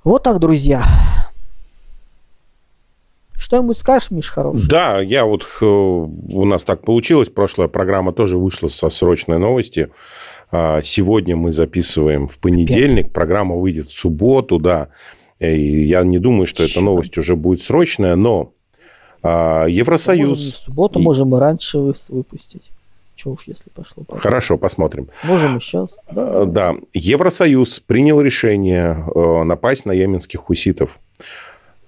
Вот 0.05 0.23
так, 0.23 0.39
друзья. 0.39 0.85
Что-нибудь 3.39 3.79
скажешь, 3.79 4.11
Миш, 4.11 4.31
хороший? 4.31 4.69
Да, 4.69 5.01
я 5.01 5.25
вот... 5.25 5.47
Э, 5.61 5.65
у 5.65 6.45
нас 6.45 6.65
так 6.65 6.83
получилось. 6.83 7.31
Прошлая 7.31 7.69
программа 7.69 8.13
тоже 8.13 8.37
вышла 8.37 8.69
со 8.69 8.89
срочной 8.89 9.39
новости. 9.39 9.91
А, 10.51 10.83
сегодня 10.83 11.37
мы 11.37 11.53
записываем 11.53 12.27
в 12.27 12.39
понедельник. 12.39 13.05
Опять? 13.07 13.13
Программа 13.13 13.55
выйдет 13.55 13.87
в 13.87 13.97
субботу, 13.97 14.59
да. 14.59 14.89
И 15.39 15.87
я 15.87 16.03
не 16.03 16.19
думаю, 16.19 16.47
что 16.47 16.65
эта 16.65 16.81
новость 16.81 17.17
уже 17.17 17.37
будет 17.37 17.61
срочная, 17.61 18.17
но 18.17 18.53
а, 19.23 19.67
Евросоюз... 19.67 20.29
Можем 20.29 20.53
в 20.53 20.57
субботу, 20.57 20.99
и... 21.01 21.03
можем 21.03 21.35
и 21.35 21.39
раньше 21.39 21.79
выпустить. 21.79 22.71
Чего 23.19 23.35
уж, 23.35 23.49
если 23.49 23.69
пошло. 23.71 24.05
Пошло. 24.05 24.21
Хорошо, 24.21 24.59
посмотрим. 24.59 25.09
Можем 25.25 25.57
и 25.57 25.61
сейчас. 25.61 25.99
Да. 26.11 26.45
да. 26.45 26.75
Евросоюз 26.95 27.81
принял 27.81 28.21
решение 28.21 29.05
э, 29.13 29.43
напасть 29.43 29.87
на 29.87 29.93
йеменских 29.93 30.39
хуситов. 30.39 31.01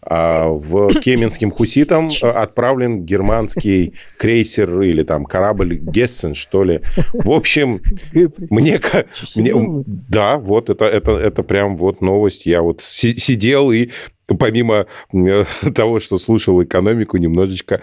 А 0.02 0.48
в 0.48 0.88
Кеменским 1.00 1.52
хуситам 1.52 2.08
э, 2.08 2.26
отправлен 2.26 3.04
германский 3.04 3.94
крейсер 4.16 4.80
или 4.80 5.04
там 5.04 5.24
корабль 5.24 5.76
Гессен, 5.76 6.34
что 6.34 6.64
ли. 6.64 6.80
В 7.12 7.30
общем, 7.30 7.80
мне... 8.50 8.80
мне 9.36 9.84
да, 9.86 10.36
вот 10.38 10.68
это, 10.68 10.84
это, 10.84 11.12
это 11.12 11.44
прям 11.44 11.76
вот 11.76 12.00
новость. 12.00 12.44
Я 12.46 12.62
вот 12.62 12.82
сидел 12.82 13.70
и 13.70 13.90
помимо 14.38 14.86
того, 15.74 16.00
что 16.00 16.18
слушал 16.18 16.62
экономику, 16.62 17.16
немножечко 17.16 17.80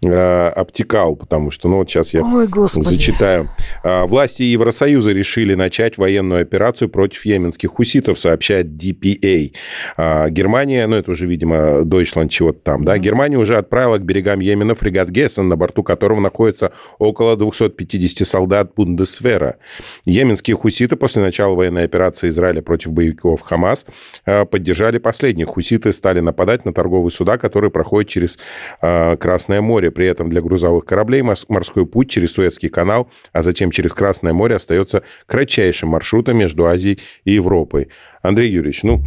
Э, 0.00 0.50
обтекал, 0.50 1.16
потому 1.16 1.50
что, 1.50 1.68
ну 1.68 1.78
вот 1.78 1.90
сейчас 1.90 2.14
я 2.14 2.22
Ой, 2.22 2.46
зачитаю. 2.70 3.48
А, 3.82 4.06
власти 4.06 4.44
Евросоюза 4.44 5.10
решили 5.10 5.54
начать 5.54 5.98
военную 5.98 6.42
операцию 6.42 6.88
против 6.88 7.26
йеменских 7.26 7.70
хуситов, 7.70 8.16
сообщает 8.16 8.68
DPA. 8.68 9.52
А, 9.96 10.30
Германия, 10.30 10.86
ну 10.86 10.94
это 10.94 11.10
уже, 11.10 11.26
видимо, 11.26 11.80
Deutschland 11.82 12.28
чего-то 12.28 12.60
там, 12.60 12.84
да, 12.84 12.96
Германия 12.98 13.38
уже 13.38 13.56
отправила 13.56 13.98
к 13.98 14.04
берегам 14.04 14.38
Йемена 14.38 14.76
фрегат 14.76 15.08
Гессен, 15.08 15.48
на 15.48 15.56
борту 15.56 15.82
которого 15.82 16.20
находится 16.20 16.70
около 17.00 17.36
250 17.36 18.24
солдат 18.24 18.74
Бундесвера. 18.76 19.56
Йеменские 20.04 20.54
хуситы 20.54 20.94
после 20.94 21.22
начала 21.22 21.56
военной 21.56 21.82
операции 21.82 22.28
Израиля 22.28 22.62
против 22.62 22.92
боевиков 22.92 23.40
Хамас 23.40 23.84
э, 24.26 24.44
поддержали 24.44 24.98
последних. 24.98 25.48
Хуситы 25.48 25.87
стали 25.92 26.20
нападать 26.20 26.64
на 26.64 26.72
торговые 26.72 27.10
суда, 27.10 27.38
которые 27.38 27.70
проходят 27.70 28.08
через 28.08 28.38
э, 28.80 29.16
Красное 29.16 29.60
море. 29.60 29.90
При 29.90 30.06
этом 30.06 30.30
для 30.30 30.40
грузовых 30.40 30.84
кораблей 30.84 31.22
морской 31.22 31.86
путь 31.86 32.10
через 32.10 32.32
Суэцкий 32.32 32.68
канал, 32.68 33.10
а 33.32 33.42
затем 33.42 33.70
через 33.70 33.92
Красное 33.92 34.32
море 34.32 34.56
остается 34.56 35.02
кратчайшим 35.26 35.90
маршрутом 35.90 36.36
между 36.36 36.66
Азией 36.66 37.00
и 37.24 37.32
Европой. 37.32 37.88
Андрей 38.22 38.50
Юрьевич, 38.50 38.82
ну, 38.82 39.02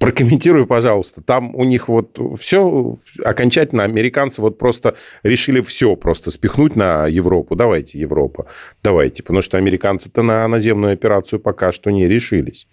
Прокомментируй, 0.00 0.66
пожалуйста. 0.66 1.20
Там 1.20 1.54
у 1.54 1.62
них 1.62 1.86
вот 1.88 2.18
все 2.38 2.96
окончательно 3.22 3.84
американцы 3.84 4.40
вот 4.40 4.56
просто 4.56 4.96
решили 5.22 5.60
все 5.60 5.94
просто 5.94 6.30
спихнуть 6.30 6.74
на 6.74 7.06
Европу. 7.06 7.54
Давайте, 7.54 7.98
Европа, 7.98 8.46
давайте. 8.82 9.22
Потому 9.22 9.42
что 9.42 9.58
американцы-то 9.58 10.22
на 10.22 10.48
наземную 10.48 10.94
операцию 10.94 11.38
пока 11.38 11.70
что 11.70 11.90
не 11.90 12.08
решились. 12.08 12.66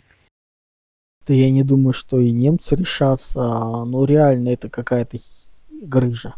Да 1.28 1.34
я 1.34 1.51
не 1.51 1.63
думаю, 1.63 1.93
что 1.93 2.19
и 2.19 2.32
немцы 2.32 2.75
решатся. 2.75 3.39
Но 3.39 4.05
реально 4.05 4.49
это 4.49 4.69
какая-то 4.69 5.17
грыжа 5.69 6.34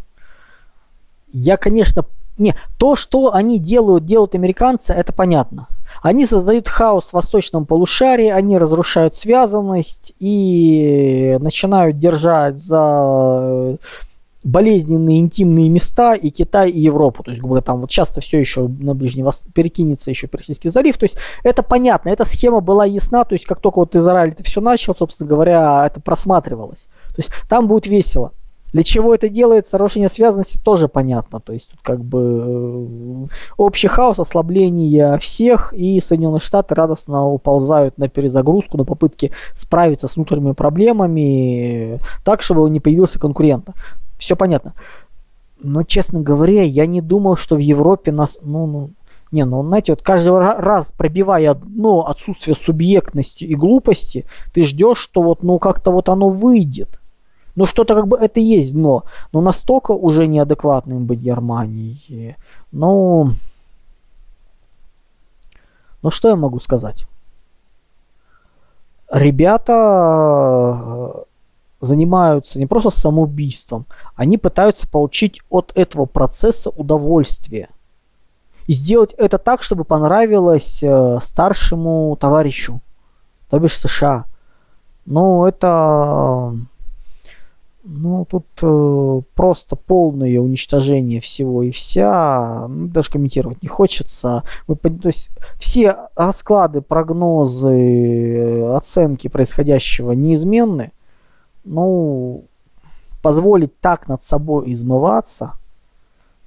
я, 1.31 1.57
конечно, 1.57 2.05
не, 2.37 2.55
то, 2.77 2.95
что 2.95 3.33
они 3.33 3.59
делают, 3.59 4.05
делают 4.05 4.35
американцы, 4.35 4.93
это 4.93 5.11
понятно. 5.11 5.67
Они 6.01 6.25
создают 6.25 6.69
хаос 6.69 7.09
в 7.09 7.13
восточном 7.13 7.65
полушарии, 7.65 8.29
они 8.29 8.57
разрушают 8.57 9.15
связанность 9.15 10.13
и 10.19 11.37
начинают 11.41 11.99
держать 11.99 12.57
за 12.57 13.77
болезненные 14.43 15.19
интимные 15.19 15.69
места 15.69 16.13
и 16.13 16.29
Китай, 16.29 16.69
и 16.69 16.79
Европу. 16.79 17.23
То 17.23 17.31
есть, 17.31 17.41
грубо 17.41 17.61
там 17.61 17.81
вот 17.81 17.89
часто 17.89 18.21
все 18.21 18.39
еще 18.39 18.67
на 18.67 18.95
Ближний 18.95 19.23
Восток 19.23 19.53
перекинется 19.53 20.09
еще 20.09 20.27
Персидский 20.27 20.69
залив. 20.69 20.97
То 20.97 21.05
есть, 21.05 21.17
это 21.43 21.63
понятно, 21.63 22.09
эта 22.09 22.25
схема 22.25 22.61
была 22.61 22.85
ясна. 22.85 23.23
То 23.23 23.33
есть, 23.33 23.45
как 23.45 23.59
только 23.59 23.79
вот 23.79 23.95
Израиль 23.95 24.31
это 24.31 24.43
все 24.43 24.61
начал, 24.61 24.95
собственно 24.95 25.29
говоря, 25.29 25.85
это 25.85 25.99
просматривалось. 25.99 26.87
То 27.09 27.15
есть, 27.17 27.31
там 27.47 27.67
будет 27.67 27.87
весело. 27.87 28.31
Для 28.71 28.83
чего 28.83 29.15
это 29.15 29.29
делается, 29.29 29.77
нарушение 29.77 30.09
связанности 30.09 30.59
тоже 30.63 30.87
понятно. 30.87 31.39
То 31.39 31.53
есть 31.53 31.71
тут 31.71 31.79
как 31.81 32.03
бы 32.03 33.27
э, 33.27 33.27
общий 33.57 33.87
хаос, 33.87 34.19
ослабление 34.19 35.17
всех, 35.17 35.73
и 35.73 35.99
Соединенные 35.99 36.39
Штаты 36.39 36.75
радостно 36.75 37.25
уползают 37.25 37.97
на 37.97 38.09
перезагрузку, 38.09 38.77
на 38.77 38.85
попытки 38.85 39.31
справиться 39.55 40.07
с 40.07 40.15
внутренними 40.15 40.53
проблемами, 40.53 41.99
так, 42.23 42.41
чтобы 42.41 42.69
не 42.69 42.79
появился 42.79 43.19
конкурента. 43.19 43.73
Все 44.19 44.35
понятно. 44.35 44.75
Но, 45.61 45.83
честно 45.83 46.19
говоря, 46.19 46.61
я 46.61 46.85
не 46.85 47.01
думал, 47.01 47.37
что 47.37 47.55
в 47.55 47.59
Европе 47.59 48.11
нас, 48.11 48.37
ну, 48.41 48.67
ну, 48.67 48.91
не, 49.31 49.45
ну, 49.45 49.63
знаете, 49.63 49.93
вот 49.93 50.01
каждый 50.01 50.37
раз 50.37 50.91
пробивая 50.91 51.51
одно 51.51 52.05
отсутствие 52.05 52.55
субъектности 52.55 53.45
и 53.45 53.55
глупости, 53.55 54.25
ты 54.53 54.63
ждешь, 54.63 54.97
что 54.99 55.21
вот, 55.23 55.41
ну, 55.41 55.57
как-то 55.57 55.91
вот 55.91 56.09
оно 56.09 56.29
выйдет. 56.29 56.99
Ну, 57.55 57.65
что-то 57.65 57.95
как 57.95 58.07
бы 58.07 58.17
это 58.17 58.39
есть 58.39 58.73
дно. 58.73 59.03
Но 59.31 59.41
настолько 59.41 59.91
уже 59.91 60.27
неадекватным 60.27 61.05
быть 61.05 61.19
Германией. 61.19 62.35
Ну, 62.71 63.31
ну 66.01 66.09
что 66.09 66.29
я 66.29 66.35
могу 66.35 66.59
сказать? 66.59 67.05
Ребята 69.11 70.75
занимаются 71.81 72.59
не 72.59 72.65
просто 72.65 72.89
самоубийством, 72.89 73.85
они 74.15 74.37
пытаются 74.37 74.87
получить 74.87 75.41
от 75.49 75.71
этого 75.75 76.05
процесса 76.05 76.69
удовольствие. 76.69 77.69
И 78.67 78.73
сделать 78.73 79.13
это 79.13 79.37
так, 79.37 79.63
чтобы 79.63 79.83
понравилось 79.83 80.83
э, 80.83 81.17
старшему 81.21 82.15
товарищу, 82.19 82.81
то 83.49 83.59
бишь 83.59 83.77
США. 83.77 84.25
Ну, 85.05 85.45
это 85.47 86.53
ну, 87.83 88.25
тут 88.25 88.45
э, 88.61 89.21
просто 89.33 89.75
полное 89.75 90.39
уничтожение 90.39 91.19
всего 91.19 91.63
и 91.63 91.71
вся. 91.71 92.67
Ну, 92.67 92.87
даже 92.87 93.09
комментировать 93.09 93.63
не 93.63 93.67
хочется. 93.69 94.43
Мы, 94.67 94.75
то 94.75 95.07
есть 95.07 95.31
все 95.57 95.95
расклады, 96.15 96.81
прогнозы, 96.81 98.61
оценки 98.75 99.27
происходящего 99.27 100.11
неизменны. 100.11 100.91
Ну, 101.63 102.45
позволить 103.21 103.79
так 103.79 104.07
над 104.07 104.23
собой 104.23 104.73
измываться. 104.73 105.53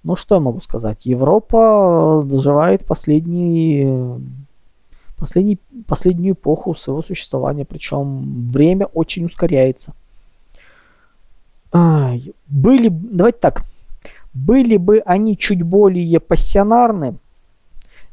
Ну, 0.02 0.16
что 0.16 0.36
я 0.36 0.40
могу 0.40 0.60
сказать? 0.60 1.06
Европа 1.06 2.22
доживает 2.24 2.86
последний, 2.86 4.20
последний, 5.16 5.58
последнюю 5.86 6.34
эпоху 6.34 6.74
своего 6.74 7.02
существования. 7.02 7.64
Причем 7.64 8.48
время 8.48 8.86
очень 8.86 9.24
ускоряется 9.24 9.94
были, 11.72 12.88
давайте 12.90 13.38
так, 13.38 13.64
были 14.34 14.76
бы 14.76 15.02
они 15.04 15.36
чуть 15.36 15.62
более 15.62 16.20
пассионарны, 16.20 17.16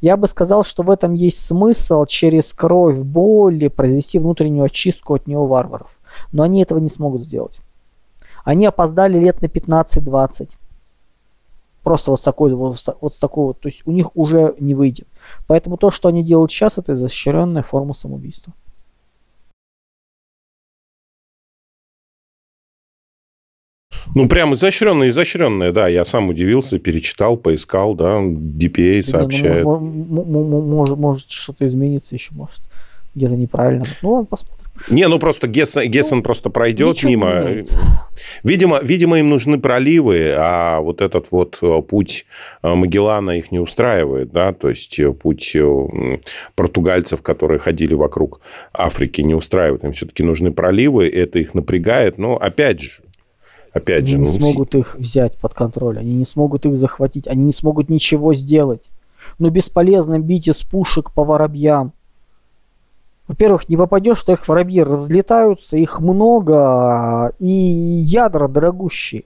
я 0.00 0.16
бы 0.16 0.26
сказал, 0.28 0.64
что 0.64 0.82
в 0.82 0.90
этом 0.90 1.12
есть 1.12 1.44
смысл 1.44 2.06
через 2.06 2.54
кровь, 2.54 2.98
боли 3.00 3.68
произвести 3.68 4.18
внутреннюю 4.18 4.64
очистку 4.64 5.14
от 5.14 5.26
него 5.26 5.46
варваров. 5.46 5.90
Но 6.32 6.42
они 6.42 6.62
этого 6.62 6.78
не 6.78 6.88
смогут 6.88 7.22
сделать. 7.22 7.60
Они 8.44 8.66
опоздали 8.66 9.18
лет 9.18 9.42
на 9.42 9.46
15-20. 9.46 10.56
Просто 11.82 12.10
вот 12.10 12.20
с 12.20 12.22
такой 12.22 12.54
вот, 12.54 12.76
вот 13.00 13.14
с 13.14 13.18
такой 13.18 13.46
вот, 13.46 13.60
то 13.60 13.68
есть 13.68 13.82
у 13.86 13.90
них 13.90 14.14
уже 14.14 14.54
не 14.60 14.74
выйдет. 14.74 15.08
Поэтому 15.46 15.76
то, 15.76 15.90
что 15.90 16.08
они 16.08 16.22
делают 16.22 16.50
сейчас, 16.50 16.78
это 16.78 16.92
изощренная 16.92 17.62
форма 17.62 17.94
самоубийства. 17.94 18.52
Ну, 24.14 24.28
прям 24.28 24.54
изощренное, 24.54 25.08
изощренное, 25.08 25.72
да. 25.72 25.88
Я 25.88 26.04
сам 26.04 26.28
удивился, 26.28 26.78
перечитал, 26.78 27.36
поискал, 27.36 27.94
да. 27.94 28.18
DPA 28.20 29.02
сообщает. 29.02 29.64
Ну, 29.64 29.78
может, 30.60 30.98
может 30.98 31.30
что-то 31.30 31.66
изменится 31.66 32.14
еще, 32.14 32.34
может. 32.34 32.60
Где-то 33.14 33.36
неправильно. 33.36 33.84
Ну, 34.02 34.12
ладно, 34.12 34.26
посмотрим. 34.26 34.59
Не, 34.88 35.08
ну 35.08 35.18
просто 35.18 35.46
Гессен, 35.46 35.90
Гессен 35.90 36.18
ну, 36.18 36.22
просто 36.22 36.50
пройдет 36.50 37.02
мимо. 37.02 37.44
Видимо, 38.42 38.80
видимо, 38.82 39.18
им 39.18 39.28
нужны 39.28 39.58
проливы, 39.58 40.32
а 40.36 40.80
вот 40.80 41.00
этот 41.00 41.30
вот 41.30 41.58
э, 41.62 41.82
путь 41.82 42.26
э, 42.62 42.74
Магеллана 42.74 43.32
их 43.32 43.52
не 43.52 43.58
устраивает, 43.58 44.32
да, 44.32 44.52
то 44.52 44.68
есть 44.70 44.98
э, 44.98 45.12
путь 45.12 45.56
португальцев, 46.54 47.22
которые 47.22 47.58
ходили 47.58 47.94
вокруг 47.94 48.40
Африки, 48.72 49.20
не 49.20 49.34
устраивает. 49.34 49.84
Им 49.84 49.92
все-таки 49.92 50.22
нужны 50.22 50.50
проливы, 50.50 51.08
это 51.08 51.38
их 51.38 51.54
напрягает, 51.54 52.18
но 52.18 52.36
опять 52.36 52.80
же, 52.80 53.02
Опять 53.72 54.02
они 54.02 54.06
же, 54.06 54.18
не 54.18 54.24
ну, 54.24 54.30
смогут 54.30 54.74
их 54.74 54.96
взять 54.96 55.38
под 55.38 55.54
контроль, 55.54 55.98
они 55.98 56.14
не 56.14 56.24
смогут 56.24 56.66
их 56.66 56.76
захватить, 56.76 57.28
они 57.28 57.44
не 57.44 57.52
смогут 57.52 57.88
ничего 57.88 58.34
сделать. 58.34 58.90
Но 59.38 59.50
бесполезно 59.50 60.18
бить 60.18 60.48
из 60.48 60.62
пушек 60.62 61.12
по 61.12 61.24
воробьям. 61.24 61.92
Во-первых, 63.30 63.68
не 63.68 63.76
попадешь, 63.76 64.18
что 64.18 64.32
их 64.32 64.48
воробьи 64.48 64.82
разлетаются, 64.82 65.76
их 65.76 66.00
много, 66.00 67.32
и 67.38 67.46
ядра 67.46 68.48
дорогущие. 68.48 69.22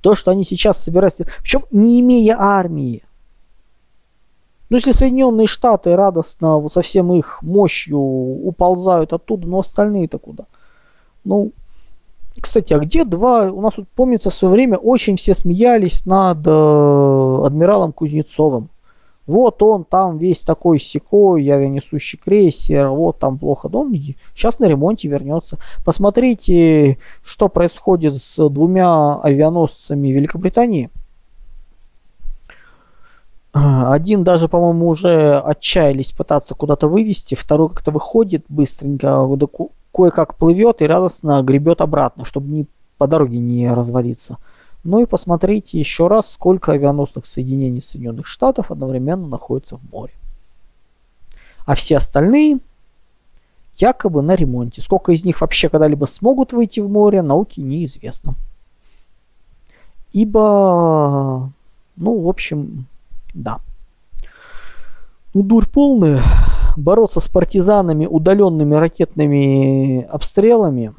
То, 0.00 0.16
что 0.16 0.32
они 0.32 0.42
сейчас 0.42 0.82
собираются... 0.82 1.26
Причем 1.40 1.62
не 1.70 2.00
имея 2.00 2.34
армии. 2.40 3.04
Ну, 4.68 4.78
если 4.78 4.90
Соединенные 4.90 5.46
Штаты 5.46 5.94
радостно 5.94 6.58
вот 6.58 6.72
со 6.72 6.82
всем 6.82 7.12
их 7.12 7.40
мощью 7.42 8.00
уползают 8.00 9.12
оттуда, 9.12 9.46
но 9.46 9.60
остальные-то 9.60 10.18
куда? 10.18 10.46
Ну, 11.22 11.52
кстати, 12.40 12.74
а 12.74 12.80
где 12.80 13.04
два? 13.04 13.44
У 13.52 13.60
нас 13.60 13.74
тут, 13.74 13.88
помнится, 13.90 14.30
в 14.30 14.34
свое 14.34 14.54
время 14.54 14.76
очень 14.76 15.14
все 15.14 15.36
смеялись 15.36 16.04
над 16.04 16.38
э, 16.44 17.42
адмиралом 17.46 17.92
Кузнецовым. 17.92 18.70
Вот 19.30 19.62
он 19.62 19.84
там 19.84 20.18
весь 20.18 20.42
такой 20.42 20.80
секой, 20.80 21.44
я 21.44 21.56
несущий 21.68 22.18
крейсер, 22.18 22.88
вот 22.88 23.20
там 23.20 23.38
плохо. 23.38 23.68
Да 23.68 23.78
он 23.78 23.94
сейчас 24.34 24.58
на 24.58 24.64
ремонте 24.64 25.06
вернется. 25.06 25.58
Посмотрите, 25.84 26.98
что 27.22 27.48
происходит 27.48 28.16
с 28.16 28.48
двумя 28.48 29.20
авианосцами 29.20 30.08
Великобритании. 30.08 30.90
Один 33.52 34.24
даже, 34.24 34.48
по-моему, 34.48 34.88
уже 34.88 35.38
отчаялись 35.38 36.10
пытаться 36.10 36.56
куда-то 36.56 36.88
вывести, 36.88 37.36
второй 37.36 37.68
как-то 37.68 37.92
выходит 37.92 38.44
быстренько, 38.48 39.28
кое-как 39.94 40.34
плывет 40.34 40.82
и 40.82 40.86
радостно 40.86 41.40
гребет 41.42 41.80
обратно, 41.82 42.24
чтобы 42.24 42.48
не, 42.48 42.66
по 42.98 43.06
дороге 43.06 43.38
не 43.38 43.72
развалиться. 43.72 44.38
Ну 44.82 45.02
и 45.02 45.06
посмотрите 45.06 45.78
еще 45.78 46.06
раз, 46.06 46.32
сколько 46.32 46.72
авианосных 46.72 47.26
соединений 47.26 47.82
Соединенных 47.82 48.26
Штатов 48.26 48.70
одновременно 48.70 49.26
находится 49.26 49.76
в 49.76 49.82
море. 49.90 50.14
А 51.66 51.74
все 51.74 51.98
остальные 51.98 52.60
якобы 53.76 54.22
на 54.22 54.34
ремонте. 54.34 54.82
Сколько 54.82 55.12
из 55.12 55.24
них 55.24 55.40
вообще 55.40 55.68
когда-либо 55.68 56.06
смогут 56.06 56.52
выйти 56.52 56.80
в 56.80 56.88
море, 56.88 57.22
науке 57.22 57.62
неизвестно. 57.62 58.34
Ибо, 60.12 61.52
ну, 61.96 62.20
в 62.20 62.28
общем, 62.28 62.86
да. 63.34 63.60
Ну, 65.34 65.42
дурь 65.42 65.68
полная. 65.68 66.20
Бороться 66.76 67.20
с 67.20 67.28
партизанами 67.28 68.06
удаленными 68.06 68.74
ракетными 68.74 70.02
обстрелами. 70.02 70.94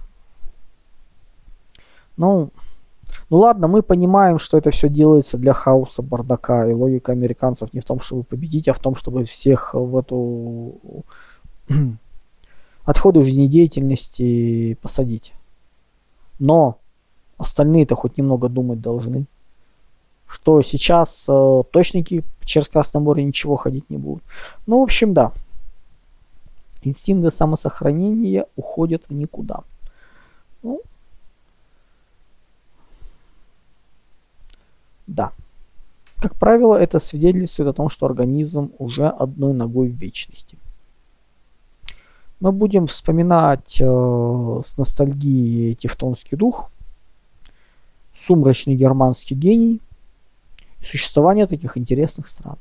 Ну, 2.18 2.52
ну 3.32 3.38
ладно, 3.38 3.70
мы 3.70 3.82
понимаем, 3.82 4.40
что 4.40 4.58
это 4.58 4.72
все 4.72 4.90
делается 4.90 5.38
для 5.38 5.54
хаоса, 5.54 6.02
бардака, 6.02 6.70
и 6.70 6.74
логика 6.74 7.14
американцев 7.14 7.74
не 7.74 7.80
в 7.80 7.86
том, 7.86 8.02
чтобы 8.02 8.26
победить, 8.26 8.68
а 8.68 8.74
в 8.74 8.80
том, 8.80 8.94
чтобы 8.98 9.24
всех 9.24 9.74
в 9.74 9.98
эту 9.98 11.06
отходы 12.84 13.22
жизнедеятельности 13.22 14.74
посадить. 14.82 15.34
Но 16.40 16.78
остальные-то 17.38 17.96
хоть 17.96 18.18
немного 18.18 18.50
думать 18.50 18.82
должны. 18.82 19.26
Что 20.28 20.62
сейчас 20.62 21.26
э, 21.30 21.64
точники 21.72 22.26
через 22.44 22.68
Красное 22.68 23.02
море 23.02 23.24
ничего 23.24 23.56
ходить 23.56 23.90
не 23.90 23.98
будут. 23.98 24.24
Ну, 24.68 24.82
в 24.82 24.84
общем, 24.84 25.14
да. 25.14 25.32
Инстинкты 26.84 27.32
самосохранения 27.32 28.46
уходят 28.58 29.06
в 29.08 29.14
никуда. 29.14 29.64
Ну, 30.64 30.82
да. 35.16 35.32
Как 36.18 36.36
правило, 36.36 36.76
это 36.76 37.00
свидетельствует 37.00 37.70
о 37.70 37.74
том, 37.74 37.90
что 37.90 38.06
организм 38.06 38.72
уже 38.78 39.08
одной 39.08 39.54
ногой 39.54 39.90
в 39.90 39.96
вечности 39.96 40.58
мы 42.42 42.52
будем 42.52 42.88
вспоминать 42.88 43.80
э, 43.80 43.86
с 43.86 44.78
ностальгией 44.78 45.76
Тевтонский 45.76 46.36
дух, 46.36 46.72
сумрачный 48.16 48.76
германский 48.76 49.36
гений 49.36 49.80
и 50.80 50.84
существование 50.84 51.46
таких 51.46 51.78
интересных 51.78 52.28
стран. 52.28 52.58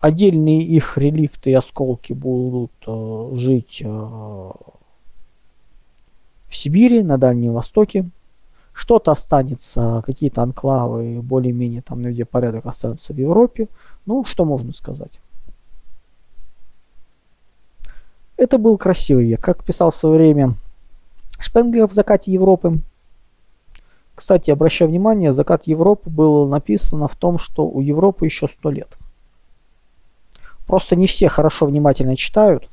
Отдельные 0.00 0.62
их 0.62 0.98
реликты 0.98 1.50
и 1.50 1.54
осколки 1.54 2.12
будут 2.12 2.72
э, 2.84 3.30
жить 3.34 3.80
э, 3.84 3.86
в 3.86 4.52
Сибири, 6.50 7.02
на 7.02 7.16
Дальнем 7.16 7.52
Востоке. 7.52 8.10
Что-то 8.76 9.10
останется, 9.10 10.02
какие-то 10.04 10.42
анклавы, 10.42 11.22
более-менее 11.22 11.80
там, 11.80 12.02
где 12.02 12.26
порядок 12.26 12.66
останутся 12.66 13.14
в 13.14 13.16
Европе. 13.16 13.68
Ну, 14.04 14.22
что 14.26 14.44
можно 14.44 14.74
сказать? 14.74 15.18
Это 18.36 18.58
был 18.58 18.76
красивый 18.76 19.24
век, 19.24 19.40
как 19.40 19.64
писал 19.64 19.90
в 19.90 19.94
свое 19.94 20.18
время 20.18 20.56
Шпенглер 21.38 21.88
в 21.88 21.94
«Закате 21.94 22.30
Европы». 22.30 22.82
Кстати, 24.14 24.50
обращаю 24.50 24.90
внимание, 24.90 25.32
«Закат 25.32 25.66
Европы» 25.66 26.10
было 26.10 26.46
написано 26.46 27.08
в 27.08 27.16
том, 27.16 27.38
что 27.38 27.66
у 27.66 27.80
Европы 27.80 28.26
еще 28.26 28.46
сто 28.46 28.70
лет. 28.70 28.94
Просто 30.66 30.96
не 30.96 31.06
все 31.06 31.30
хорошо 31.30 31.64
внимательно 31.64 32.14
читают. 32.14 32.68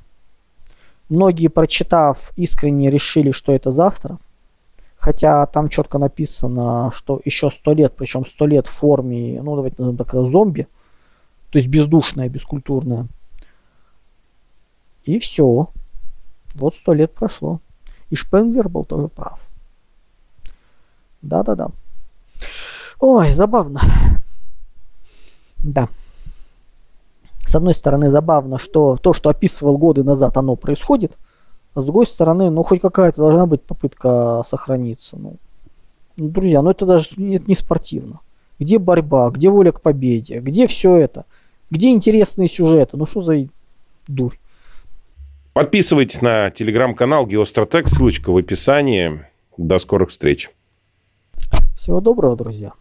Многие, 1.07 1.47
прочитав, 1.47 2.33
искренне 2.35 2.89
решили, 2.89 3.31
что 3.31 3.53
это 3.53 3.71
завтра. 3.71 4.17
Хотя 5.03 5.45
там 5.47 5.67
четко 5.67 5.97
написано, 5.97 6.89
что 6.93 7.19
еще 7.25 7.51
сто 7.51 7.73
лет, 7.73 7.93
причем 7.93 8.25
сто 8.25 8.47
лет 8.47 8.67
в 8.67 8.71
форме, 8.71 9.41
ну 9.41 9.57
давайте 9.57 9.75
назовем 9.79 9.97
так, 9.97 10.13
зомби. 10.29 10.65
То 11.49 11.57
есть 11.57 11.67
бездушная, 11.67 12.29
бескультурная. 12.29 13.07
И 15.03 15.19
все. 15.19 15.67
Вот 16.55 16.73
сто 16.73 16.93
лет 16.93 17.11
прошло. 17.13 17.59
И 18.11 18.15
Шпенглер 18.15 18.69
был 18.69 18.85
тоже 18.85 19.09
прав. 19.09 19.41
Да-да-да. 21.21 21.67
Ой, 23.01 23.29
забавно. 23.33 23.81
Да. 25.57 25.89
С 27.45 27.53
одной 27.53 27.75
стороны, 27.75 28.09
забавно, 28.09 28.57
что 28.57 28.95
то, 28.95 29.11
что 29.11 29.29
описывал 29.29 29.77
годы 29.77 30.05
назад, 30.05 30.37
оно 30.37 30.55
происходит. 30.55 31.17
А 31.75 31.81
с 31.81 31.85
другой 31.85 32.05
стороны, 32.05 32.49
ну, 32.49 32.63
хоть 32.63 32.81
какая-то 32.81 33.17
должна 33.17 33.45
быть 33.45 33.61
попытка 33.63 34.41
сохраниться. 34.45 35.17
Ну, 35.17 35.37
ну 36.17 36.29
друзья, 36.29 36.61
ну 36.61 36.69
это 36.69 36.85
даже 36.85 37.09
нет, 37.17 37.47
не 37.47 37.55
спортивно. 37.55 38.19
Где 38.59 38.77
борьба, 38.77 39.29
где 39.31 39.49
воля 39.49 39.71
к 39.71 39.81
победе, 39.81 40.39
где 40.39 40.67
все 40.67 40.95
это? 40.95 41.25
Где 41.71 41.89
интересные 41.89 42.47
сюжеты? 42.47 42.97
Ну, 42.97 43.05
что 43.05 43.21
за 43.21 43.47
дурь? 44.07 44.35
Подписывайтесь 45.53 46.21
на 46.21 46.51
телеграм-канал 46.51 47.25
Геостратег, 47.25 47.87
ссылочка 47.87 48.31
в 48.31 48.37
описании. 48.37 49.25
До 49.57 49.77
скорых 49.77 50.09
встреч. 50.09 50.49
Всего 51.75 52.01
доброго, 52.01 52.35
друзья. 52.35 52.73